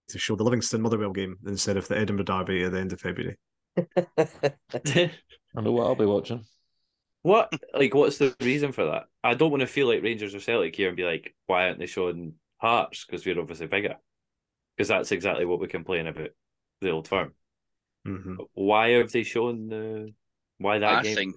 to 0.09 0.19
show 0.19 0.35
the 0.35 0.43
Livingston 0.43 0.83
Motherwell 0.83 1.13
game 1.13 1.37
instead 1.47 1.77
of 1.77 1.87
the 1.87 1.97
Edinburgh 1.97 2.25
Derby 2.25 2.65
at 2.65 2.73
the 2.73 2.81
end 2.81 2.93
of 2.93 3.01
February. 3.01 3.39
I 5.57 5.61
know 5.61 5.73
what 5.73 5.87
I'll 5.87 5.95
be 5.95 6.05
watching. 6.07 6.45
what 7.23 7.53
like 7.75 7.95
what's 7.95 8.19
the 8.19 8.35
reason 8.41 8.73
for 8.73 8.87
that? 8.87 9.05
I 9.23 9.35
don't 9.35 9.51
want 9.51 9.61
to 9.61 9.67
feel 9.67 9.89
like 9.89 10.03
Rangers 10.03 10.35
or 10.35 10.41
Celtic 10.41 10.75
here 10.75 10.89
and 10.89 10.97
be 10.97 11.05
like, 11.05 11.35
why 11.47 11.65
aren't 11.67 11.79
they 11.79 11.87
showing 11.87 12.35
Hearts? 12.59 13.05
Because 13.05 13.25
we're 13.27 13.41
obviously 13.41 13.67
bigger. 13.67 13.97
Because 14.77 14.89
that's 14.89 15.13
exactly 15.13 15.45
what 15.45 15.61
we 15.61 15.69
complain 15.69 16.07
about 16.09 16.31
the 16.81 16.91
old 16.91 17.09
firm. 17.09 17.35
hmm 18.05 18.41
Why 18.55 18.91
have 18.91 19.13
they 19.13 19.23
shown 19.23 19.69
the 19.69 20.13
why 20.59 20.79
that 20.79 20.99
I 20.99 21.03
game? 21.03 21.17
think 21.17 21.37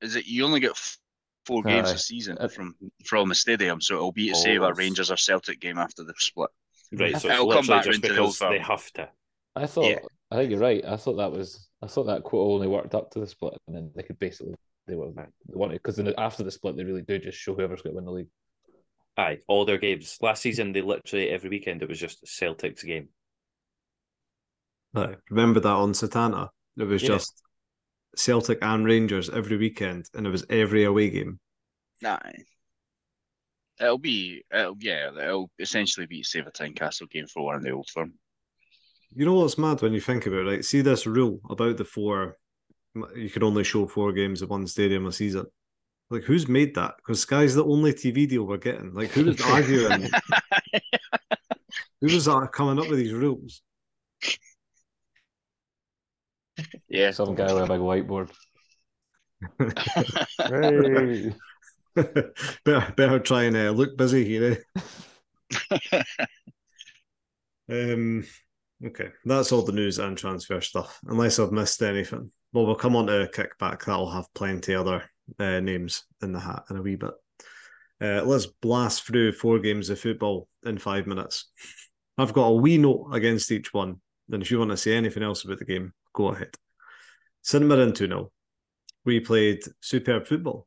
is 0.00 0.16
it 0.16 0.26
you 0.26 0.44
only 0.44 0.60
get 0.60 0.72
f- 0.72 0.98
four 1.46 1.62
games 1.64 1.92
a 1.92 1.98
season 1.98 2.38
Uh, 2.38 2.48
from 2.48 2.74
from 3.04 3.30
a 3.30 3.34
stadium, 3.34 3.80
so 3.80 3.94
it'll 3.96 4.12
be 4.12 4.28
to 4.28 4.34
save 4.34 4.62
a 4.62 4.72
Rangers 4.74 5.10
or 5.10 5.16
Celtic 5.16 5.60
game 5.60 5.78
after 5.78 6.04
the 6.04 6.14
split. 6.18 6.50
Right, 6.92 7.16
so 7.18 7.28
it's 7.28 7.36
It'll 7.36 7.48
come 7.48 7.66
back 7.68 7.84
just 7.84 7.90
into 7.90 8.14
the 8.14 8.20
old 8.20 8.36
because 8.36 8.44
they 8.48 8.58
have 8.58 8.90
to. 8.94 9.10
I 9.56 9.66
thought 9.66 9.96
Yeah. 9.96 10.00
I 10.30 10.36
think 10.36 10.50
you're 10.50 10.60
right. 10.60 10.84
I 10.84 10.96
thought 10.96 11.16
that 11.16 11.32
was 11.32 11.68
I 11.84 11.86
thought 11.86 12.04
that 12.04 12.22
quote 12.22 12.50
only 12.50 12.66
worked 12.66 12.94
up 12.94 13.10
to 13.10 13.20
the 13.20 13.26
split, 13.26 13.54
and 13.66 13.76
then 13.76 13.90
they 13.94 14.02
could 14.02 14.18
basically 14.18 14.54
they 14.86 14.94
were 14.94 15.10
they 15.14 15.24
wanted 15.48 15.82
because 15.82 15.98
after 16.18 16.42
the 16.42 16.50
split 16.50 16.76
they 16.76 16.84
really 16.84 17.02
do 17.02 17.18
just 17.18 17.38
show 17.38 17.54
whoever's 17.54 17.82
going 17.82 17.92
to 17.92 17.96
win 17.96 18.04
the 18.06 18.10
league. 18.12 18.28
Aye, 19.16 19.38
all 19.46 19.64
their 19.64 19.78
games. 19.78 20.16
Last 20.20 20.42
season 20.42 20.72
they 20.72 20.80
literally 20.80 21.28
every 21.28 21.50
weekend 21.50 21.82
it 21.82 21.88
was 21.88 22.00
just 22.00 22.26
Celtic's 22.26 22.82
game. 22.82 23.08
Aye. 24.94 25.16
Remember 25.28 25.60
that 25.60 25.68
on 25.68 25.92
Setanta? 25.92 26.48
It 26.78 26.84
was 26.84 27.02
Yeah. 27.02 27.08
just 27.08 27.42
Celtic 28.16 28.58
and 28.62 28.84
Rangers 28.84 29.28
every 29.28 29.56
weekend, 29.56 30.08
and 30.14 30.26
it 30.26 30.30
was 30.30 30.46
every 30.48 30.84
away 30.84 31.10
game. 31.10 31.38
Nah. 32.00 32.18
It'll 33.80 33.98
be 33.98 34.42
it'll 34.52 34.76
yeah, 34.80 35.10
it'll 35.10 35.50
essentially 35.58 36.06
be 36.06 36.20
a 36.20 36.24
save 36.24 36.46
a 36.46 36.50
Tynecastle 36.50 37.10
game 37.10 37.26
for 37.26 37.44
one 37.44 37.56
of 37.56 37.62
the 37.62 37.70
old 37.70 37.88
firm. 37.90 38.14
You 39.16 39.24
know 39.24 39.34
what's 39.34 39.58
mad 39.58 39.80
when 39.80 39.92
you 39.92 40.00
think 40.00 40.26
about 40.26 40.40
it, 40.40 40.50
right? 40.50 40.64
See 40.64 40.80
this 40.80 41.06
rule 41.06 41.40
about 41.48 41.76
the 41.76 41.84
four, 41.84 42.36
you 43.14 43.30
can 43.30 43.44
only 43.44 43.62
show 43.62 43.86
four 43.86 44.12
games 44.12 44.42
at 44.42 44.48
one 44.48 44.66
stadium 44.66 45.06
a 45.06 45.12
season. 45.12 45.46
Like, 46.10 46.24
who's 46.24 46.48
made 46.48 46.74
that? 46.74 46.96
Because 46.96 47.20
Sky's 47.20 47.54
the 47.54 47.64
only 47.64 47.92
TV 47.92 48.28
deal 48.28 48.44
we're 48.44 48.56
getting. 48.56 48.92
Like, 48.92 49.10
who 49.10 49.24
was 49.24 49.40
arguing? 49.40 50.10
who 52.00 52.06
was 52.06 52.26
uh, 52.26 52.46
coming 52.48 52.82
up 52.82 52.90
with 52.90 52.98
these 52.98 53.12
rules? 53.12 53.62
yeah. 56.88 57.10
Some 57.12 57.34
guy 57.34 57.52
with 57.52 57.64
a 57.64 57.66
big 57.66 57.80
whiteboard. 57.80 58.30
better, 62.64 62.92
better 62.96 63.18
try 63.20 63.44
and 63.44 63.56
uh, 63.56 63.70
look 63.70 63.96
busy 63.96 64.24
here. 64.24 64.64
Eh? 65.90 66.02
Um, 67.70 68.24
okay, 68.86 69.08
that's 69.24 69.52
all 69.52 69.62
the 69.62 69.72
news 69.72 69.98
and 69.98 70.16
transfer 70.16 70.60
stuff. 70.60 71.00
Unless 71.06 71.38
I've 71.38 71.52
missed 71.52 71.82
anything. 71.82 72.30
Well, 72.52 72.66
we'll 72.66 72.74
come 72.74 72.96
on 72.96 73.06
to 73.06 73.28
kickback. 73.32 73.84
That'll 73.84 74.10
have 74.10 74.32
plenty 74.34 74.74
other 74.74 75.04
uh, 75.38 75.60
names 75.60 76.04
in 76.22 76.32
the 76.32 76.40
hat 76.40 76.64
in 76.70 76.76
a 76.76 76.82
wee 76.82 76.96
bit. 76.96 77.12
Uh, 78.00 78.22
let's 78.24 78.46
blast 78.46 79.06
through 79.06 79.32
four 79.32 79.58
games 79.58 79.90
of 79.90 79.98
football 79.98 80.48
in 80.64 80.78
five 80.78 81.06
minutes. 81.06 81.50
I've 82.18 82.32
got 82.32 82.46
a 82.46 82.54
wee 82.54 82.78
note 82.78 83.10
against 83.12 83.50
each 83.50 83.72
one. 83.72 84.00
And 84.30 84.42
if 84.42 84.50
you 84.50 84.58
want 84.58 84.70
to 84.70 84.76
say 84.76 84.94
anything 84.94 85.22
else 85.22 85.44
about 85.44 85.58
the 85.58 85.64
game, 85.64 85.92
go 86.12 86.28
ahead. 86.28 86.54
St 87.42 87.64
Mirren 87.64 87.92
2 87.92 88.06
0. 88.06 88.32
We 89.04 89.20
played 89.20 89.62
superb 89.80 90.26
football. 90.26 90.66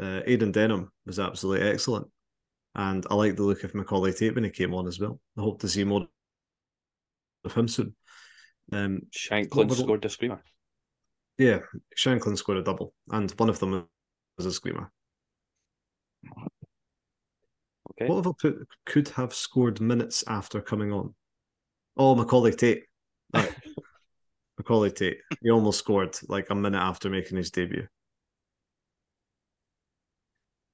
Uh, 0.00 0.20
Aidan 0.26 0.52
Denholm 0.52 0.88
was 1.06 1.18
absolutely 1.18 1.68
excellent. 1.68 2.08
And 2.74 3.06
I 3.10 3.14
like 3.14 3.36
the 3.36 3.42
look 3.42 3.64
of 3.64 3.74
Macaulay 3.74 4.12
Tait 4.12 4.34
when 4.34 4.44
he 4.44 4.50
came 4.50 4.74
on 4.74 4.86
as 4.86 4.98
well. 4.98 5.20
I 5.38 5.42
hope 5.42 5.60
to 5.60 5.68
see 5.68 5.84
more 5.84 6.08
of 7.46 7.54
him 7.54 7.68
soon. 7.68 7.94
Um, 8.72 9.02
Shankland 9.16 9.72
scored 9.74 10.04
a 10.04 10.08
screamer. 10.08 10.42
yeah, 11.38 11.60
Shankland 11.96 12.38
scored 12.38 12.58
a 12.58 12.62
double, 12.62 12.92
and 13.10 13.30
one 13.32 13.48
of 13.48 13.58
them 13.58 13.86
was 14.36 14.46
a 14.46 14.52
screamer. 14.52 14.90
Okay. 17.92 18.12
What 18.12 18.18
if 18.18 18.26
I 18.26 18.30
put 18.38 18.68
could 18.84 19.08
have 19.10 19.32
scored 19.32 19.80
minutes 19.80 20.24
after 20.26 20.60
coming 20.60 20.92
on? 20.92 21.14
Oh, 21.96 22.14
Macaulay 22.14 22.52
Tait. 22.52 22.84
Right. 23.32 23.54
Macaulay 24.58 24.90
Tait. 24.90 25.18
He 25.40 25.50
almost 25.50 25.78
scored 25.78 26.16
like 26.28 26.50
a 26.50 26.54
minute 26.54 26.80
after 26.80 27.08
making 27.08 27.38
his 27.38 27.50
debut. 27.50 27.86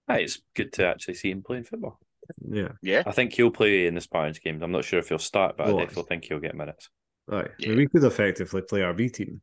Aye, 0.09 0.20
it's 0.20 0.43
good 0.55 0.73
to 0.75 0.87
actually 0.87 1.14
see 1.14 1.31
him 1.31 1.43
playing 1.43 1.64
football. 1.64 2.01
Yeah. 2.41 2.68
Yeah. 2.83 3.03
I 3.07 3.12
think 3.12 3.33
he'll 3.33 3.51
play 3.51 3.87
in 3.87 3.95
the 3.95 4.01
Spartans 4.01 4.39
games. 4.39 4.62
I'm 4.62 4.72
not 4.72 4.85
sure 4.85 4.99
if 4.99 5.09
he'll 5.09 5.18
start, 5.18 5.57
but 5.57 5.68
Oh, 5.68 5.78
I 5.78 5.85
definitely 5.85 6.05
think 6.09 6.24
he'll 6.24 6.41
get 6.41 6.55
minutes. 6.55 6.89
Right. 7.26 7.51
Yeah. 7.59 7.74
We 7.74 7.87
could 7.89 8.05
effectively 8.05 8.62
play 8.62 8.83
our 8.83 8.93
B 8.95 9.09
team 9.09 9.41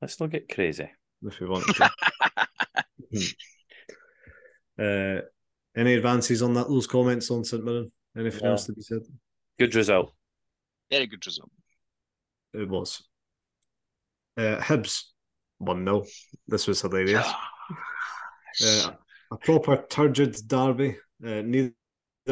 Let's 0.00 0.20
not 0.20 0.30
get 0.30 0.48
crazy. 0.52 0.90
if 1.22 1.40
we 1.40 1.46
want 1.48 1.64
to. 1.66 1.90
uh, 4.78 5.20
any 5.76 5.94
advances 5.94 6.42
on 6.42 6.54
that? 6.54 6.68
Those 6.68 6.86
comments 6.86 7.30
on 7.30 7.44
St 7.44 7.64
Mirren? 7.64 7.90
Anything 8.16 8.40
No. 8.44 8.50
else 8.52 8.66
to 8.66 8.72
be 8.72 8.82
said? 8.82 9.02
Good 9.58 9.74
result. 9.74 10.12
Very 10.90 11.06
good 11.06 11.24
result. 11.26 11.50
It 12.54 12.68
was. 12.68 13.02
Uh, 14.36 14.56
Hibs 14.58 15.02
1 15.58 15.84
0. 15.84 16.04
This 16.46 16.66
was 16.66 16.80
hilarious. 16.80 17.26
Uh, 18.64 18.92
a 19.32 19.36
proper 19.36 19.84
turgid 19.88 20.36
derby. 20.46 20.96
Uh, 21.24 21.42
neither 21.42 21.72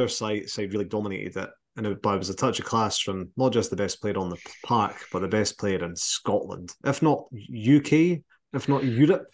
side 0.09 0.49
side 0.49 0.73
really 0.73 0.85
dominated 0.85 1.37
it, 1.37 1.51
and 1.77 1.87
it, 1.87 2.03
but 2.03 2.15
it 2.15 2.19
was 2.19 2.31
a 2.31 2.35
touch 2.35 2.59
of 2.59 2.65
class 2.65 2.99
from 2.99 3.31
not 3.37 3.53
just 3.53 3.71
the 3.71 3.77
best 3.77 4.01
player 4.01 4.19
on 4.19 4.31
the 4.31 4.39
park, 4.65 4.97
but 5.13 5.21
the 5.21 5.29
best 5.29 5.59
player 5.59 5.85
in 5.85 5.97
Scotland, 5.97 6.73
if 6.85 7.03
not 7.03 7.25
UK, 7.33 8.21
if 8.53 8.69
not 8.69 8.85
Europe. 8.85 9.27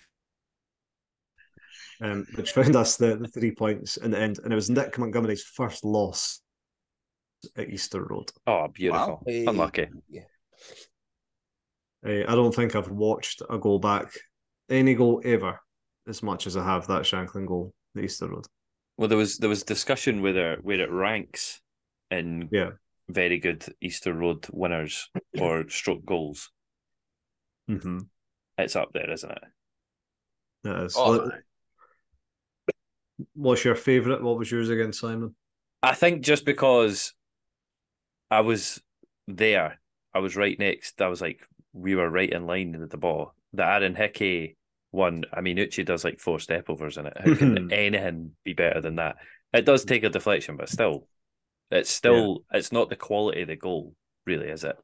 Um, 2.00 2.26
which 2.34 2.50
found 2.50 2.74
us 2.74 2.96
the, 2.96 3.14
the 3.14 3.28
three 3.28 3.52
points 3.52 3.96
in 3.96 4.10
the 4.10 4.18
end, 4.18 4.40
and 4.42 4.52
it 4.52 4.56
was 4.56 4.70
Nick 4.70 4.98
Montgomery's 4.98 5.44
first 5.44 5.84
loss 5.84 6.40
at 7.56 7.68
Easter 7.68 8.04
Road. 8.04 8.30
Oh, 8.46 8.68
beautiful. 8.68 9.22
Hey. 9.26 9.44
Unlucky. 9.46 9.86
Yeah. 10.08 10.22
Uh, 12.04 12.24
I 12.28 12.34
don't 12.34 12.54
think 12.54 12.74
I've 12.74 12.90
watched 12.90 13.42
a 13.48 13.58
goal 13.58 13.78
back, 13.78 14.12
any 14.68 14.94
goal 14.94 15.20
ever, 15.24 15.60
as 16.08 16.22
much 16.22 16.46
as 16.46 16.56
I 16.56 16.64
have 16.64 16.88
that 16.88 17.02
Shankland 17.02 17.46
goal 17.46 17.72
at 17.96 18.04
Easter 18.04 18.28
Road. 18.28 18.46
Well, 18.96 19.08
there 19.08 19.18
was 19.18 19.38
there 19.38 19.48
was 19.48 19.62
discussion 19.62 20.22
whether 20.22 20.58
where 20.62 20.80
it 20.80 20.90
ranks 20.90 21.60
in 22.10 22.48
Yeah. 22.52 22.70
very 23.08 23.38
good 23.38 23.64
Easter 23.80 24.12
Road 24.12 24.46
winners 24.52 25.08
or 25.38 25.66
stroke 25.68 26.04
goals. 26.04 26.50
Mm-hmm. 27.70 28.00
It's 28.58 28.76
up 28.76 28.92
there, 28.92 29.10
isn't 29.10 29.30
it? 29.30 29.42
It 30.64 30.76
is. 30.86 30.94
Oh, 30.96 31.18
What- 31.18 31.32
What's 33.34 33.64
your 33.64 33.76
favourite? 33.76 34.22
What 34.22 34.36
was 34.38 34.50
yours 34.50 34.68
again, 34.68 34.92
Simon? 34.92 35.34
I 35.82 35.94
think 35.94 36.22
just 36.22 36.44
because 36.44 37.12
I 38.30 38.40
was 38.40 38.82
there, 39.28 39.78
I 40.12 40.18
was 40.18 40.34
right 40.36 40.58
next. 40.58 41.00
I 41.00 41.06
was 41.08 41.20
like, 41.20 41.40
we 41.72 41.94
were 41.94 42.10
right 42.10 42.30
in 42.30 42.46
line 42.46 42.76
with 42.78 42.90
the 42.90 42.96
ball. 42.96 43.34
The 43.52 43.64
Aaron 43.64 43.94
Hickey 43.94 44.56
one, 44.92 45.24
I 45.32 45.40
mean, 45.40 45.58
Uchi 45.58 45.82
does 45.82 46.04
like 46.04 46.20
four 46.20 46.38
step 46.38 46.70
overs 46.70 46.98
in 46.98 47.06
it. 47.06 47.16
How 47.16 47.34
can 47.34 47.72
anything 47.72 48.32
be 48.44 48.52
better 48.52 48.80
than 48.80 48.94
that? 48.96 49.16
It 49.52 49.64
does 49.64 49.84
take 49.84 50.04
a 50.04 50.10
deflection, 50.10 50.56
but 50.56 50.68
still, 50.68 51.08
it's 51.70 51.90
still, 51.90 52.44
it's 52.52 52.70
not 52.72 52.90
the 52.90 52.96
quality 52.96 53.42
of 53.42 53.48
the 53.48 53.56
goal, 53.56 53.94
really, 54.26 54.48
is 54.48 54.64
it? 54.64 54.76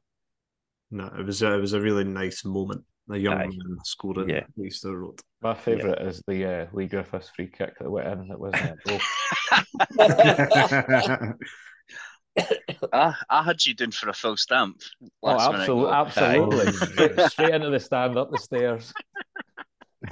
No, 0.91 1.05
it 1.17 1.25
was 1.25 1.41
a, 1.43 1.53
it 1.53 1.61
was 1.61 1.73
a 1.73 1.81
really 1.81 2.03
nice 2.03 2.43
moment. 2.43 2.83
A 3.11 3.17
young 3.17 3.33
Aye. 3.33 3.47
man 3.47 3.77
scoring 3.85 4.29
Yeah. 4.29 4.37
at 4.37 4.49
Easter 4.63 4.95
Road. 4.95 5.19
My 5.41 5.55
favourite 5.55 5.99
is 6.01 6.21
the 6.27 6.45
uh, 6.45 6.65
Leigh 6.73 6.85
Griffiths 6.87 7.31
free 7.35 7.47
kick 7.47 7.73
that 7.79 7.89
went 7.89 8.07
in. 8.07 8.27
That 8.27 8.39
wasn't 8.39 8.79
a 8.85 8.87
goal. 8.87 8.99
I, 12.93 13.13
I 13.29 13.43
had 13.43 13.65
you 13.65 13.73
doing 13.73 13.91
for 13.91 14.09
a 14.09 14.13
full 14.13 14.37
stamp. 14.37 14.81
oh, 15.01 15.07
last 15.21 15.51
minute 15.51 15.61
absolutely, 15.61 15.85
goal. 15.85 15.93
absolutely. 15.93 16.71
straight, 16.73 17.31
straight 17.31 17.53
into 17.55 17.69
the 17.69 17.79
stand, 17.79 18.17
up 18.17 18.31
the 18.31 18.37
stairs. 18.37 18.93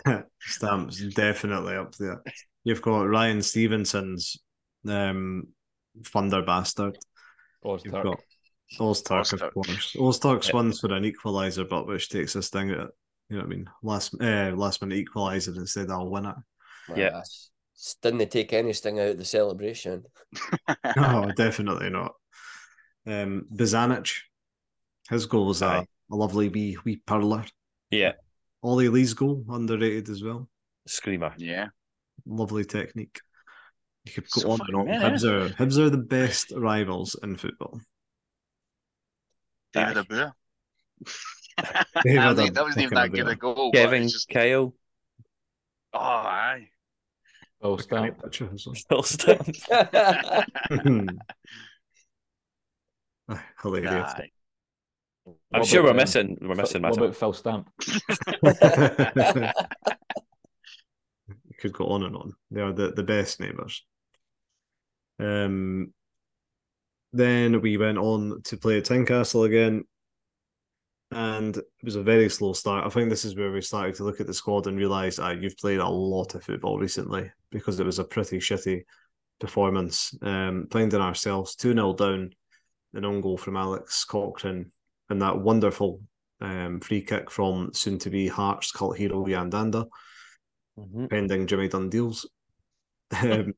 Stamps 0.42 1.00
definitely 1.14 1.76
up 1.76 1.96
there. 1.96 2.22
You've 2.64 2.82
got 2.82 3.04
Ryan 3.04 3.42
Stevenson's 3.42 4.38
um, 4.88 5.48
Thunder 6.06 6.42
Bastard. 6.42 6.98
Boz 7.64 7.82
You've 7.86 7.94
got 7.94 8.20
Ozturk, 8.80 9.34
of 9.34 9.40
Ozturk. 9.40 9.54
course. 9.54 9.96
Ozturk's 9.98 10.50
Yeah. 10.50 10.56
one's 10.56 10.80
for 10.80 10.94
an 10.94 11.04
equaliser, 11.04 11.68
but 11.68 11.88
which 11.88 12.10
takes 12.10 12.36
a 12.36 12.44
sting 12.44 12.72
at. 12.72 12.90
You 13.30 13.36
know 13.36 13.44
what 13.44 13.46
I 13.46 13.56
mean? 13.56 13.70
Last 13.84 14.16
uh, 14.22 14.52
last 14.56 14.82
minute 14.82 15.06
equaliser 15.06 15.56
instead 15.58 15.90
of 15.90 16.02
a 16.02 16.06
winner. 16.06 16.36
Yeah. 16.96 17.22
Didn't 18.02 18.20
they 18.20 18.26
take 18.26 18.54
any 18.54 18.74
sting 18.74 19.00
out 19.00 19.10
of 19.10 19.18
the 19.18 19.26
celebration. 19.26 20.04
no, 20.96 21.32
definitely 21.36 21.90
not. 21.90 22.14
Um, 23.06 23.46
Bizanic, 23.54 24.14
his 25.10 25.26
goal 25.26 25.48
was 25.48 25.62
a, 25.62 25.86
a 26.12 26.16
lovely 26.16 26.50
wee 26.50 26.78
wee 26.86 27.02
perler. 27.06 27.50
Yeah. 27.92 28.14
Ollie 28.68 28.90
Lee's 28.90 29.14
goal 29.14 29.46
underrated 29.50 30.10
as 30.10 30.22
well. 30.24 30.50
screamer. 30.88 31.34
Yeah. 31.38 31.68
Lovely 32.26 32.66
technique. 32.66 33.20
You 34.06 34.12
could 34.14 34.30
go 34.30 34.42
So 34.42 34.52
on 34.52 34.60
and 34.68 34.76
on. 34.76 34.86
fucking 34.88 35.02
Hibs 35.02 35.24
are, 35.24 35.50
Hibs 35.56 35.78
are 35.78 35.90
the 35.90 35.98
best 35.98 36.52
rivals 36.56 37.16
in 37.24 37.38
football. 37.38 37.80
David 39.74 39.98
Aye. 39.98 40.02
Obua. 40.04 40.32
I 41.96 42.34
mean, 42.34 42.54
that 42.54 42.64
wasn't 42.64 42.84
even 42.84 42.96
that 42.96 43.12
Obua. 43.12 43.16
good 43.16 43.28
a 43.30 43.36
goal. 43.36 43.72
but 43.72 43.78
Kevin 43.78 44.04
it's 44.04 44.14
just, 44.14 44.30
Kyle, 44.30 44.74
oh, 45.94 45.98
aye. 46.00 46.70
Oh, 47.62 47.76
Great 47.76 47.84
stamp. 47.86 48.22
picture 48.22 48.50
as 48.54 48.68
still 48.74 49.04
stand. 49.04 49.58
Ah, 53.30 53.44
Hilarious. 53.62 54.14
Aye. 54.16 54.32
I'm 55.54 55.60
What 55.60 55.68
sure 55.68 55.80
about, 55.82 55.88
we're 55.88 55.92
um, 55.92 55.98
missing. 55.98 56.38
We're 56.42 56.56
missing 56.56 56.82
What 56.82 56.98
Matthew. 56.98 57.04
about 57.04 57.16
Phil 57.16 57.34
Stamp? 57.34 57.70
you 61.28 61.56
could 61.60 61.74
go 61.74 61.88
on 61.88 62.04
and 62.04 62.16
on. 62.16 62.34
They 62.52 62.62
are 62.62 62.74
the, 62.74 62.92
the 62.92 63.04
best 63.04 63.40
neighbours. 63.40 63.84
Um, 65.20 65.94
then 67.14 67.62
we 67.62 67.78
went 67.78 67.98
on 67.98 68.42
to 68.44 68.58
play 68.58 68.78
at 68.78 68.86
Tynecastle 68.86 69.46
again, 69.46 69.84
and 71.12 71.58
it 71.58 71.66
was 71.84 71.96
a 71.96 72.04
very 72.04 72.30
slow 72.30 72.54
start. 72.54 72.86
I 72.86 72.90
think 72.90 73.10
this 73.10 73.26
is 73.26 73.36
where 73.36 73.52
we 73.52 73.62
started 73.62 73.96
to 73.96 74.04
look 74.04 74.20
at 74.20 74.28
the 74.28 74.34
squad 74.34 74.68
and 74.68 74.78
realise 74.78 75.20
ah, 75.20 75.32
you've 75.32 75.58
played 75.58 75.80
a 75.80 75.88
lot 75.88 76.36
of 76.36 76.44
football 76.44 76.78
recently 76.78 77.32
because 77.50 77.80
it 77.80 77.86
was 77.86 78.00
a 78.00 78.04
pretty 78.04 78.38
shitty 78.40 78.84
performance. 79.40 80.14
Um, 80.22 80.68
finding 80.72 81.02
ourselves 81.02 81.56
2 81.56 81.74
0 81.74 81.94
down, 81.94 82.32
an 82.94 83.06
own 83.06 83.22
goal 83.22 83.38
from 83.38 83.58
Alex 83.58 84.04
Cochrane, 84.06 84.72
and 85.10 85.22
that 85.22 85.40
wonderful 85.40 86.02
um, 86.42 86.80
free 86.80 87.02
kick 87.02 87.32
from 87.32 87.74
soon 87.74 87.98
to 88.00 88.10
be 88.10 88.28
Hearts 88.28 88.72
cult 88.72 88.98
hero 88.98 89.26
Yan 89.28 89.50
Dhanda 89.52 89.88
Mhm. 90.78 91.10
pending 91.10 91.48
Jimmy 91.48 91.68
Dunn 91.68 91.90
deals. 91.90 92.30
Um, 93.22 93.54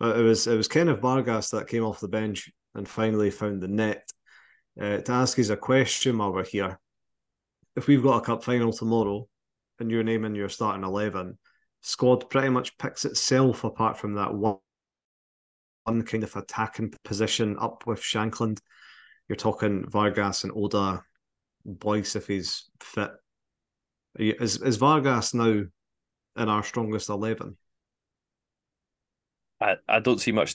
but 0.00 0.18
it 0.18 0.22
was 0.22 0.46
it 0.46 0.56
was 0.56 0.66
Kenneth 0.68 1.00
Vargas 1.00 1.50
that 1.50 1.68
came 1.68 1.84
off 1.84 2.00
the 2.00 2.08
bench 2.08 2.50
and 2.74 2.88
finally 2.88 3.30
found 3.30 3.60
the 3.60 3.68
net. 3.68 4.10
Uh, 4.80 4.98
to 4.98 5.12
ask 5.12 5.36
you 5.38 5.52
a 5.52 5.56
question 5.56 6.18
while 6.18 6.32
we're 6.32 6.44
here, 6.44 6.78
if 7.76 7.86
we've 7.86 8.02
got 8.02 8.18
a 8.18 8.24
cup 8.24 8.42
final 8.44 8.72
tomorrow 8.72 9.28
and 9.78 9.90
you're 9.90 10.04
naming 10.04 10.34
your 10.34 10.48
starting 10.48 10.84
eleven, 10.84 11.36
squad 11.82 12.30
pretty 12.30 12.48
much 12.48 12.78
picks 12.78 13.04
itself 13.04 13.64
apart 13.64 13.98
from 13.98 14.14
that 14.14 14.32
one, 14.32 14.58
one 15.84 16.02
kind 16.02 16.22
of 16.24 16.34
attacking 16.36 16.92
position 17.04 17.56
up 17.60 17.86
with 17.86 18.00
Shankland. 18.00 18.58
You're 19.28 19.36
talking 19.36 19.88
Vargas 19.88 20.44
and 20.44 20.52
Oda, 20.54 21.02
Boyce 21.64 22.16
if 22.16 22.26
he's 22.26 22.70
fit. 22.80 23.10
You- 24.18 24.36
Is 24.40 24.60
is 24.62 24.76
Vargas 24.76 25.34
now 25.34 25.44
in 26.36 26.48
our 26.48 26.62
strongest 26.62 27.08
eleven? 27.10 27.56
I, 29.60 29.76
I 29.88 30.00
don't 30.00 30.20
see 30.20 30.32
much 30.32 30.54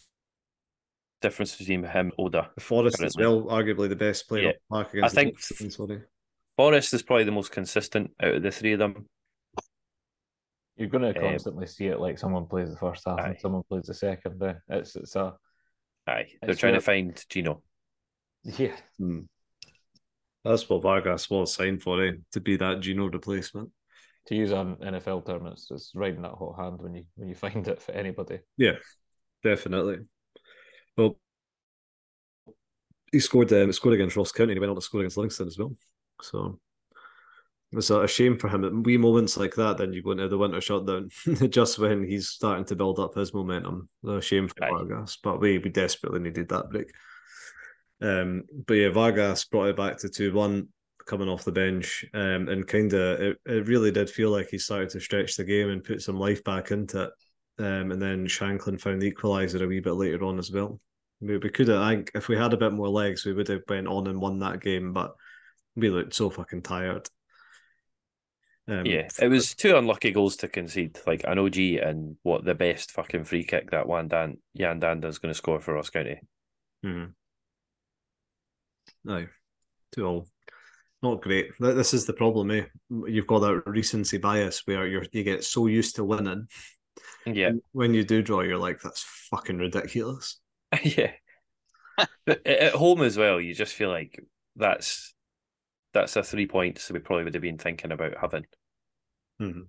difference 1.21 1.55
between 1.55 1.83
him 1.83 1.91
and 1.93 2.13
Oda. 2.17 2.49
Forrest 2.59 3.01
as 3.01 3.15
Currently. 3.15 3.43
well, 3.45 3.57
arguably 3.63 3.89
the 3.89 3.95
best 3.95 4.27
player 4.27 4.43
Yeah. 4.43 4.49
on 4.49 4.53
the 4.79 4.83
park 4.85 4.93
against 4.93 5.17
I 5.17 5.21
think- 5.23 5.41
the 5.41 5.53
Dolphins, 5.53 5.75
sorry. 5.75 6.01
Forrest 6.57 6.93
is 6.93 7.01
probably 7.03 7.23
the 7.25 7.31
most 7.31 7.51
consistent 7.51 8.11
out 8.21 8.35
of 8.35 8.43
the 8.43 8.51
three 8.51 8.73
of 8.73 8.79
them. 8.79 9.07
You're 10.75 10.87
going 10.89 11.01
to 11.13 11.19
Um, 11.19 11.29
constantly 11.31 11.67
see 11.67 11.87
it 11.87 11.99
like 11.99 12.17
someone 12.17 12.47
plays 12.47 12.69
the 12.71 12.77
first 12.77 13.03
half 13.05 13.19
aye. 13.19 13.29
and 13.29 13.39
someone 13.39 13.63
plays 13.63 13.85
the 13.85 13.93
second. 13.93 14.41
It's 14.69 14.95
it's 14.95 15.15
a 15.15 15.35
Aye, 16.07 16.27
they're 16.41 16.55
trying 16.55 16.73
where- 16.73 16.79
to 16.79 16.85
find 16.85 17.25
Gino. 17.29 17.61
Yeah. 18.43 18.75
Hmm. 18.97 19.21
That's 20.43 20.67
what 20.69 20.81
Vargas 20.81 21.29
was 21.29 21.53
signed 21.53 21.81
for, 21.81 22.03
eh? 22.05 22.11
To 22.33 22.41
be 22.41 22.57
that 22.57 22.81
Gino 22.81 23.09
replacement. 23.09 23.69
To 24.27 24.35
use 24.35 24.51
an 24.51 24.75
NFL 24.77 25.25
term, 25.25 25.47
it's, 25.47 25.69
it's 25.71 25.91
riding 25.95 26.21
that 26.21 26.31
hot 26.31 26.57
hand 26.57 26.81
when 26.81 26.95
you 26.95 27.05
when 27.15 27.29
you 27.29 27.35
find 27.45 27.67
it 27.67 27.81
for 27.81 27.91
anybody. 27.93 28.39
Yeah, 28.57 28.73
definitely. 29.43 29.99
Well, 30.97 31.17
he 33.11 33.19
scored 33.19 33.51
um, 33.53 33.71
scored 33.71 33.95
against 33.95 34.15
Ross 34.15 34.31
County 34.31 34.51
and 34.51 34.57
he 34.57 34.59
went 34.59 34.71
on 34.71 34.75
to 34.75 34.81
score 34.81 35.01
against 35.01 35.17
Livingston 35.17 35.47
as 35.47 35.57
well. 35.57 35.75
So 36.21 36.59
it's 37.71 37.89
a, 37.89 38.01
a 38.01 38.07
shame 38.07 38.37
for 38.37 38.49
him. 38.49 38.63
At 38.63 38.73
wee 38.73 38.97
moments 38.97 39.37
like 39.37 39.55
that, 39.55 39.77
then 39.77 39.93
you 39.93 40.03
go 40.03 40.11
into 40.11 40.27
the 40.27 40.37
winter 40.37 40.61
shutdown 40.61 41.09
just 41.49 41.79
when 41.79 42.03
he's 42.03 42.29
starting 42.29 42.65
to 42.65 42.75
build 42.75 42.99
up 42.99 43.15
his 43.15 43.33
momentum. 43.33 43.89
A 44.07 44.21
shame 44.21 44.47
for. 44.47 44.55
Vargas, 44.69 45.17
but 45.21 45.39
we 45.39 45.57
we 45.57 45.69
desperately 45.69 46.19
needed 46.19 46.49
that 46.49 46.69
break. 46.69 46.91
Um, 48.01 48.43
but 48.67 48.73
yeah, 48.75 48.89
Vargas 48.89 49.45
brought 49.45 49.69
it 49.69 49.77
back 49.77 49.97
to 49.99 50.09
two 50.09 50.33
one 50.33 50.67
coming 51.05 51.29
off 51.29 51.43
the 51.45 51.51
bench, 51.51 52.05
um, 52.13 52.47
and 52.49 52.67
kind 52.67 52.93
of 52.93 53.19
it, 53.19 53.37
it 53.45 53.67
really 53.67 53.91
did 53.91 54.09
feel 54.09 54.29
like 54.29 54.49
he 54.49 54.57
started 54.57 54.89
to 54.89 54.99
stretch 54.99 55.35
the 55.35 55.43
game 55.43 55.69
and 55.69 55.83
put 55.83 56.01
some 56.01 56.17
life 56.17 56.43
back 56.43 56.71
into 56.71 57.03
it. 57.03 57.11
Um, 57.59 57.91
and 57.91 58.01
then 58.01 58.25
Shankland 58.25 58.81
found 58.81 59.01
the 59.01 59.11
equaliser 59.11 59.61
a 59.61 59.67
wee 59.67 59.79
bit 59.79 59.93
later 59.93 60.23
on 60.23 60.39
as 60.39 60.51
well. 60.51 60.79
We, 61.21 61.37
we 61.37 61.49
could 61.49 61.67
have, 61.67 61.81
I 61.81 61.95
think, 61.95 62.11
if 62.15 62.27
we 62.27 62.35
had 62.35 62.53
a 62.53 62.57
bit 62.57 62.73
more 62.73 62.89
legs, 62.89 63.25
we 63.25 63.33
would 63.33 63.47
have 63.47 63.61
went 63.69 63.87
on 63.87 64.07
and 64.07 64.19
won 64.19 64.39
that 64.39 64.59
game, 64.61 64.91
but 64.91 65.13
we 65.75 65.89
looked 65.89 66.15
so 66.15 66.29
fucking 66.29 66.63
tired. 66.63 67.07
Um, 68.67 68.85
Yeah, 68.85 69.07
it 69.21 69.27
was 69.27 69.55
two 69.55 69.75
unlucky 69.75 70.11
goals 70.11 70.37
to 70.37 70.47
concede. 70.47 70.99
Like 71.05 71.23
an 71.25 71.37
OG 71.37 71.57
and 71.57 72.17
what 72.23 72.43
the 72.43 72.55
best 72.55 72.91
fucking 72.91 73.25
free 73.25 73.43
kick 73.43 73.71
that 73.71 73.87
Wan 73.87 74.07
Dan 74.07 74.37
Jan 74.57 74.79
going 74.79 75.01
to 75.01 75.33
score 75.33 75.59
for 75.59 75.73
Ross 75.73 75.89
County. 75.89 76.19
Mhm. 76.83 77.13
No, 79.03 79.27
two 79.91 80.05
all. 80.05 80.27
Not 81.01 81.21
great. 81.21 81.51
This 81.59 81.93
is 81.93 82.05
the 82.05 82.13
problem, 82.13 82.51
eh? 82.51 82.65
You've 82.89 83.27
got 83.27 83.39
that 83.39 83.63
recency 83.65 84.17
bias 84.17 84.65
where 84.65 84.87
you're 84.87 85.05
you 85.11 85.23
get 85.23 85.43
so 85.43 85.67
used 85.67 85.97
to 85.97 86.05
winning. 86.05 86.47
Yeah, 87.25 87.51
When 87.73 87.93
you 87.93 88.03
do 88.03 88.21
draw, 88.21 88.41
you're 88.41 88.57
like, 88.57 88.81
that's 88.81 89.03
fucking 89.29 89.57
ridiculous. 89.57 90.39
yeah. 90.83 91.11
At 92.27 92.73
home 92.73 93.01
as 93.01 93.17
well, 93.17 93.39
you 93.39 93.53
just 93.53 93.73
feel 93.73 93.89
like 93.89 94.23
that's 94.55 95.13
that's 95.93 96.15
a 96.15 96.23
three 96.23 96.47
points 96.47 96.89
we 96.89 96.99
probably 96.99 97.25
would 97.25 97.33
have 97.33 97.41
been 97.41 97.57
thinking 97.57 97.91
about 97.91 98.17
having. 98.19 98.45
Mhm. 99.41 99.67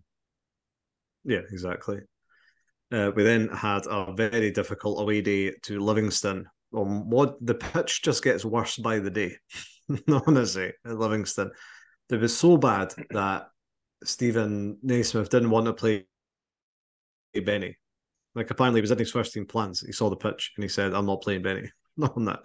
Yeah, 1.25 1.41
exactly. 1.51 2.01
Uh, 2.93 3.11
we 3.15 3.25
then 3.25 3.49
had 3.49 3.87
a 3.87 4.13
very 4.13 4.51
difficult 4.51 5.01
away 5.01 5.21
day 5.21 5.53
to 5.63 5.81
Livingston. 5.81 6.47
Um, 6.77 7.09
what 7.09 7.37
the 7.45 7.55
pitch 7.55 8.03
just 8.03 8.23
gets 8.25 8.45
worse 8.45 8.77
by 8.77 8.99
the 8.99 9.11
day. 9.11 9.37
Honestly, 10.27 10.73
at 10.85 10.99
Livingston, 10.99 11.51
it 12.11 12.17
was 12.17 12.37
so 12.37 12.57
bad 12.57 12.95
that 13.11 13.49
Steven 14.05 14.79
Naismith 14.83 15.31
didn't 15.31 15.51
want 15.51 15.67
to 15.67 15.73
play 15.73 16.07
Benny. 17.35 17.77
Like 18.35 18.51
apparently, 18.51 18.79
he 18.79 18.83
was 18.83 18.91
in 18.91 18.99
his 18.99 19.13
first 19.13 19.33
team 19.33 19.47
plans. 19.47 19.81
He 19.81 19.93
saw 19.93 20.11
the 20.11 20.17
pitch 20.17 20.53
and 20.57 20.63
he 20.63 20.69
said, 20.69 20.95
"I'm 20.95 21.07
not 21.07 21.23
playing 21.23 21.43
Benny." 21.43 21.71
Not 21.97 22.17
on 22.17 22.25
that, 22.25 22.41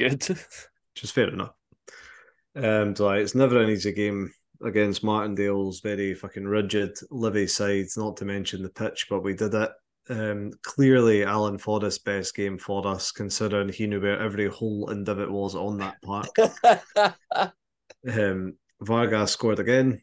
Good. 0.00 0.28
which 0.28 1.04
is 1.04 1.12
fair 1.12 1.28
enough. 1.28 1.52
Um, 2.56 2.96
so 2.96 3.08
it's 3.10 3.36
never 3.36 3.62
an 3.62 3.70
easy 3.70 3.92
game 3.92 4.32
against 4.64 5.04
Martindale's 5.04 5.78
very 5.78 6.12
fucking 6.14 6.44
rigid 6.44 6.98
Livy 7.12 7.46
side, 7.46 7.86
not 7.96 8.16
to 8.16 8.24
mention 8.24 8.64
the 8.64 8.68
pitch, 8.68 9.06
but 9.08 9.22
we 9.22 9.34
did 9.34 9.54
it. 9.54 9.70
Um, 10.08 10.50
clearly, 10.62 11.24
Alan 11.24 11.58
Forrest's 11.58 11.98
best 11.98 12.34
game 12.34 12.58
for 12.58 12.86
us, 12.86 13.12
considering 13.12 13.68
he 13.68 13.86
knew 13.86 14.00
where 14.00 14.20
every 14.20 14.48
hole 14.48 14.88
and 14.90 15.06
divot 15.06 15.30
was 15.30 15.54
on 15.54 15.78
that 15.78 16.02
park. 16.02 16.34
um, 18.12 18.54
Vargas 18.80 19.30
scored 19.30 19.60
again, 19.60 20.02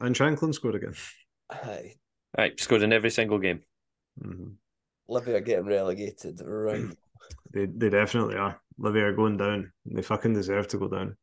and 0.00 0.14
Shankland 0.14 0.54
scored 0.54 0.76
again. 0.76 0.94
Aye. 1.50 1.94
right, 2.36 2.58
scored 2.58 2.82
in 2.82 2.92
every 2.92 3.10
single 3.10 3.38
game. 3.38 3.60
Mhm. 4.22 4.54
Livy 5.08 5.32
are 5.32 5.40
getting 5.40 5.66
relegated. 5.66 6.40
Right. 6.44 6.84
They 7.52 7.66
they 7.66 7.90
definitely 7.90 8.36
are. 8.36 8.60
Livy 8.78 9.00
are 9.00 9.14
going 9.14 9.36
down. 9.36 9.72
They 9.86 10.02
fucking 10.02 10.34
deserve 10.34 10.68
to 10.68 10.78
go 10.78 10.88
down. 10.88 11.16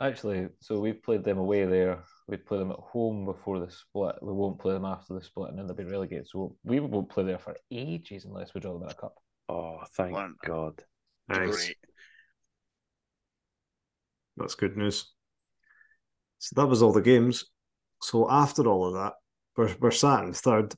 Actually, 0.00 0.48
so 0.60 0.80
we've 0.80 1.02
played 1.02 1.24
them 1.24 1.38
away 1.38 1.64
there. 1.64 2.04
We'd 2.30 2.46
play 2.46 2.58
them 2.58 2.70
at 2.70 2.78
home 2.78 3.24
before 3.24 3.58
the 3.58 3.68
split. 3.68 4.14
We 4.22 4.32
won't 4.32 4.60
play 4.60 4.72
them 4.72 4.84
after 4.84 5.14
the 5.14 5.20
split, 5.20 5.50
and 5.50 5.58
then 5.58 5.66
they'll 5.66 5.74
be 5.74 5.84
relegated. 5.84 6.28
So 6.28 6.54
we 6.62 6.78
won't 6.78 7.10
play 7.10 7.24
there 7.24 7.40
for 7.40 7.56
ages 7.72 8.24
unless 8.24 8.54
we 8.54 8.60
draw 8.60 8.74
them 8.74 8.84
in 8.84 8.90
a 8.90 8.94
cup. 8.94 9.16
Oh, 9.48 9.80
thank 9.96 10.12
One. 10.12 10.36
God. 10.46 10.80
Nice. 11.28 11.66
Great. 11.66 11.76
That's 14.36 14.54
good 14.54 14.76
news. 14.76 15.12
So 16.38 16.60
that 16.60 16.68
was 16.68 16.82
all 16.82 16.92
the 16.92 17.02
games. 17.02 17.46
So 18.00 18.30
after 18.30 18.64
all 18.68 18.86
of 18.86 18.94
that, 18.94 19.14
we're 19.56 19.74
we're 19.80 19.90
sat 19.90 20.22
in 20.22 20.32
third, 20.32 20.72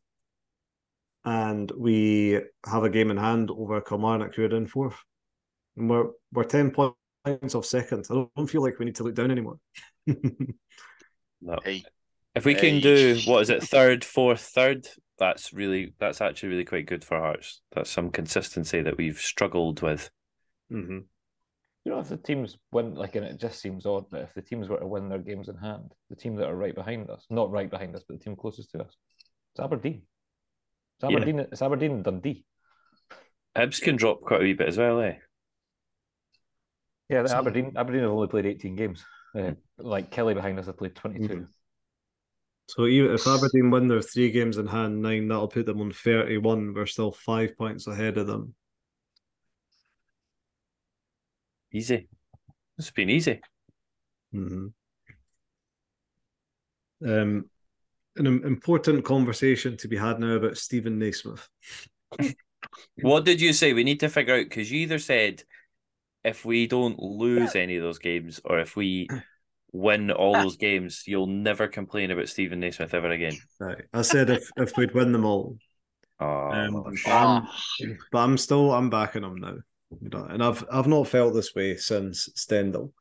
and 1.26 1.70
we 1.76 2.40
have 2.64 2.84
a 2.84 2.90
game 2.90 3.10
in 3.10 3.18
hand 3.18 3.50
over 3.50 3.82
Kilmarnock, 3.82 4.34
who 4.34 4.44
are 4.44 4.56
in 4.56 4.66
fourth, 4.66 4.96
and 5.76 5.90
we're 5.90 6.06
we're 6.32 6.44
ten 6.44 6.70
points 6.70 7.54
off 7.54 7.66
second. 7.66 8.06
I 8.10 8.24
don't 8.34 8.48
feel 8.48 8.62
like 8.62 8.78
we 8.78 8.86
need 8.86 8.96
to 8.96 9.04
look 9.04 9.14
down 9.14 9.30
anymore. 9.30 9.58
No. 11.42 11.58
Hey, 11.64 11.84
If 12.34 12.44
we 12.46 12.54
can 12.54 12.74
Hey. 12.76 12.80
do 12.80 13.18
what 13.26 13.42
is 13.42 13.50
it, 13.50 13.62
third, 13.62 14.04
fourth, 14.04 14.40
third, 14.40 14.86
that's 15.18 15.52
really 15.52 15.94
that's 15.98 16.20
actually 16.22 16.48
really 16.50 16.64
quite 16.64 16.86
good 16.86 17.04
for 17.04 17.18
Hearts. 17.18 17.60
That's 17.72 17.90
some 17.90 18.10
consistency 18.10 18.80
that 18.82 18.96
we've 18.96 19.18
struggled 19.18 19.82
with. 19.82 20.10
hmm 20.70 21.00
You 21.84 21.92
know, 21.92 21.98
if 21.98 22.08
the 22.08 22.16
teams 22.16 22.56
win, 22.70 22.94
like, 22.94 23.16
and 23.16 23.26
it 23.26 23.38
just 23.40 23.60
seems 23.60 23.84
odd, 23.86 24.08
that 24.12 24.22
if 24.22 24.34
the 24.34 24.40
teams 24.42 24.68
were 24.68 24.78
to 24.78 24.86
win 24.86 25.08
their 25.08 25.18
games 25.18 25.48
in 25.48 25.56
hand, 25.56 25.92
the 26.10 26.16
team 26.16 26.36
that 26.36 26.48
are 26.48 26.56
right 26.56 26.74
behind 26.74 27.10
us, 27.10 27.26
not 27.28 27.50
right 27.50 27.68
behind 27.68 27.94
us, 27.96 28.04
but 28.08 28.18
the 28.18 28.24
team 28.24 28.36
closest 28.36 28.70
to 28.70 28.82
us, 28.84 28.96
it's 29.52 29.60
Aberdeen. 29.60 30.02
It's 31.00 31.10
Yeah. 31.10 31.16
Aberdeen. 31.16 31.38
It's 31.40 31.60
Aberdeen 31.62 31.90
and 31.92 32.04
Dundee. 32.04 32.44
Hibs 33.56 33.82
can 33.82 33.96
drop 33.96 34.20
quite 34.22 34.40
a 34.40 34.44
wee 34.44 34.54
bit 34.54 34.68
as 34.68 34.78
well, 34.78 35.00
eh? 35.00 35.16
Yeah, 37.10 37.22
the 37.22 37.28
So- 37.28 37.38
Aberdeen. 37.38 37.72
Aberdeen 37.76 38.02
have 38.02 38.12
only 38.12 38.28
played 38.28 38.46
eighteen 38.46 38.76
games. 38.76 39.04
Uh, 39.34 39.52
like 39.78 40.10
Kelly 40.10 40.34
behind 40.34 40.58
us 40.58 40.66
have 40.66 40.76
played 40.76 40.94
twenty-two. 40.94 41.46
So 42.68 42.86
even 42.86 43.12
if 43.12 43.26
Aberdeen 43.26 43.70
win 43.70 43.88
their 43.88 44.02
three 44.02 44.30
games 44.30 44.56
in 44.56 44.66
hand, 44.66 45.02
nine, 45.02 45.28
that'll 45.28 45.48
put 45.48 45.66
them 45.66 45.80
on 45.80 45.92
31. 45.92 46.72
We're 46.74 46.86
still 46.86 47.12
five 47.12 47.56
points 47.56 47.86
ahead 47.86 48.16
of 48.18 48.26
them. 48.26 48.54
Easy. 51.72 52.08
It's 52.78 52.90
been 52.90 53.10
easy. 53.10 53.40
hmm 54.32 54.68
Um, 57.04 57.50
an 58.16 58.26
important 58.26 59.04
conversation 59.04 59.76
to 59.78 59.88
be 59.88 59.96
had 59.96 60.20
now 60.20 60.34
about 60.36 60.56
Steven 60.58 60.98
Naismith. 60.98 61.48
What 63.00 63.24
did 63.24 63.40
you 63.40 63.52
say? 63.52 63.72
We 63.72 63.84
need 63.84 64.00
to 64.00 64.08
figure 64.08 64.34
out 64.36 64.44
because 64.44 64.70
you 64.70 64.80
either 64.80 64.98
said 64.98 65.42
if 66.24 66.44
we 66.44 66.66
don't 66.66 66.98
lose 66.98 67.56
any 67.56 67.76
of 67.76 67.82
those 67.82 67.98
games 67.98 68.40
or 68.44 68.60
if 68.60 68.76
we 68.76 69.08
win 69.72 70.10
all 70.10 70.34
those 70.34 70.56
games, 70.56 71.04
you'll 71.06 71.26
never 71.26 71.68
complain 71.68 72.10
about 72.10 72.28
Steven 72.28 72.60
Naismith 72.60 72.94
ever 72.94 73.10
again. 73.10 73.38
Right. 73.58 73.82
I 73.92 74.02
said 74.02 74.30
if, 74.30 74.50
if 74.56 74.76
we'd 74.76 74.94
win 74.94 75.12
them 75.12 75.24
all. 75.24 75.56
Oh, 76.20 76.50
Um, 76.50 76.84
but, 76.84 76.94
Ah, 77.06 77.52
I'm, 77.80 77.98
but 78.12 78.18
I'm 78.18 78.38
still 78.38 78.72
I'm 78.72 78.90
backing 78.90 79.24
him 79.24 79.40
now. 79.40 79.56
You 80.00 80.08
know, 80.08 80.24
and 80.24 80.40
I've 80.40 80.64
I've 80.70 80.86
not 80.86 81.08
felt 81.08 81.34
this 81.34 81.52
way 81.52 81.76
since 81.76 82.28
Stendel. 82.36 82.92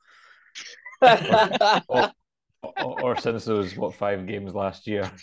or, 2.64 3.01
or 3.03 3.16
since 3.18 3.45
those 3.45 3.76
what 3.76 3.95
five 3.95 4.26
games 4.28 4.53
last 4.53 4.88
year. 4.88 5.09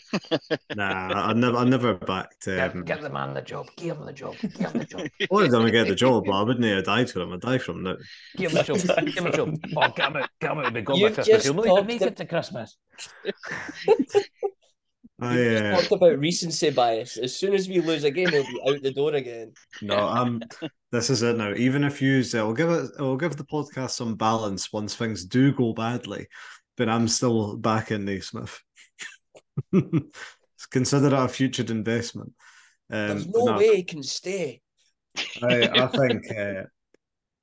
Nah, 0.74 0.84
I 1.28 1.32
never 1.32 1.56
I 1.56 1.64
never 1.64 1.94
backed 1.94 2.44
Give, 2.44 2.58
um, 2.76 2.84
give 2.84 3.00
the 3.00 3.10
man 3.10 3.34
the 3.34 3.42
job. 3.42 3.66
Give 3.76 3.96
him 3.96 4.06
the 4.06 4.12
job. 4.12 4.36
Give 4.40 4.70
him 4.70 4.78
the 4.78 4.84
job. 4.84 5.00
I 5.20 5.26
wanted 5.30 5.52
him 5.52 5.64
to 5.64 5.70
get 5.70 5.88
the 5.88 5.94
job, 5.94 6.24
but 6.26 6.32
I 6.32 6.42
wouldn't 6.42 6.64
have 6.64 6.84
died 6.84 7.10
for 7.10 7.20
him. 7.20 7.32
I'd 7.32 7.40
die 7.40 7.58
for 7.58 7.72
him 7.72 7.82
now. 7.84 7.96
Give 8.36 8.50
him 8.52 8.58
the 8.58 8.62
job. 8.64 8.78
Give 9.06 9.16
him 9.16 9.24
the 9.24 9.36
job. 9.36 9.56
Oh, 9.76 9.88
get 9.96 10.08
him 10.10 10.16
out. 10.16 10.30
Get 10.40 10.50
him 10.52 10.58
out. 10.58 10.74
Be 10.74 10.82
gone 10.82 10.96
by 10.96 11.00
You've 11.00 11.14
Christmas. 11.14 11.44
just 11.44 11.46
He'll 11.46 11.74
not 11.74 11.86
make 11.86 12.02
ab- 12.02 12.08
it 12.08 12.16
to 12.16 12.26
Christmas. 12.26 12.76
I 15.20 15.56
uh, 15.56 15.74
Talked 15.80 15.92
about 15.92 16.18
recency 16.20 16.70
bias. 16.70 17.16
As 17.16 17.34
soon 17.34 17.52
as 17.54 17.68
we 17.68 17.80
lose 17.80 18.04
a 18.04 18.10
game, 18.10 18.28
he'll 18.28 18.44
be 18.44 18.60
out 18.68 18.82
the 18.82 18.92
door 18.92 19.14
again. 19.14 19.52
no, 19.82 19.96
I'm 19.96 20.40
this 20.92 21.10
is 21.10 21.22
it 21.24 21.36
now. 21.36 21.54
Even 21.54 21.82
if 21.82 22.00
you 22.00 22.22
say 22.22 22.38
I'll 22.38 22.52
give 22.54 22.70
it 22.70 22.90
I'll 23.00 23.16
give 23.16 23.36
the 23.36 23.44
podcast 23.44 23.90
some 23.90 24.14
balance 24.14 24.72
once 24.72 24.94
things 24.94 25.24
do 25.24 25.52
go 25.52 25.72
badly, 25.72 26.28
but 26.78 26.88
I'm 26.88 27.08
still 27.08 27.56
backing 27.56 28.04
Naismith. 28.04 28.62
Consider 30.70 31.06
it 31.08 31.12
a 31.12 31.28
future 31.28 31.64
investment. 31.68 32.32
Um, 32.90 33.08
There's 33.08 33.26
no 33.26 33.44
no, 33.44 33.58
way 33.58 33.76
he 33.76 33.82
can 33.82 34.02
stay. 34.02 34.62
I, 35.42 35.68
I 35.74 35.86
think 35.88 36.24
uh, 36.30 36.62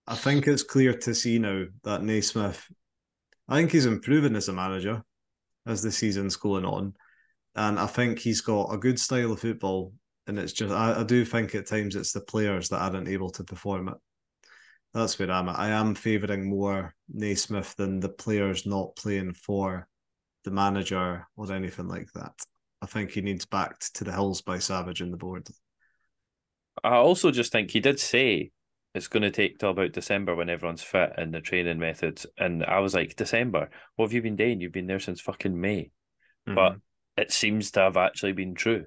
I 0.07 0.15
think 0.15 0.47
it's 0.47 0.63
clear 0.63 0.93
to 0.93 1.13
see 1.13 1.38
now 1.38 1.65
that 1.83 2.03
Naismith, 2.03 2.65
I 3.47 3.57
think 3.57 3.71
he's 3.71 3.86
improving 3.86 4.36
as 4.36 4.47
a 4.47 4.53
manager 4.53 5.03
as 5.67 5.81
the 5.81 5.91
season's 5.91 6.38
going 6.38 6.65
on, 6.65 6.93
and 7.55 7.77
I 7.77 7.88
think 7.88 8.19
he's 8.19 8.41
got 8.41 8.73
a 8.73 8.77
good 8.77 8.99
style 8.99 9.33
of 9.33 9.41
football. 9.41 9.93
And 10.27 10.39
it's 10.39 10.53
just 10.53 10.73
I, 10.73 11.01
I 11.01 11.03
do 11.03 11.25
think 11.25 11.53
at 11.53 11.67
times 11.67 11.95
it's 11.95 12.13
the 12.13 12.21
players 12.21 12.69
that 12.69 12.81
aren't 12.81 13.09
able 13.09 13.29
to 13.31 13.43
perform 13.43 13.89
it. 13.89 13.95
That's 14.95 15.19
where 15.19 15.29
I'm 15.29 15.49
at. 15.49 15.59
I 15.59 15.71
am 15.71 15.93
favouring 15.93 16.49
more 16.49 16.95
Naismith 17.13 17.75
than 17.75 17.99
the 17.99 18.07
players 18.07 18.65
not 18.65 18.95
playing 18.95 19.33
for 19.33 19.89
the 20.45 20.51
manager 20.51 21.27
or 21.35 21.51
anything 21.51 21.89
like 21.89 22.07
that. 22.13 22.33
I 22.81 22.85
think 22.85 23.11
he 23.11 23.21
needs 23.21 23.45
backed 23.45 23.93
to 23.95 24.05
the 24.05 24.13
hills 24.13 24.41
by 24.41 24.57
Savage 24.59 25.01
and 25.01 25.11
the 25.11 25.17
board. 25.17 25.49
I 26.81 26.95
also 26.95 27.29
just 27.29 27.51
think 27.51 27.71
he 27.71 27.81
did 27.81 27.99
say 27.99 28.51
it's 28.93 29.09
going 29.09 29.23
to 29.23 29.31
take 29.31 29.59
till 29.59 29.71
about 29.71 29.91
December 29.91 30.33
when 30.33 30.49
everyone's 30.49 30.81
fit 30.81 31.11
and 31.17 31.33
the 31.33 31.41
training 31.41 31.77
methods. 31.77 32.25
And 32.37 32.63
I 32.63 32.79
was 32.79 32.93
like, 32.93 33.17
December? 33.17 33.69
What 33.97 34.05
have 34.05 34.13
you 34.13 34.21
been 34.21 34.37
doing? 34.37 34.61
You've 34.61 34.71
been 34.71 34.87
there 34.87 35.01
since 35.01 35.19
fucking 35.19 35.59
May. 35.59 35.91
But 36.45 36.55
mm-hmm. 36.55 37.21
it 37.21 37.33
seems 37.33 37.71
to 37.71 37.81
have 37.81 37.97
actually 37.97 38.31
been 38.31 38.55
true. 38.55 38.85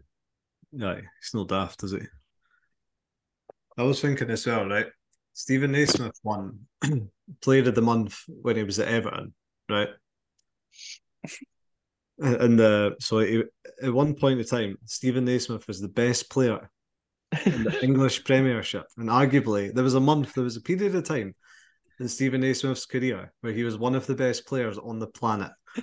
No, 0.73 0.95
he's 0.95 1.35
no 1.35 1.45
daft, 1.45 1.83
is 1.83 1.93
he? 1.93 2.01
I 3.77 3.83
was 3.83 4.01
thinking 4.01 4.31
as 4.31 4.47
well, 4.47 4.67
right? 4.67 4.87
Steven 5.39 5.71
Naismith 5.71 6.19
won 6.25 6.67
Player 7.43 7.69
of 7.69 7.77
the 7.77 7.81
Month 7.81 8.25
when 8.27 8.57
he 8.57 8.65
was 8.65 8.81
at 8.81 8.89
Everton, 8.89 9.33
right? 9.71 9.89
And 12.19 12.61
uh, 12.61 12.91
so 12.99 13.21
he, 13.21 13.45
at 13.81 13.95
one 13.95 14.15
point 14.15 14.41
in 14.41 14.47
time, 14.47 14.79
Steven 14.85 15.25
Naismith 15.25 15.69
was 15.69 15.81
the 15.81 15.87
best 15.87 16.29
player 16.29 16.69
in 17.47 17.63
the 17.63 17.79
English 17.85 18.25
Premiership, 18.25 18.87
and 18.97 19.09
arguably 19.09 19.73
there 19.73 19.85
was 19.85 19.95
a 19.95 20.01
month, 20.01 20.35
there 20.35 20.43
was 20.43 20.57
a 20.57 20.61
period 20.61 20.97
of 20.97 21.05
time 21.05 21.37
in 22.01 22.09
Steven 22.09 22.41
Naismith's 22.41 22.87
career 22.87 23.33
where 23.41 23.53
he 23.53 23.63
was 23.63 23.79
one 23.79 23.95
of 23.95 24.09
the 24.09 24.17
best 24.17 24.45
players 24.45 24.77
on 24.77 24.99
the 24.99 25.07
planet. 25.07 25.53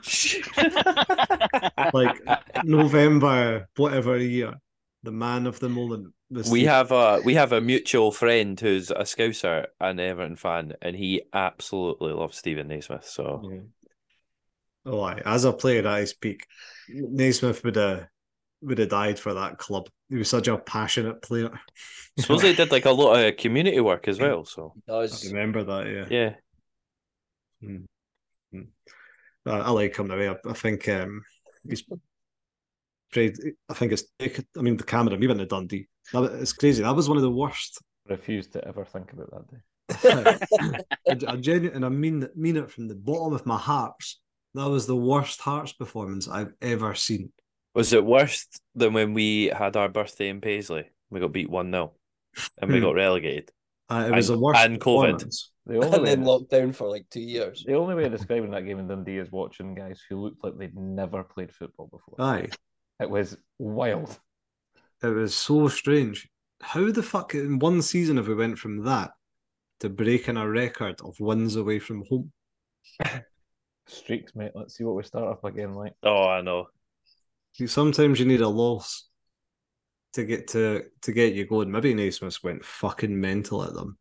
Like 1.93 2.19
November, 2.63 3.67
whatever 3.77 4.17
year, 4.17 4.55
the 5.03 5.11
man 5.11 5.45
of 5.45 5.59
the 5.59 5.69
moment. 5.69 6.14
Was 6.31 6.49
we 6.49 6.61
Stephen 6.61 6.73
have 6.73 6.91
a 6.91 7.21
we 7.23 7.35
have 7.35 7.51
a 7.51 7.61
mutual 7.61 8.11
friend 8.11 8.59
who's 8.59 8.89
a 8.91 9.03
Scouser 9.03 9.67
and 9.79 9.99
Everton 9.99 10.35
fan, 10.35 10.73
and 10.81 10.95
he 10.95 11.23
absolutely 11.33 12.13
loves 12.13 12.37
Steven 12.37 12.67
Naismith. 12.67 13.05
So 13.05 13.41
Yeah. 13.51 13.59
Oh, 14.87 15.01
aye. 15.01 15.21
as 15.25 15.45
a 15.45 15.53
player 15.53 15.87
at 15.87 15.99
his 15.99 16.13
peak, 16.13 16.45
Naismith 16.89 17.63
would 17.63 17.75
have 17.75 18.07
would 18.61 18.79
have 18.79 18.89
died 18.89 19.19
for 19.19 19.33
that 19.33 19.57
club. 19.57 19.89
He 20.09 20.15
was 20.15 20.29
such 20.29 20.47
a 20.47 20.57
passionate 20.57 21.21
player. 21.21 21.51
I 22.17 22.21
suppose 22.21 22.41
they 22.41 22.53
did 22.53 22.71
like 22.71 22.85
a 22.85 22.91
lot 22.91 23.23
of 23.23 23.37
community 23.37 23.79
work 23.79 24.07
as 24.07 24.19
well. 24.19 24.45
So 24.45 24.73
He 24.87 24.93
I 24.93 25.07
remember 25.27 25.63
that. 25.63 26.09
Yeah, 26.09 26.33
yeah, 27.61 27.79
I, 29.45 29.59
I 29.59 29.69
like 29.69 29.95
him 29.95 30.07
now. 30.07 30.15
I, 30.15 30.35
I 30.49 30.53
think 30.53 30.87
um, 30.89 31.23
he's 31.67 31.83
played. 33.15 33.35
I 33.69 33.73
think 33.73 33.91
it's. 33.93 34.03
I 34.57 34.61
mean, 34.61 34.77
the 34.77 34.83
Cameron. 34.83 35.19
We 35.19 35.27
went 35.27 35.39
to 35.39 35.45
Dundee. 35.47 35.87
That, 36.13 36.19
was- 36.21 36.41
it's 36.41 36.53
crazy. 36.53 36.83
That 36.83 36.95
was 36.95 37.09
one 37.09 37.17
of 37.17 37.23
the 37.23 37.31
worst. 37.31 37.81
Refuse 38.07 38.47
to 38.49 38.63
ever 38.67 38.85
think 38.85 39.11
about 39.13 39.31
that 39.31 39.47
day. 39.51 39.61
I, 41.29 41.33
I 41.33 41.35
genu- 41.37 41.71
and 41.73 41.83
I 41.83 41.89
mean 41.89 42.27
mean 42.35 42.57
it 42.57 42.69
from 42.69 42.87
the 42.87 42.95
bottom 42.95 43.33
of 43.33 43.45
my 43.47 43.57
heart. 43.57 43.95
That 44.53 44.69
was 44.69 44.85
the 44.87 44.95
worst 44.95 45.41
Hearts 45.41 45.73
performance 45.73 46.27
I've 46.29 46.53
ever 46.61 46.93
seen. 46.95 47.31
was 47.73 47.91
it 47.93 48.05
worse 48.05 48.47
than 48.75 48.93
when 48.93 49.13
we 49.13 49.47
had 49.47 49.75
our 49.75 49.89
birthday 49.89 50.29
in 50.29 50.39
Paisley? 50.41 50.85
We 51.09 51.19
got 51.19 51.33
beat 51.33 51.49
one 51.49 51.71
0 51.71 51.93
and 52.61 52.71
we 52.71 52.77
Hmm. 52.77 52.85
got 52.85 52.95
relegated. 52.95 53.51
Uh, 53.89 54.05
it 54.09 54.15
was 54.15 54.29
And- 54.29 54.37
the 54.37 54.41
worst 54.41 54.59
and 54.65 54.79
COVID. 54.79 55.19
The 55.67 55.75
only, 55.77 55.87
And 55.87 56.03
way 56.03 56.09
then 56.09 56.21
of, 56.21 56.27
locked 56.27 56.51
down 56.51 56.71
for 56.73 56.87
like 56.87 57.05
two 57.09 57.21
years. 57.21 57.63
the 57.67 57.73
only 57.75 57.95
way 57.95 58.05
of 58.05 58.11
describing 58.11 58.51
that 58.51 58.65
game 58.67 58.77
in 58.79 58.87
Dundee 58.87 59.17
is 59.17 59.31
watching 59.31 59.73
guys 59.75 59.99
who 60.07 60.21
looked 60.21 60.43
like 60.43 60.55
they'd 60.57 60.75
never 60.77 61.23
played 61.23 61.51
football 61.51 61.87
before. 61.91 62.15
Aye. 62.19 62.49
It 62.99 63.09
was 63.09 63.37
wild. 63.59 64.17
It 65.03 65.07
was 65.07 65.35
so 65.35 65.67
strange. 65.67 66.27
How 66.61 66.91
the 66.91 67.03
fuck 67.03 67.35
in 67.35 67.59
one 67.59 67.81
season 67.81 68.17
have 68.17 68.27
we 68.27 68.35
went 68.35 68.57
from 68.57 68.83
that 68.85 69.11
to 69.81 69.89
breaking 69.89 70.37
a 70.37 70.49
record 70.49 71.01
of 71.01 71.19
wins 71.19 71.55
away 71.55 71.79
from 71.79 72.03
home? 72.09 72.31
Streaks, 73.87 74.33
mate. 74.35 74.51
Let's 74.55 74.75
see 74.75 74.83
what 74.83 74.95
we 74.95 75.03
start 75.03 75.27
off 75.27 75.43
again 75.43 75.73
like. 75.73 75.93
Oh, 76.03 76.27
I 76.27 76.41
know. 76.41 76.67
Sometimes 77.65 78.19
you 78.19 78.25
need 78.25 78.41
a 78.41 78.49
loss 78.49 79.07
to 80.13 80.23
get 80.23 80.47
to 80.49 80.83
to 81.01 81.11
get 81.11 81.33
you 81.33 81.45
going. 81.45 81.71
Maybe 81.71 81.93
Naismith 81.93 82.43
went 82.43 82.65
fucking 82.65 83.19
mental 83.19 83.63
at 83.63 83.73
them 83.73 83.97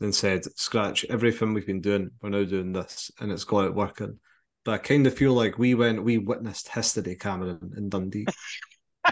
and 0.00 0.14
said, 0.14 0.44
"Scratch 0.58 1.04
everything 1.08 1.54
we've 1.54 1.66
been 1.66 1.80
doing. 1.80 2.10
We're 2.20 2.30
now 2.30 2.44
doing 2.44 2.72
this, 2.72 3.10
and 3.20 3.30
it's 3.30 3.44
got 3.44 3.66
it 3.66 3.74
working." 3.74 4.18
But 4.64 4.72
I 4.72 4.78
kind 4.78 5.06
of 5.06 5.14
feel 5.14 5.32
like 5.32 5.58
we 5.58 5.74
went, 5.74 6.04
we 6.04 6.18
witnessed 6.18 6.68
history, 6.68 7.16
Cameron 7.16 7.72
in 7.76 7.88
Dundee. 7.88 8.26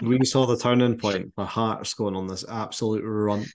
we 0.01 0.23
saw 0.23 0.45
the 0.45 0.57
turning 0.57 0.97
point 0.97 1.33
for 1.35 1.45
Hearts 1.45 1.93
going 1.93 2.15
on 2.15 2.27
this 2.27 2.45
absolute 2.47 3.03
run. 3.03 3.45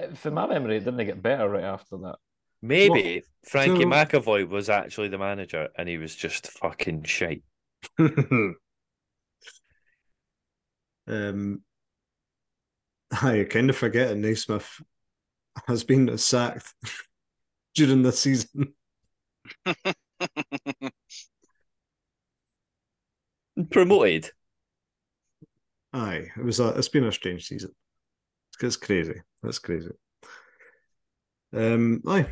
Uh, 0.00 0.14
From 0.14 0.34
my 0.34 0.46
memory, 0.46 0.78
didn't 0.78 0.96
they 0.96 1.04
get 1.04 1.22
better 1.22 1.48
right 1.48 1.64
after 1.64 1.98
that. 1.98 2.16
Maybe 2.62 3.22
Frankie 3.44 3.82
so- 3.82 3.88
McAvoy 3.88 4.48
was 4.48 4.70
actually 4.70 5.08
the 5.08 5.18
manager 5.18 5.68
and 5.76 5.88
he 5.88 5.98
was 5.98 6.14
just 6.14 6.46
fucking 6.46 7.04
shite. 7.04 7.42
um, 7.98 8.54
I 13.10 13.46
kind 13.50 13.68
of 13.68 13.76
forget 13.76 14.12
and 14.12 14.22
Naismith 14.22 14.80
has 15.66 15.82
been 15.84 16.16
sacked 16.16 16.72
during 17.74 18.02
the 18.02 18.12
season. 18.12 18.74
Promoted. 23.70 24.30
Aye, 25.92 26.28
it 26.36 26.44
was 26.44 26.58
a. 26.58 26.68
It's 26.68 26.88
been 26.88 27.04
a 27.04 27.12
strange 27.12 27.46
season. 27.46 27.70
It's, 28.54 28.64
it's 28.64 28.76
crazy. 28.76 29.20
That's 29.42 29.58
crazy. 29.58 29.90
Um, 31.54 32.02
aye. 32.06 32.28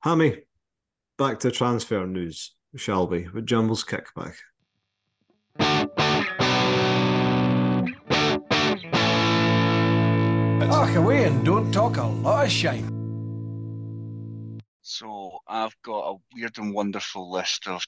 Hammy, 0.00 0.42
back 1.16 1.38
to 1.40 1.50
transfer 1.50 2.04
news, 2.06 2.54
shall 2.76 3.06
we? 3.06 3.28
With 3.28 3.46
Jambos 3.46 3.86
kickback. 3.86 4.34
Talk 10.68 10.96
away 10.96 11.24
and 11.24 11.44
don't 11.44 11.72
talk 11.72 11.96
a 11.96 12.02
lot 12.02 12.44
of 12.46 12.50
shite. 12.50 12.84
So 14.82 15.38
I've 15.46 15.74
got 15.82 16.10
a 16.10 16.16
weird 16.34 16.58
and 16.58 16.74
wonderful 16.74 17.30
list 17.30 17.68
of 17.68 17.86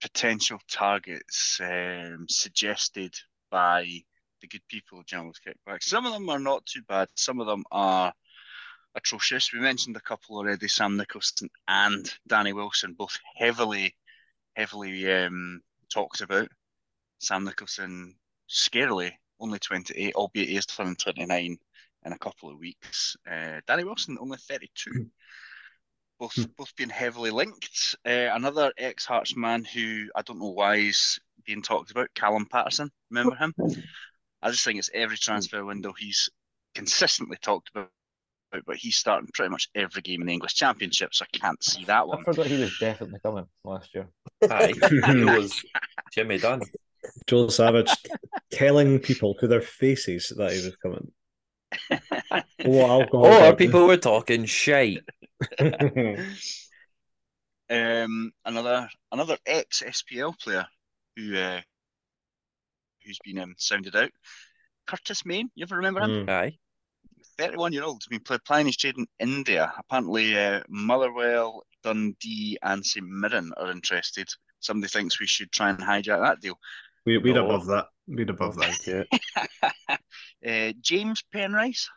potential 0.00 0.58
targets 0.70 1.60
um, 1.62 2.26
suggested 2.28 3.14
by 3.50 3.86
the 4.40 4.48
good 4.48 4.66
people 4.68 5.00
of 5.00 5.06
Jambos 5.06 5.36
Kickback. 5.46 5.82
Some 5.82 6.06
of 6.06 6.12
them 6.12 6.28
are 6.28 6.38
not 6.38 6.66
too 6.66 6.82
bad. 6.88 7.08
Some 7.14 7.40
of 7.40 7.46
them 7.46 7.64
are 7.70 8.12
atrocious. 8.94 9.52
We 9.52 9.60
mentioned 9.60 9.96
a 9.96 10.00
couple 10.00 10.36
already: 10.36 10.68
Sam 10.68 10.96
Nicholson 10.96 11.48
and 11.68 12.12
Danny 12.26 12.52
Wilson, 12.52 12.94
both 12.94 13.18
heavily, 13.36 13.96
heavily 14.54 15.10
um, 15.12 15.60
talked 15.92 16.20
about. 16.20 16.48
Sam 17.18 17.44
Nicholson, 17.44 18.14
scarily 18.48 19.12
only 19.40 19.58
28, 19.58 20.14
albeit 20.14 20.48
he 20.48 20.56
is 20.56 20.66
turning 20.66 20.96
29 20.96 21.58
in 22.04 22.12
a 22.12 22.18
couple 22.18 22.50
of 22.50 22.58
weeks. 22.58 23.16
Uh, 23.30 23.60
Danny 23.66 23.84
Wilson 23.84 24.18
only 24.20 24.38
32. 24.38 25.10
Both 26.18 26.56
both 26.56 26.74
being 26.76 26.90
heavily 26.90 27.30
linked. 27.30 27.96
Uh, 28.06 28.30
another 28.32 28.72
ex 28.78 29.04
Hearts 29.04 29.36
man 29.36 29.64
who 29.64 30.06
I 30.14 30.22
don't 30.22 30.38
know 30.38 30.50
why 30.50 30.76
is 30.76 31.18
being 31.44 31.62
talked 31.62 31.90
about, 31.90 32.14
Callum 32.14 32.46
Paterson. 32.46 32.90
Remember 33.10 33.36
him? 33.36 33.54
I 34.42 34.50
just 34.50 34.64
think 34.64 34.78
it's 34.78 34.90
every 34.94 35.16
transfer 35.16 35.64
window 35.64 35.92
he's 35.92 36.28
consistently 36.74 37.36
talked 37.40 37.70
about, 37.70 37.90
but 38.66 38.76
he's 38.76 38.96
starting 38.96 39.28
pretty 39.34 39.50
much 39.50 39.68
every 39.74 40.02
game 40.02 40.20
in 40.20 40.26
the 40.26 40.32
English 40.32 40.54
Championship, 40.54 41.14
so 41.14 41.24
I 41.24 41.36
can't 41.36 41.62
see 41.62 41.84
that 41.84 42.06
one. 42.06 42.20
I 42.20 42.22
forgot 42.22 42.46
he 42.46 42.60
was 42.60 42.76
definitely 42.78 43.20
coming 43.22 43.46
last 43.64 43.94
year. 43.94 44.08
Aye, 44.50 44.72
it 44.82 45.38
was 45.38 45.62
Jimmy 46.12 46.38
Dunn. 46.38 46.62
Joe 47.26 47.48
Savage 47.48 47.90
telling 48.50 48.98
people 48.98 49.34
to 49.36 49.46
their 49.46 49.60
faces 49.60 50.32
that 50.36 50.52
he 50.52 50.64
was 50.64 50.76
coming. 50.76 51.10
Oh, 52.64 52.80
alcohol. 52.80 53.26
Oh, 53.26 53.32
our 53.32 53.52
beverages. 53.52 53.58
people 53.58 53.86
were 53.86 53.96
talking 53.96 54.44
shite. 54.44 55.04
Um, 57.68 58.32
another 58.44 58.88
another 59.10 59.38
ex 59.44 59.82
SPL 59.82 60.38
player 60.38 60.66
who 61.16 61.36
uh, 61.36 61.60
who's 63.04 63.18
been 63.24 63.38
um, 63.38 63.54
sounded 63.58 63.96
out, 63.96 64.10
Curtis 64.86 65.26
Main. 65.26 65.50
You 65.54 65.64
ever 65.64 65.76
remember 65.76 66.00
him? 66.02 66.26
Mm. 66.26 66.30
Aye. 66.30 66.58
31 67.38 67.72
year 67.72 67.82
old, 67.82 68.02
been 68.08 68.20
playing 68.20 68.66
his 68.66 68.76
trade 68.76 68.96
in 68.96 69.06
India. 69.18 69.72
Apparently, 69.76 70.38
uh, 70.38 70.60
Motherwell, 70.68 71.64
Dundee, 71.82 72.56
and 72.62 72.84
St 72.86 73.06
Mirren 73.06 73.52
are 73.56 73.70
interested. 73.70 74.28
Somebody 74.60 74.88
thinks 74.88 75.20
we 75.20 75.26
should 75.26 75.52
try 75.52 75.68
and 75.70 75.78
hijack 75.78 76.22
that 76.22 76.40
deal. 76.40 76.58
We, 77.06 77.18
we're 77.18 77.34
No. 77.34 77.46
above 77.46 77.66
that. 77.66 77.86
We'd 78.08 78.30
above 78.30 78.56
that. 78.56 78.74
Thank 78.74 78.86
you. 78.86 80.68
uh, 80.68 80.72
James 80.80 81.22
Penrice, 81.32 81.88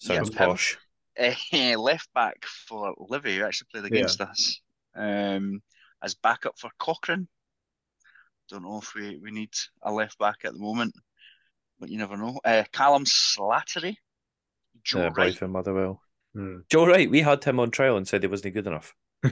Sounds 0.00 0.30
Yeah, 0.30 0.46
posh. 0.46 0.78
uh, 1.20 1.34
left 1.78 2.12
back 2.14 2.44
for 2.44 2.94
Livy, 2.98 3.36
who 3.36 3.44
actually 3.44 3.68
played 3.72 3.84
against 3.84 4.20
us, 4.20 4.60
um, 4.96 5.60
as 6.02 6.14
backup 6.14 6.58
for 6.58 6.70
Cochrane. 6.78 7.28
Don't 8.48 8.62
know 8.62 8.78
if 8.78 8.94
we, 8.94 9.18
we 9.18 9.30
need 9.30 9.50
a 9.82 9.92
left 9.92 10.18
back 10.18 10.36
at 10.44 10.52
the 10.54 10.58
moment, 10.58 10.94
but 11.78 11.90
you 11.90 11.98
never 11.98 12.16
know. 12.16 12.40
Uh, 12.44 12.64
Callum 12.72 13.04
Slattery, 13.04 13.96
Joe 14.82 15.00
Yeah, 15.00 15.08
boy 15.10 15.14
Wright. 15.14 15.36
from 15.36 15.52
Motherwell. 15.52 16.00
Hmm. 16.34 16.58
Joe 16.70 16.86
Wright, 16.86 17.10
we 17.10 17.20
had 17.20 17.44
him 17.44 17.60
on 17.60 17.70
trial 17.70 17.96
and 17.98 18.08
said 18.08 18.22
he 18.22 18.28
wasn't 18.28 18.54
good 18.54 18.66
enough. 18.66 18.94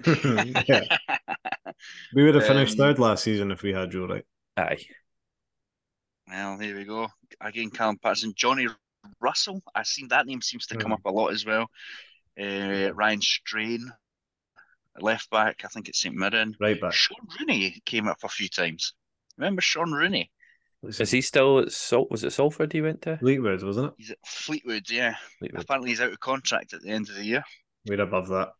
yeah. 1.79 2.14
We 2.14 2.24
would 2.24 2.35
have 2.35 2.47
finished 2.47 2.72
Um, 2.72 2.79
third 2.79 2.99
last 2.99 3.24
season 3.24 3.51
if 3.51 3.62
we 3.62 3.72
had 3.72 3.91
Joe 3.91 4.07
Wright. 4.07 4.24
Aye. 4.57 4.85
Well, 6.29 6.59
here 6.59 6.77
we 6.77 6.85
go. 6.85 7.09
Again, 7.41 7.70
Callum 7.70 7.99
Paterson, 7.99 8.33
Johnny 8.35 8.66
Russell. 9.20 9.62
I've 9.74 9.87
seen 9.87 10.09
that 10.09 10.27
name 10.27 10.43
seems 10.43 10.66
to 10.68 10.77
come 10.77 10.91
Hmm. 10.91 10.95
up 10.95 11.05
a 11.05 11.11
lot 11.11 11.29
as 11.33 11.45
well. 11.47 11.70
Uh, 12.41 12.93
Ryan 12.95 13.20
Strain, 13.22 13.93
left 14.99 15.31
back. 15.31 15.62
I 15.64 15.68
think 15.68 15.89
it's 15.89 16.01
St 16.01 16.14
Mirren. 16.14 16.57
Right 16.61 16.81
back. 16.81 16.93
Sean 16.93 17.27
Rooney 17.39 17.81
came 17.85 18.09
up 18.09 18.18
a 18.24 18.29
few 18.29 18.49
times. 18.49 18.95
Remember 19.37 19.61
Sean 19.62 19.93
Rooney? 19.93 20.31
Is 20.83 21.11
he 21.11 21.20
still 21.20 21.61
at 21.61 21.72
Salt? 21.72 22.11
Was 22.11 22.24
it 22.24 22.33
Salford 22.33 22.72
he 22.72 22.81
went 22.81 23.03
to? 23.03 23.16
Fleetwood, 23.18 23.62
wasn't 23.62 23.89
it? 23.89 23.95
He's 23.99 24.11
at 24.11 24.18
Fleetwood. 24.27 24.89
Yeah, 24.91 25.16
Fleetwood. 25.39 25.62
apparently 25.62 25.91
he's 25.91 26.01
out 26.01 26.12
of 26.12 26.20
contract 26.20 26.74
at 26.74 26.83
the 26.83 26.91
end 26.91 27.09
of 27.09 27.16
the 27.16 27.24
year. 27.24 27.45
We're 27.87 28.01
above 28.01 28.29
that. 28.29 28.53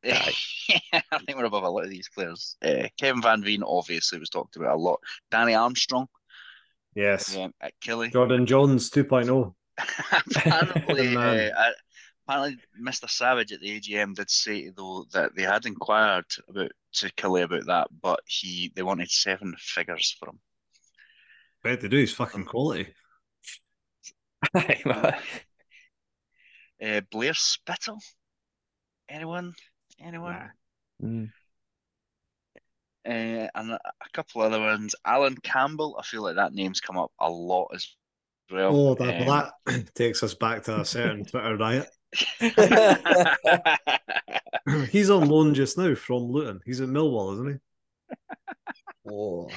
I 0.04 1.18
think 1.26 1.36
we're 1.36 1.44
above 1.44 1.64
a 1.64 1.68
lot 1.68 1.84
of 1.84 1.90
these 1.90 2.08
players. 2.14 2.56
Uh, 2.62 2.88
Kevin 2.98 3.22
Van 3.22 3.42
Veen 3.42 3.62
obviously 3.62 4.18
was 4.18 4.30
talked 4.30 4.56
about 4.56 4.76
a 4.76 4.80
lot. 4.80 5.00
Danny 5.30 5.54
Armstrong 5.54 6.06
Yes. 6.94 7.36
um, 7.36 7.52
at 7.60 7.72
Killy. 7.80 8.10
Jordan 8.10 8.46
Jones 8.46 8.90
oh. 8.96 9.02
2.0. 9.02 9.54
apparently, 10.36 11.08
Man. 11.14 11.52
uh, 11.52 11.70
apparently, 12.26 12.58
Mr. 12.80 13.08
Savage 13.08 13.52
at 13.52 13.60
the 13.60 13.80
AGM 13.80 14.14
did 14.14 14.30
say 14.30 14.70
though 14.70 15.04
that 15.12 15.34
they 15.36 15.42
had 15.42 15.66
inquired 15.66 16.24
about 16.48 16.72
to 16.94 17.12
Kelly 17.14 17.42
about 17.42 17.66
that, 17.66 17.88
but 18.02 18.20
he 18.26 18.72
they 18.74 18.82
wanted 18.82 19.10
seven 19.10 19.54
figures 19.58 20.16
for 20.18 20.30
him. 20.30 20.40
Bet 21.62 21.80
they 21.80 21.88
do. 21.88 21.98
He's 21.98 22.12
fucking 22.14 22.44
quality. 22.44 22.88
Uh, 26.80 27.00
Blair 27.10 27.32
Spittal, 27.34 27.98
anyone, 29.08 29.52
anyone, 30.00 30.50
Mm. 31.02 31.30
uh, 33.06 33.10
and 33.54 33.70
a, 33.72 33.74
a 33.84 34.10
couple 34.12 34.42
other 34.42 34.60
ones. 34.60 34.94
Alan 35.04 35.36
Campbell, 35.36 35.96
I 35.98 36.02
feel 36.04 36.22
like 36.22 36.36
that 36.36 36.52
name's 36.54 36.80
come 36.80 36.98
up 36.98 37.12
a 37.20 37.30
lot 37.30 37.68
as 37.74 37.86
well. 38.50 38.76
Oh, 38.76 38.94
that, 38.96 39.20
Um, 39.22 39.26
that 39.66 39.94
takes 39.94 40.22
us 40.22 40.34
back 40.34 40.64
to 40.64 40.80
a 40.80 40.84
certain 40.84 41.24
Twitter 41.24 41.56
riot. 41.56 41.88
He's 44.90 45.10
on 45.10 45.28
loan 45.28 45.54
just 45.54 45.78
now 45.78 45.94
from 45.94 46.24
Luton. 46.24 46.60
He's 46.64 46.80
at 46.80 46.88
Millwall, 46.88 47.34
isn't 47.34 47.48
he? 47.52 47.58
Oh, 49.10 49.48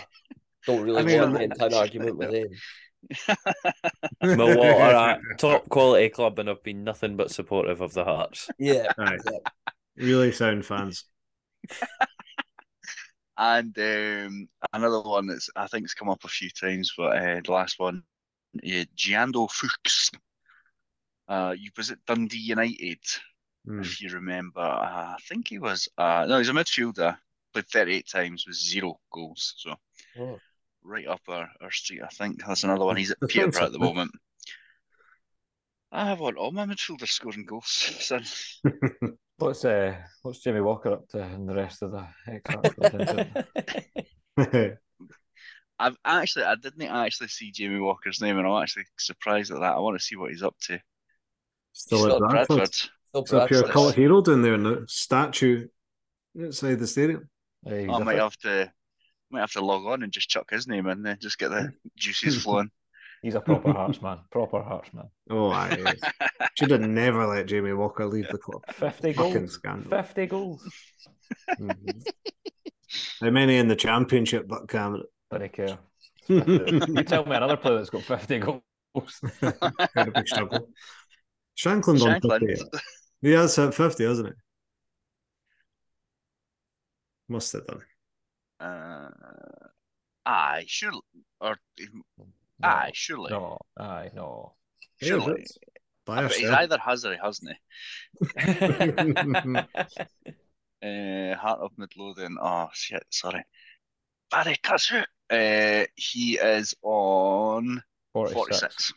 don't 0.65 0.81
really 0.83 0.99
I 0.99 1.03
mean, 1.03 1.19
want 1.19 1.33
to 1.33 1.39
get 1.39 1.51
into 1.51 1.65
an 1.65 1.73
argument 1.73 2.17
with 2.17 2.33
him. 2.33 2.47
Millwall 4.23 4.79
are 4.79 5.19
a 5.19 5.37
top 5.37 5.67
quality 5.69 6.09
club 6.09 6.39
and 6.39 6.49
have 6.49 6.63
been 6.63 6.83
nothing 6.83 7.17
but 7.17 7.31
supportive 7.31 7.81
of 7.81 7.93
the 7.93 8.03
Hearts. 8.03 8.51
Yeah, 8.57 8.91
Aye. 8.97 9.17
yeah. 9.25 9.39
Really 10.01 10.31
sound 10.31 10.65
fans. 10.65 11.05
And 13.37 13.75
um, 13.79 14.47
another 14.71 15.01
one 15.01 15.25
that's 15.25 15.49
I 15.55 15.65
think 15.65 15.85
has 15.85 15.95
come 15.95 16.09
up 16.09 16.23
a 16.23 16.27
few 16.27 16.49
times, 16.51 16.93
but 16.95 17.17
uh, 17.17 17.41
the 17.43 17.51
last 17.51 17.79
one, 17.79 18.03
uh, 18.57 18.85
Jeando 18.95 19.49
Fuchs. 19.49 20.11
Uh, 21.27 21.55
you 21.57 21.71
was 21.75 21.89
at 21.89 22.05
Dundee 22.05 22.37
United, 22.37 22.99
Hmm. 23.65 23.79
if 23.81 23.99
you 24.01 24.09
remember. 24.09 24.59
Uh, 24.59 25.15
I 25.15 25.17
think 25.27 25.47
he 25.47 25.57
was. 25.57 25.87
Uh, 25.97 26.25
no, 26.27 26.37
he's 26.37 26.49
a 26.49 26.53
midfielder. 26.53 27.17
Played 27.53 27.67
38 27.67 28.07
times 28.07 28.45
with 28.45 28.57
zero 28.57 28.99
goals. 29.11 29.55
So 29.57 29.75
Oh. 30.19 30.37
right 30.83 31.07
up 31.07 31.21
our, 31.27 31.49
our 31.61 31.71
street, 31.71 32.01
I 32.03 32.09
think. 32.09 32.45
That's 32.45 32.63
another 32.63 32.85
one. 32.85 32.97
He's 32.97 33.11
at 33.11 33.17
Peterborough 33.27 33.65
at 33.65 33.71
the 33.71 33.79
moment. 33.79 34.11
I 35.91 36.13
want 36.13 36.37
all 36.37 36.51
my 36.51 36.65
midfielders 36.65 37.09
scoring 37.09 37.45
goals, 37.45 37.65
son. 37.99 38.23
What's 39.41 39.65
uh, 39.65 39.95
what's 40.21 40.39
Jimmy 40.39 40.61
Walker 40.61 40.93
up 40.93 41.07
to 41.09 41.23
and 41.23 41.49
the 41.49 41.55
rest 41.55 41.81
of 41.81 41.91
the 41.91 42.05
ex? 42.27 42.45
I've 45.79 45.97
actually, 46.05 46.45
I 46.45 46.53
didn't 46.61 46.83
actually 46.83 47.29
see 47.29 47.51
Jamie 47.51 47.79
Walker's 47.79 48.21
name, 48.21 48.37
and 48.37 48.47
I'm 48.47 48.61
actually 48.61 48.85
surprised 48.99 49.49
at 49.51 49.59
that. 49.61 49.75
I 49.75 49.79
want 49.79 49.97
to 49.99 50.05
see 50.05 50.15
what 50.15 50.29
he's 50.29 50.43
up 50.43 50.55
to. 50.67 50.79
Still 51.73 52.05
He's 52.05 52.13
at 52.13 52.29
Bradford. 52.29 52.71
Still 52.71 52.91
It's 53.15 53.33
a 53.33 53.47
pure 53.47 53.63
cult 53.63 53.95
hero 53.95 54.21
down 54.21 54.43
there 54.43 54.53
in 54.53 54.61
the 54.61 54.85
statue 54.87 55.67
outside 56.39 56.77
the 56.77 56.85
stadium. 56.85 57.27
Aye, 57.65 57.79
he's 57.79 57.89
I 57.89 57.97
a 57.99 58.05
might 58.05 58.17
fir- 58.17 58.21
have 58.21 58.37
to, 58.37 58.71
might 59.31 59.39
have 59.39 59.53
to 59.53 59.65
log 59.65 59.85
on 59.87 60.03
and 60.03 60.11
just 60.13 60.29
chuck 60.29 60.51
his 60.51 60.67
name 60.67 60.85
in 60.85 61.01
there, 61.01 61.17
just 61.19 61.39
get 61.39 61.49
the 61.49 61.73
juices 61.97 62.39
flowing. 62.43 62.69
He's 63.21 63.35
a 63.35 63.41
proper 63.41 63.71
Hearts 63.73 64.01
man. 64.01 64.19
Proper 64.31 64.61
Hearts 64.61 64.93
man. 64.93 65.09
Oh, 65.29 65.51
I 65.51 65.77
should 66.57 66.71
have 66.71 66.81
never 66.81 67.25
let 67.27 67.45
Jamie 67.45 67.73
Walker 67.73 68.05
leave 68.05 68.27
the 68.29 68.37
club. 68.37 68.63
50 68.73 69.13
Fucking 69.13 69.33
goals. 69.33 69.53
scandal. 69.53 69.89
50 69.91 70.25
goals. 70.27 70.67
Mhm. 71.59 72.03
How 73.21 73.29
many 73.29 73.57
in 73.57 73.67
the 73.67 73.75
championship, 73.75 74.47
but 74.47 74.67
Cameron? 74.67 75.03
Don't 75.29 75.53
care. 75.53 75.77
You 76.27 77.03
tell 77.03 77.25
me 77.25 77.35
another 77.35 77.57
player 77.57 77.77
that's 77.77 77.89
got 77.89 78.03
50 78.03 78.39
goals. 78.39 78.61
Had 79.41 80.07
a 80.07 80.11
big 80.11 80.27
struggle. 80.27 80.69
Shankland's 81.57 82.03
on 82.03 82.19
Shankland. 82.21 82.47
50. 82.47 82.77
He 83.21 83.31
has 83.31 83.55
hit 83.55 83.73
50, 83.73 84.03
hasn't 84.05 84.27
he? 84.29 84.33
Must 87.29 87.53
have 87.53 87.65
done. 87.67 87.81
Uh, 88.59 89.09
aye, 90.25 90.65
surely, 90.67 91.01
or 91.39 91.57
No, 92.61 92.67
aye, 92.67 92.91
surely, 92.93 93.31
No, 93.31 93.57
aye, 93.77 94.09
no. 94.13 94.53
surely. 95.01 95.45
Buy 96.05 96.23
But 96.23 96.33
he's 96.33 96.49
either 96.49 96.77
has 96.79 97.05
or 97.05 97.13
he 97.13 97.19
hasn't. 97.23 97.51
Uh, 100.83 101.35
Heart 101.35 101.59
of 101.61 101.71
Midlothian. 101.77 102.37
Oh 102.41 102.69
shit, 102.73 103.03
sorry. 103.09 103.43
Barry 104.29 104.55
Kutsu. 104.63 105.03
Uh, 105.29 105.85
he 105.95 106.37
is 106.37 106.73
on 106.81 107.81
46. 108.13 108.35
46. 108.59 108.93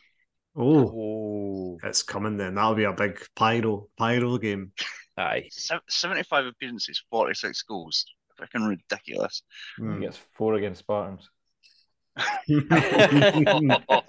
oh, 0.57 0.91
Oh, 0.93 1.77
it's 1.87 2.03
coming 2.03 2.37
then. 2.37 2.55
That'll 2.55 2.75
be 2.75 2.83
a 2.85 2.93
big 2.93 3.19
pyro 3.35 3.87
pyro 3.97 4.37
game. 4.37 4.71
aye. 5.17 5.47
Se- 5.51 5.79
75 5.87 6.45
appearances, 6.47 7.03
46 7.09 7.61
goals. 7.63 8.05
Freaking 8.39 8.67
ridiculous. 8.67 9.43
He 9.77 9.83
Hmm. 9.83 10.01
gets 10.01 10.17
four 10.33 10.55
against 10.55 10.79
Spartans. 10.79 11.29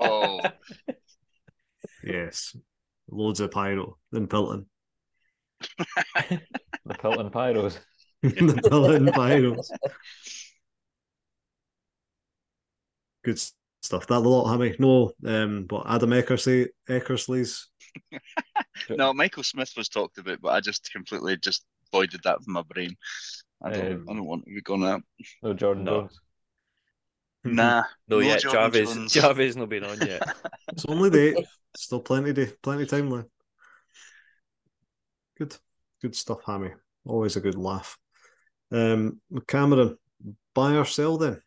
Oh, 0.01 0.41
yes, 2.05 2.57
loads 3.11 3.41
of 3.41 3.51
pyro 3.51 3.99
in 4.13 4.27
Pilton. 4.29 4.67
The 6.85 6.95
Pilton 6.95 7.31
Pyros. 7.31 7.79
the 8.23 8.31
Pilton 8.31 9.07
pyros. 9.09 9.71
Good 13.25 13.41
stuff. 13.83 14.07
That 14.07 14.17
a 14.17 14.19
lot, 14.21 14.51
Hammy. 14.51 14.77
No, 14.79 15.13
um, 15.25 15.65
but 15.65 15.85
Adam 15.87 16.11
Eckersley, 16.11 16.69
Eckersley's. 16.89 17.69
no, 18.91 19.13
Michael 19.13 19.43
Smith 19.43 19.73
was 19.77 19.89
talked 19.89 20.19
about, 20.19 20.41
but 20.41 20.51
I 20.51 20.61
just 20.61 20.93
completely 20.93 21.37
just 21.37 21.65
voided 21.93 22.21
that 22.25 22.43
from 22.43 22.53
my 22.53 22.63
brain. 22.63 22.97
I 23.63 23.71
don't, 23.71 23.93
Um, 23.93 24.07
I 24.09 24.13
don't 24.15 24.27
want 24.27 24.45
to 24.45 24.55
be 24.55 24.61
going 24.61 24.83
that. 24.83 25.01
No 25.43 25.55
Jordan 25.55 25.85
No. 25.85 26.01
Jones. 26.03 26.21
Nah, 27.55 27.85
No, 28.09 28.17
no 28.17 28.19
yet. 28.21 28.41
Jordan 28.41 28.61
Jarvis. 28.61 28.95
Jones. 28.95 29.13
Jarvis 29.13 29.57
not 29.57 29.69
been 29.69 29.85
on 29.85 29.99
yet. 30.01 30.23
It's 30.73 30.85
only 30.87 31.11
the 31.11 31.39
eight. 31.39 31.47
Still 31.77 32.01
plenty 32.01 32.33
to 32.35 32.47
plenty 32.63 32.87
time 32.87 33.11
left. 33.11 33.29
Good, 35.39 35.57
good 36.03 36.15
stuff, 36.15 36.41
Hammy. 36.47 36.71
Always 37.07 37.37
a 37.37 37.41
good 37.41 37.55
laugh. 37.55 37.97
Um, 38.73 39.21
Cameron, 39.47 39.97
buy 40.55 40.77
or 40.77 40.85
sell 40.85 41.19
then? 41.19 41.41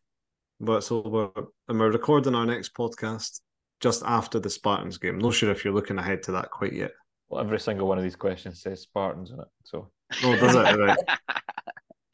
But 0.59 0.83
so 0.83 1.01
we're 1.01 1.43
and 1.67 1.79
we're 1.79 1.91
recording 1.91 2.35
our 2.35 2.45
next 2.45 2.73
podcast 2.73 3.39
just 3.79 4.03
after 4.05 4.39
the 4.39 4.49
Spartans 4.49 4.97
game. 4.97 5.17
Not 5.19 5.33
sure 5.33 5.51
if 5.51 5.63
you're 5.63 5.73
looking 5.73 5.97
ahead 5.97 6.23
to 6.23 6.33
that 6.33 6.51
quite 6.51 6.73
yet. 6.73 6.91
Well, 7.29 7.41
every 7.41 7.59
single 7.59 7.87
one 7.87 7.97
of 7.97 8.03
these 8.03 8.15
questions 8.15 8.61
says 8.61 8.81
Spartans 8.81 9.31
in 9.31 9.39
it, 9.39 9.47
so 9.63 9.89
Oh, 10.23 10.35
does 10.35 10.55
it? 10.55 10.79
Right. 10.79 10.97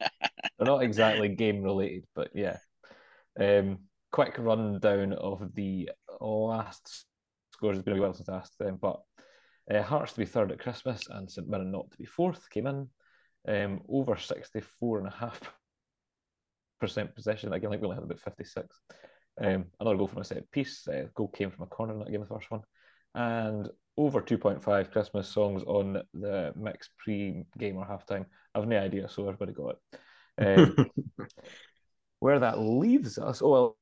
they're 0.58 0.66
not 0.66 0.82
exactly 0.82 1.28
game 1.28 1.62
related, 1.62 2.04
but 2.14 2.28
yeah. 2.34 2.58
Um, 3.38 3.78
quick 4.12 4.36
rundown 4.38 5.12
of 5.12 5.54
the 5.54 5.90
last 6.20 7.06
scores. 7.52 7.76
It's 7.76 7.84
been 7.84 7.98
a 7.98 8.00
while 8.00 8.14
since 8.14 8.28
I 8.28 8.36
asked 8.36 8.58
them, 8.58 8.78
but 8.80 9.00
uh, 9.72 9.82
Hearts 9.82 10.12
to 10.12 10.20
be 10.20 10.26
third 10.26 10.52
at 10.52 10.60
Christmas 10.60 11.08
and 11.10 11.30
St 11.30 11.48
Mirren 11.48 11.72
not 11.72 11.90
to 11.90 11.98
be 11.98 12.04
fourth 12.04 12.48
came 12.50 12.66
in. 12.66 12.88
Um, 13.48 13.80
over 13.88 14.14
64.5% 14.14 15.14
possession. 17.14 17.52
Again, 17.52 17.68
I 17.68 17.72
think 17.72 17.82
we 17.82 17.88
only 17.88 17.96
had 17.96 18.04
about 18.04 18.20
56. 18.20 18.80
Um, 19.38 19.66
another 19.78 19.96
goal 19.96 20.08
from 20.08 20.22
a 20.22 20.24
set 20.24 20.50
piece. 20.50 20.86
Uh, 20.88 21.04
goal 21.14 21.28
came 21.28 21.50
from 21.50 21.64
a 21.64 21.68
corner 21.68 21.92
in 21.92 21.98
that 22.00 22.10
game, 22.10 22.20
the 22.20 22.26
first 22.26 22.50
one. 22.50 22.62
And 23.14 23.68
over 23.96 24.20
2.5 24.20 24.90
Christmas 24.90 25.28
songs 25.28 25.62
on 25.64 26.02
the 26.12 26.52
mix 26.56 26.90
pre 26.98 27.44
game 27.58 27.76
or 27.76 27.86
halftime. 27.86 28.26
I've 28.54 28.66
no 28.66 28.78
idea, 28.78 29.08
so 29.08 29.28
everybody 29.28 29.52
got 29.52 29.70
it. 29.70 30.00
Um, 30.38 30.90
where 32.20 32.38
that 32.40 32.58
leaves 32.58 33.18
us, 33.18 33.42
oh, 33.42 33.50
well, 33.50 33.76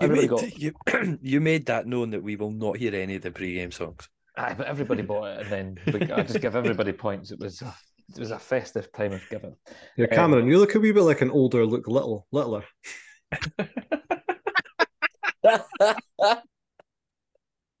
You 0.00 0.04
everybody 0.04 0.28
made, 0.28 0.30
got 0.30 0.58
you, 1.02 1.18
you 1.22 1.40
made 1.40 1.66
that 1.66 1.86
known 1.86 2.10
that 2.10 2.22
we 2.22 2.36
will 2.36 2.50
not 2.52 2.76
hear 2.76 2.94
any 2.94 3.16
of 3.16 3.22
the 3.22 3.30
pre-game 3.30 3.72
songs. 3.72 4.08
Aye, 4.36 4.54
but 4.56 4.66
everybody 4.66 5.02
bought 5.02 5.40
it, 5.40 5.46
and 5.46 5.50
then 5.50 5.78
we, 6.00 6.12
I 6.12 6.22
just 6.22 6.40
give 6.40 6.54
everybody 6.56 6.92
points. 6.92 7.30
It 7.32 7.40
was 7.40 7.60
a, 7.62 7.74
it 8.14 8.18
was 8.20 8.30
a 8.30 8.38
festive 8.38 8.90
time 8.92 9.12
of 9.12 9.22
giving. 9.28 9.56
Yeah, 9.96 10.06
uh, 10.06 10.14
Cameron, 10.14 10.46
you 10.46 10.58
look 10.58 10.74
a 10.76 10.80
wee 10.80 10.92
bit 10.92 11.02
like 11.02 11.20
an 11.20 11.30
older, 11.30 11.66
look 11.66 11.88
little, 11.88 12.26
littler. 12.32 12.64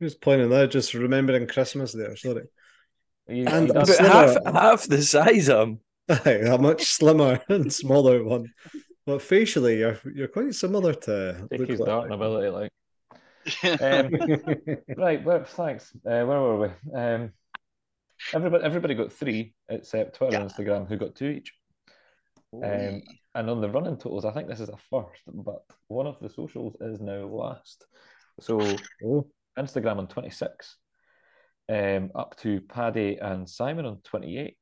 Just 0.02 0.20
pointing 0.22 0.48
that, 0.50 0.70
just 0.70 0.94
remembering 0.94 1.46
Christmas 1.46 1.92
there. 1.92 2.16
Sorry, 2.16 2.44
You, 3.28 3.44
And 3.46 3.66
you 3.68 3.72
a 3.72 3.74
done- 3.74 3.76
But 3.84 3.86
slimmer- 3.88 4.10
half, 4.10 4.54
half 4.54 4.82
the 4.86 5.02
size 5.02 5.48
of 5.50 5.68
him. 5.68 5.80
Um. 6.08 6.18
Aye, 6.24 6.30
a 6.46 6.58
much 6.58 6.84
slimmer 6.86 7.40
and 7.48 7.72
smaller 7.72 8.24
one. 8.24 8.46
But 9.10 9.22
facially, 9.22 9.80
you're 9.80 9.98
you're 10.14 10.28
quite 10.28 10.54
similar 10.54 10.94
to. 10.94 11.48
take 11.50 11.58
Luke 11.58 11.68
his 11.68 11.80
Littler. 11.80 11.94
darting 11.94 12.14
ability, 12.14 12.48
like. 12.48 12.70
Um, 13.64 14.12
right, 14.96 15.24
well, 15.24 15.42
thanks. 15.42 15.92
Uh, 16.06 16.22
where 16.24 16.40
were 16.40 16.60
we? 16.60 16.96
Um, 16.96 17.32
everybody, 18.32 18.62
everybody 18.62 18.94
got 18.94 19.12
three 19.12 19.54
except 19.68 20.14
Twitter 20.14 20.36
and 20.36 20.48
Instagram, 20.48 20.86
who 20.86 20.96
got 20.96 21.16
two 21.16 21.26
each. 21.26 21.52
Um, 22.54 23.02
and 23.34 23.50
on 23.50 23.60
the 23.60 23.70
running 23.70 23.96
totals, 23.96 24.24
I 24.24 24.32
think 24.32 24.46
this 24.46 24.60
is 24.60 24.68
a 24.68 24.76
first, 24.90 25.22
but 25.26 25.62
one 25.88 26.06
of 26.06 26.20
the 26.20 26.28
socials 26.28 26.76
is 26.80 27.00
now 27.00 27.26
last. 27.26 27.86
So 28.38 28.60
oh, 29.04 29.26
Instagram 29.58 29.98
on 29.98 30.06
26, 30.06 30.76
um, 31.68 32.10
up 32.14 32.36
to 32.42 32.60
Paddy 32.60 33.18
and 33.20 33.48
Simon 33.48 33.86
on 33.86 34.00
28. 34.04 34.56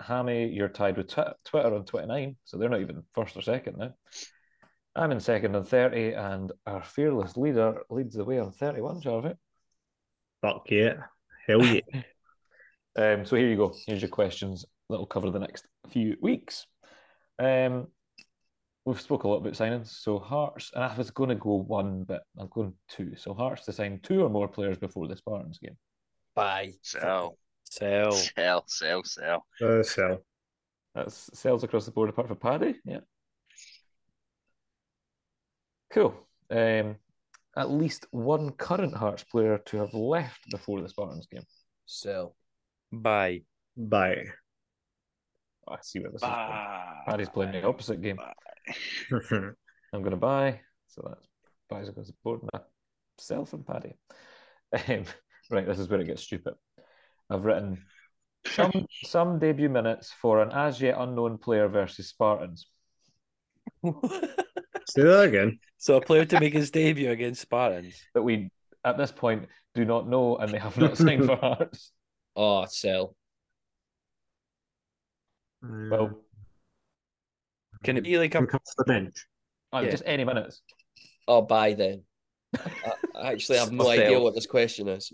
Hammy, 0.00 0.48
you're 0.48 0.68
tied 0.68 0.96
with 0.96 1.08
Twi- 1.08 1.32
Twitter 1.44 1.74
on 1.74 1.84
29, 1.84 2.36
so 2.44 2.56
they're 2.56 2.68
not 2.68 2.80
even 2.80 3.02
first 3.14 3.36
or 3.36 3.42
second 3.42 3.78
now. 3.78 3.94
I'm 4.96 5.12
in 5.12 5.20
second 5.20 5.54
on 5.54 5.64
30, 5.64 6.12
and 6.12 6.52
our 6.66 6.82
fearless 6.82 7.36
leader 7.36 7.82
leads 7.90 8.14
the 8.14 8.24
way 8.24 8.38
on 8.38 8.52
31, 8.52 9.00
Jarvie. 9.00 9.34
fuck 10.42 10.70
yeah, 10.70 11.04
hell 11.46 11.64
yeah. 11.64 11.80
Um, 12.96 13.24
so 13.24 13.36
here 13.36 13.48
you 13.48 13.56
go. 13.56 13.72
Here's 13.86 14.02
your 14.02 14.08
questions 14.08 14.64
that'll 14.88 15.06
cover 15.06 15.30
the 15.30 15.38
next 15.38 15.64
few 15.90 16.16
weeks. 16.20 16.66
Um, 17.38 17.86
we've 18.84 19.00
spoke 19.00 19.22
a 19.22 19.28
lot 19.28 19.38
about 19.38 19.52
signings. 19.52 19.88
So 19.88 20.18
Hearts, 20.18 20.72
and 20.74 20.82
I 20.82 20.96
was 20.96 21.10
going 21.10 21.28
to 21.28 21.36
go 21.36 21.54
one, 21.54 22.02
but 22.02 22.22
I'm 22.38 22.48
going 22.48 22.74
two. 22.88 23.14
So 23.16 23.32
Hearts 23.32 23.64
to 23.66 23.72
sign 23.72 24.00
two 24.02 24.22
or 24.24 24.28
more 24.28 24.48
players 24.48 24.76
before 24.76 25.06
the 25.06 25.16
Spartans 25.16 25.58
game. 25.58 25.76
Bye. 26.34 26.72
sell, 26.82 27.38
Sell. 27.70 28.12
sell, 28.12 28.64
sell, 28.66 29.04
sell. 29.04 29.46
Uh, 29.62 29.82
so 29.82 30.18
That's 30.94 31.30
sales 31.38 31.62
across 31.62 31.86
the 31.86 31.92
board 31.92 32.10
apart 32.10 32.28
from 32.28 32.36
Paddy. 32.36 32.74
Yeah. 32.84 33.00
Cool. 35.92 36.14
Um, 36.50 36.96
at 37.56 37.70
least 37.70 38.06
one 38.10 38.50
current 38.50 38.94
Hearts 38.94 39.24
player 39.24 39.58
to 39.66 39.76
have 39.78 39.94
left 39.94 40.50
before 40.50 40.80
the 40.80 40.88
Spartans 40.88 41.28
game. 41.30 41.44
Sell. 41.86 42.34
Buy. 42.92 43.42
bye. 43.76 44.24
I 45.68 45.76
see 45.82 46.00
where 46.00 46.10
this 46.10 46.22
is 46.22 46.28
going. 46.28 46.66
Paddy's 47.06 47.28
playing 47.28 47.52
the 47.52 47.64
opposite 47.64 48.02
game. 48.02 48.18
I'm 49.12 50.02
going 50.02 50.10
to 50.10 50.16
buy. 50.16 50.60
So 50.88 51.04
that's 51.06 51.28
buys 51.68 51.88
across 51.88 52.08
the 52.08 52.14
board. 52.24 52.40
Now, 52.52 52.62
sell 53.18 53.44
from 53.44 53.64
Paddy. 53.64 53.94
Um, 54.88 55.04
right, 55.50 55.66
this 55.66 55.80
is 55.80 55.88
where 55.88 56.00
it 56.00 56.06
gets 56.06 56.22
stupid. 56.22 56.54
I've 57.30 57.44
written 57.44 57.84
some 58.48 58.72
some 59.04 59.38
debut 59.38 59.68
minutes 59.68 60.12
for 60.20 60.42
an 60.42 60.50
as 60.52 60.80
yet 60.80 60.96
unknown 60.98 61.38
player 61.38 61.68
versus 61.68 62.08
Spartans. 62.08 62.66
Say 63.84 65.02
that 65.02 65.24
again. 65.28 65.58
so 65.78 65.96
a 65.96 66.00
player 66.00 66.24
to 66.24 66.40
make 66.40 66.52
his 66.52 66.70
debut 66.70 67.10
against 67.10 67.40
Spartans. 67.42 67.94
that 68.14 68.22
we 68.22 68.50
at 68.84 68.98
this 68.98 69.12
point 69.12 69.48
do 69.74 69.84
not 69.84 70.08
know 70.08 70.36
and 70.36 70.52
they 70.52 70.58
have 70.58 70.76
not 70.78 70.96
signed 70.96 71.24
for 71.26 71.36
Hearts. 71.40 71.92
Oh, 72.34 72.64
sell. 72.68 73.14
Well, 75.62 76.22
Can 77.84 77.96
it 77.98 78.04
be 78.04 78.18
like 78.18 78.34
a 78.34 78.38
Come 78.38 78.48
off 78.54 78.74
the 78.78 78.84
bench. 78.84 79.26
uh, 79.74 79.80
Yeah. 79.84 79.90
just 79.90 80.02
any 80.06 80.24
minutes. 80.24 80.62
Oh, 81.28 81.42
bye 81.42 81.74
then. 81.74 82.02
I, 82.58 82.92
I 83.14 83.32
actually 83.32 83.58
have 83.58 83.70
no 83.72 83.88
idea 83.88 84.18
what 84.18 84.34
this 84.34 84.46
question 84.46 84.88
is. 84.88 85.12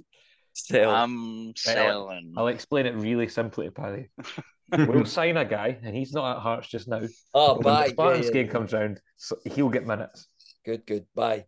Sell? 0.56 0.90
I'm 0.90 1.54
selling. 1.56 2.34
I'll 2.36 2.48
explain 2.48 2.86
it 2.86 2.94
really 2.96 3.28
simply 3.28 3.66
to 3.66 3.72
Paddy. 3.72 4.08
We'll 4.72 5.04
sign 5.04 5.36
a 5.36 5.44
guy 5.44 5.78
and 5.84 5.94
he's 5.94 6.12
not 6.12 6.38
at 6.38 6.42
Hearts 6.42 6.66
just 6.66 6.88
now. 6.88 7.02
Oh, 7.32 7.54
When 7.54 7.62
bye. 7.62 7.84
the 7.84 7.90
Spartans 7.90 8.26
Yeah, 8.26 8.32
game 8.32 8.46
yeah. 8.46 8.52
comes 8.52 8.72
round, 8.72 9.00
so 9.16 9.36
he'll 9.44 9.68
get 9.68 9.86
minutes. 9.86 10.26
Good, 10.64 10.84
good. 10.84 11.06
Bye. 11.14 11.44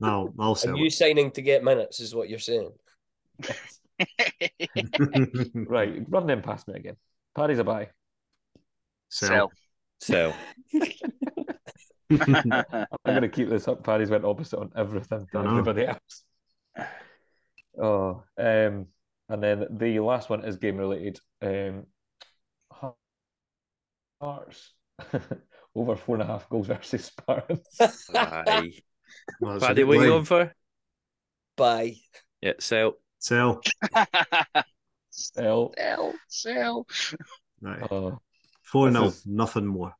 No, 0.00 0.34
I'll 0.40 0.50
And 0.50 0.58
sell 0.58 0.76
you 0.76 0.90
signing 0.90 1.30
to 1.32 1.40
get 1.42 1.62
minutes 1.62 2.00
is 2.00 2.16
what 2.16 2.28
you're 2.28 2.40
saying. 2.40 2.72
Right, 5.54 6.02
run 6.08 6.26
them 6.26 6.42
past 6.42 6.66
me 6.66 6.74
again. 6.74 6.96
Paddy's 7.36 7.60
a 7.60 7.64
buy. 7.64 7.90
sell. 9.08 9.52
Sell. 10.00 10.34
I'm 12.10 12.86
going 13.06 13.22
to 13.22 13.28
keep 13.28 13.48
this 13.48 13.68
up. 13.68 13.84
Paddy's 13.84 14.10
went 14.10 14.24
opposite 14.24 14.58
on 14.58 14.72
everything 14.76 15.26
to 15.32 15.38
I 15.38 15.44
everybody 15.44 15.86
else. 15.86 16.24
Oh, 17.80 18.22
um, 18.38 18.86
and 19.28 19.42
then 19.42 19.66
the 19.70 20.00
last 20.00 20.28
one 20.30 20.44
is 20.44 20.56
game 20.56 20.76
related. 20.76 21.18
Um, 21.40 21.86
Hearts 24.20 24.72
over 25.74 25.96
four 25.96 26.14
and 26.14 26.22
a 26.22 26.26
half 26.26 26.48
goals 26.48 26.68
versus 26.68 27.06
Spartans. 27.06 27.66
Aye. 28.14 28.72
Well, 29.40 29.58
Paddy, 29.58 29.82
good 29.82 29.88
what 29.88 29.96
are 29.98 30.04
you 30.04 30.10
going 30.10 30.24
for? 30.24 30.54
Bye. 31.56 31.96
Yeah, 32.40 32.52
sell. 32.60 32.94
Sell. 33.18 33.60
Sell. 35.10 35.74
sell, 35.76 36.14
sell. 36.28 36.86
Right. 37.60 37.82
Oh, 37.90 38.18
4 38.62 38.90
This 38.90 38.96
0, 38.96 39.06
is- 39.08 39.26
nothing 39.26 39.66
more. 39.66 39.92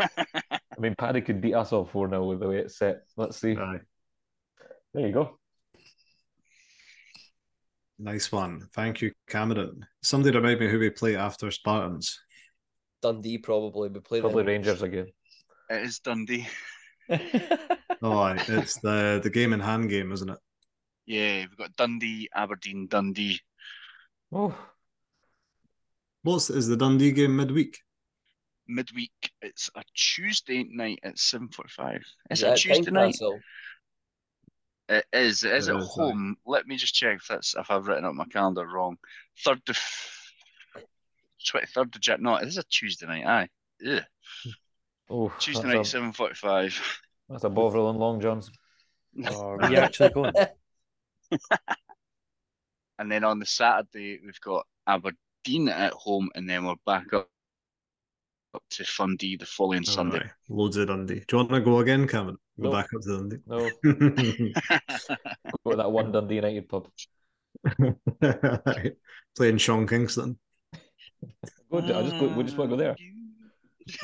I 0.00 0.78
mean, 0.78 0.94
Paddy 0.96 1.20
could 1.22 1.40
beat 1.40 1.54
us 1.54 1.72
all 1.72 1.84
4 1.84 2.08
0 2.08 2.26
with 2.26 2.40
the 2.40 2.48
way 2.48 2.58
it's 2.58 2.78
set. 2.78 3.02
Let's 3.16 3.38
see. 3.40 3.56
Aye. 3.56 3.80
There 4.92 5.06
you 5.06 5.12
go. 5.12 5.38
Nice 7.98 8.32
one. 8.32 8.68
Thank 8.74 9.00
you, 9.02 9.12
Cameron. 9.28 9.86
Somebody 10.02 10.36
remind 10.36 10.60
me 10.60 10.68
who 10.68 10.78
we 10.78 10.90
play 10.90 11.16
after 11.16 11.50
Spartans. 11.50 12.20
Dundee 13.02 13.38
probably. 13.38 13.88
We 13.88 14.00
play 14.00 14.20
Probably 14.20 14.42
them. 14.42 14.48
Rangers 14.48 14.82
again. 14.82 15.08
It 15.70 15.82
is 15.82 15.98
Dundee. 16.00 16.46
Oh, 18.02 18.26
it's 18.26 18.78
the 18.80 19.20
the 19.22 19.30
game 19.30 19.54
in 19.54 19.60
hand 19.60 19.88
game, 19.88 20.12
isn't 20.12 20.28
it? 20.28 20.38
Yeah, 21.06 21.38
we've 21.40 21.56
got 21.56 21.74
Dundee, 21.76 22.28
Aberdeen, 22.34 22.86
Dundee. 22.86 23.40
oh, 24.32 24.54
What's 26.22 26.50
is 26.50 26.66
the 26.68 26.76
Dundee 26.76 27.12
game 27.12 27.36
midweek? 27.36 27.78
Midweek. 28.68 29.12
It's 29.40 29.70
a 29.74 29.82
Tuesday 29.94 30.64
night 30.70 30.98
at 31.02 31.18
seven 31.18 31.48
forty-five. 31.48 32.02
Is 32.30 32.40
Is 32.40 32.42
it 32.42 32.46
it 32.48 32.52
a 32.52 32.56
Tuesday 32.56 32.90
night? 32.90 33.14
Tynecastle? 33.14 33.38
It 34.88 35.06
is. 35.12 35.44
It 35.44 35.54
is 35.54 35.68
It 35.68 35.74
at 35.74 35.80
is, 35.80 35.88
aye. 35.88 36.02
home. 36.02 36.36
Let 36.46 36.66
me 36.66 36.76
just 36.76 36.94
check 36.94 37.16
if 37.16 37.26
that's 37.28 37.54
if 37.56 37.70
I've 37.70 37.86
written 37.86 38.04
up 38.04 38.14
my 38.14 38.26
calendar 38.26 38.66
wrong. 38.66 38.96
Third 39.44 39.62
of 39.68 39.78
twenty 41.48 41.66
third 41.66 41.94
of 41.94 42.00
Jan. 42.00 42.22
No, 42.22 42.36
it 42.36 42.46
is 42.48 42.58
a 42.58 42.62
Tuesday 42.64 43.06
night. 43.06 43.24
Aye. 43.26 43.48
Ugh. 43.90 44.02
oh 45.10 45.32
Tuesday 45.38 45.68
night, 45.68 45.86
seven 45.86 46.12
forty-five. 46.12 46.78
that's 47.28 47.44
a 47.44 47.48
Bovril 47.48 47.90
and 47.90 47.98
Long 47.98 48.20
Johns. 48.20 48.50
Are 49.26 49.56
we 49.68 49.76
actually 49.76 50.10
going? 50.10 50.32
And 52.96 53.10
then 53.10 53.24
on 53.24 53.40
the 53.40 53.46
Saturday 53.46 54.20
we've 54.24 54.40
got 54.40 54.66
Aberdeen 54.86 55.68
at 55.68 55.92
home, 55.94 56.30
and 56.36 56.48
then 56.48 56.64
we're 56.64 56.74
back 56.86 57.12
up 57.12 57.28
up 58.54 58.62
to 58.70 58.84
Dundee 58.96 59.36
the 59.36 59.46
following 59.46 59.84
Sunday. 59.84 60.20
Aye, 60.24 60.30
loads 60.48 60.76
of 60.76 60.86
Dundee. 60.86 61.24
Do 61.26 61.26
you 61.32 61.38
want 61.38 61.50
to 61.50 61.60
go 61.60 61.80
again, 61.80 62.06
Cameron? 62.06 62.38
Go 62.60 62.70
No. 62.70 62.72
back 62.72 62.86
up 62.94 63.02
to 63.02 63.16
Dundee. 63.16 63.36
No, 63.46 63.70
go 65.64 65.70
to 65.70 65.76
that 65.76 65.90
one 65.90 66.12
Dundee 66.12 66.36
United 66.36 66.68
pub. 66.68 66.88
Playing 69.36 69.58
Sean 69.58 69.86
Kingston. 69.86 70.38
Go 71.70 71.80
to, 71.80 71.96
I 71.98 72.02
just 72.02 72.18
go, 72.20 72.28
we 72.28 72.44
just 72.44 72.56
want 72.56 72.70
to 72.70 72.76
go 72.76 72.82
there. 72.82 72.96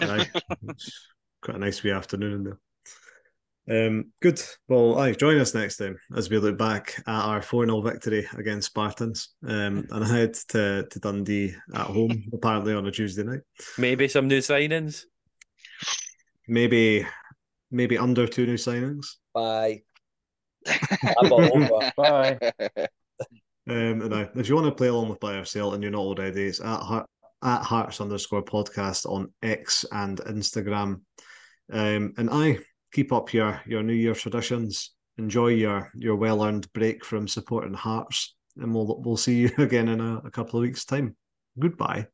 Aye. 0.00 0.28
It's 0.68 1.08
Quite 1.42 1.56
a 1.56 1.60
nice 1.60 1.82
wee 1.82 1.92
afternoon 1.92 2.32
in 2.32 2.44
there. 2.44 2.58
Um, 3.70 4.06
good. 4.20 4.42
Well, 4.68 4.98
aye, 4.98 5.12
join 5.12 5.38
us 5.38 5.54
next 5.54 5.76
time 5.76 5.96
as 6.16 6.28
we 6.28 6.38
look 6.38 6.58
back 6.58 6.94
at 7.06 7.22
our 7.24 7.40
4 7.40 7.66
0 7.66 7.80
victory 7.82 8.26
against 8.36 8.66
Spartans 8.66 9.34
um, 9.46 9.86
and 9.90 10.04
head 10.04 10.34
to, 10.48 10.86
to 10.90 10.98
Dundee 10.98 11.54
at 11.74 11.86
home, 11.86 12.24
apparently 12.32 12.74
on 12.74 12.86
a 12.86 12.90
Tuesday 12.90 13.22
night. 13.22 13.40
Maybe 13.78 14.08
some 14.08 14.26
new 14.26 14.38
signings. 14.38 15.04
Maybe 16.48 17.06
maybe 17.70 17.98
under 17.98 18.26
two 18.26 18.46
new 18.46 18.54
signings. 18.54 19.06
Bye. 19.34 19.82
I'm 20.66 21.32
all 21.32 21.56
over. 21.56 21.92
Bye. 21.96 22.38
Um, 23.68 24.02
and 24.02 24.14
aye, 24.14 24.28
if 24.34 24.48
you 24.48 24.56
want 24.56 24.66
to 24.66 24.72
play 24.72 24.88
along 24.88 25.10
with 25.10 25.20
By 25.20 25.34
Yourself 25.34 25.74
and 25.74 25.82
you're 25.82 25.92
not 25.92 26.00
already, 26.00 26.44
it's 26.44 26.60
at 26.60 26.80
heart, 26.80 27.06
at 27.44 27.62
hearts 27.62 28.00
underscore 28.00 28.42
podcast 28.42 29.06
on 29.06 29.32
X 29.42 29.84
and 29.92 30.18
Instagram. 30.22 31.02
Um, 31.72 32.12
and 32.16 32.28
I 32.32 32.58
keep 32.92 33.12
up 33.12 33.32
your 33.32 33.60
your 33.66 33.82
New 33.82 33.92
Year 33.94 34.14
traditions. 34.14 34.92
Enjoy 35.18 35.48
your 35.48 35.90
your 35.94 36.16
well 36.16 36.42
earned 36.42 36.72
break 36.72 37.04
from 37.04 37.28
supporting 37.28 37.74
Hearts, 37.74 38.34
and 38.56 38.74
we'll 38.74 39.00
we'll 39.02 39.16
see 39.16 39.36
you 39.36 39.50
again 39.58 39.88
in 39.88 40.00
a, 40.00 40.16
a 40.24 40.30
couple 40.30 40.58
of 40.58 40.62
weeks' 40.62 40.84
time. 40.84 41.16
Goodbye. 41.58 42.08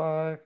Bye. 0.00 0.40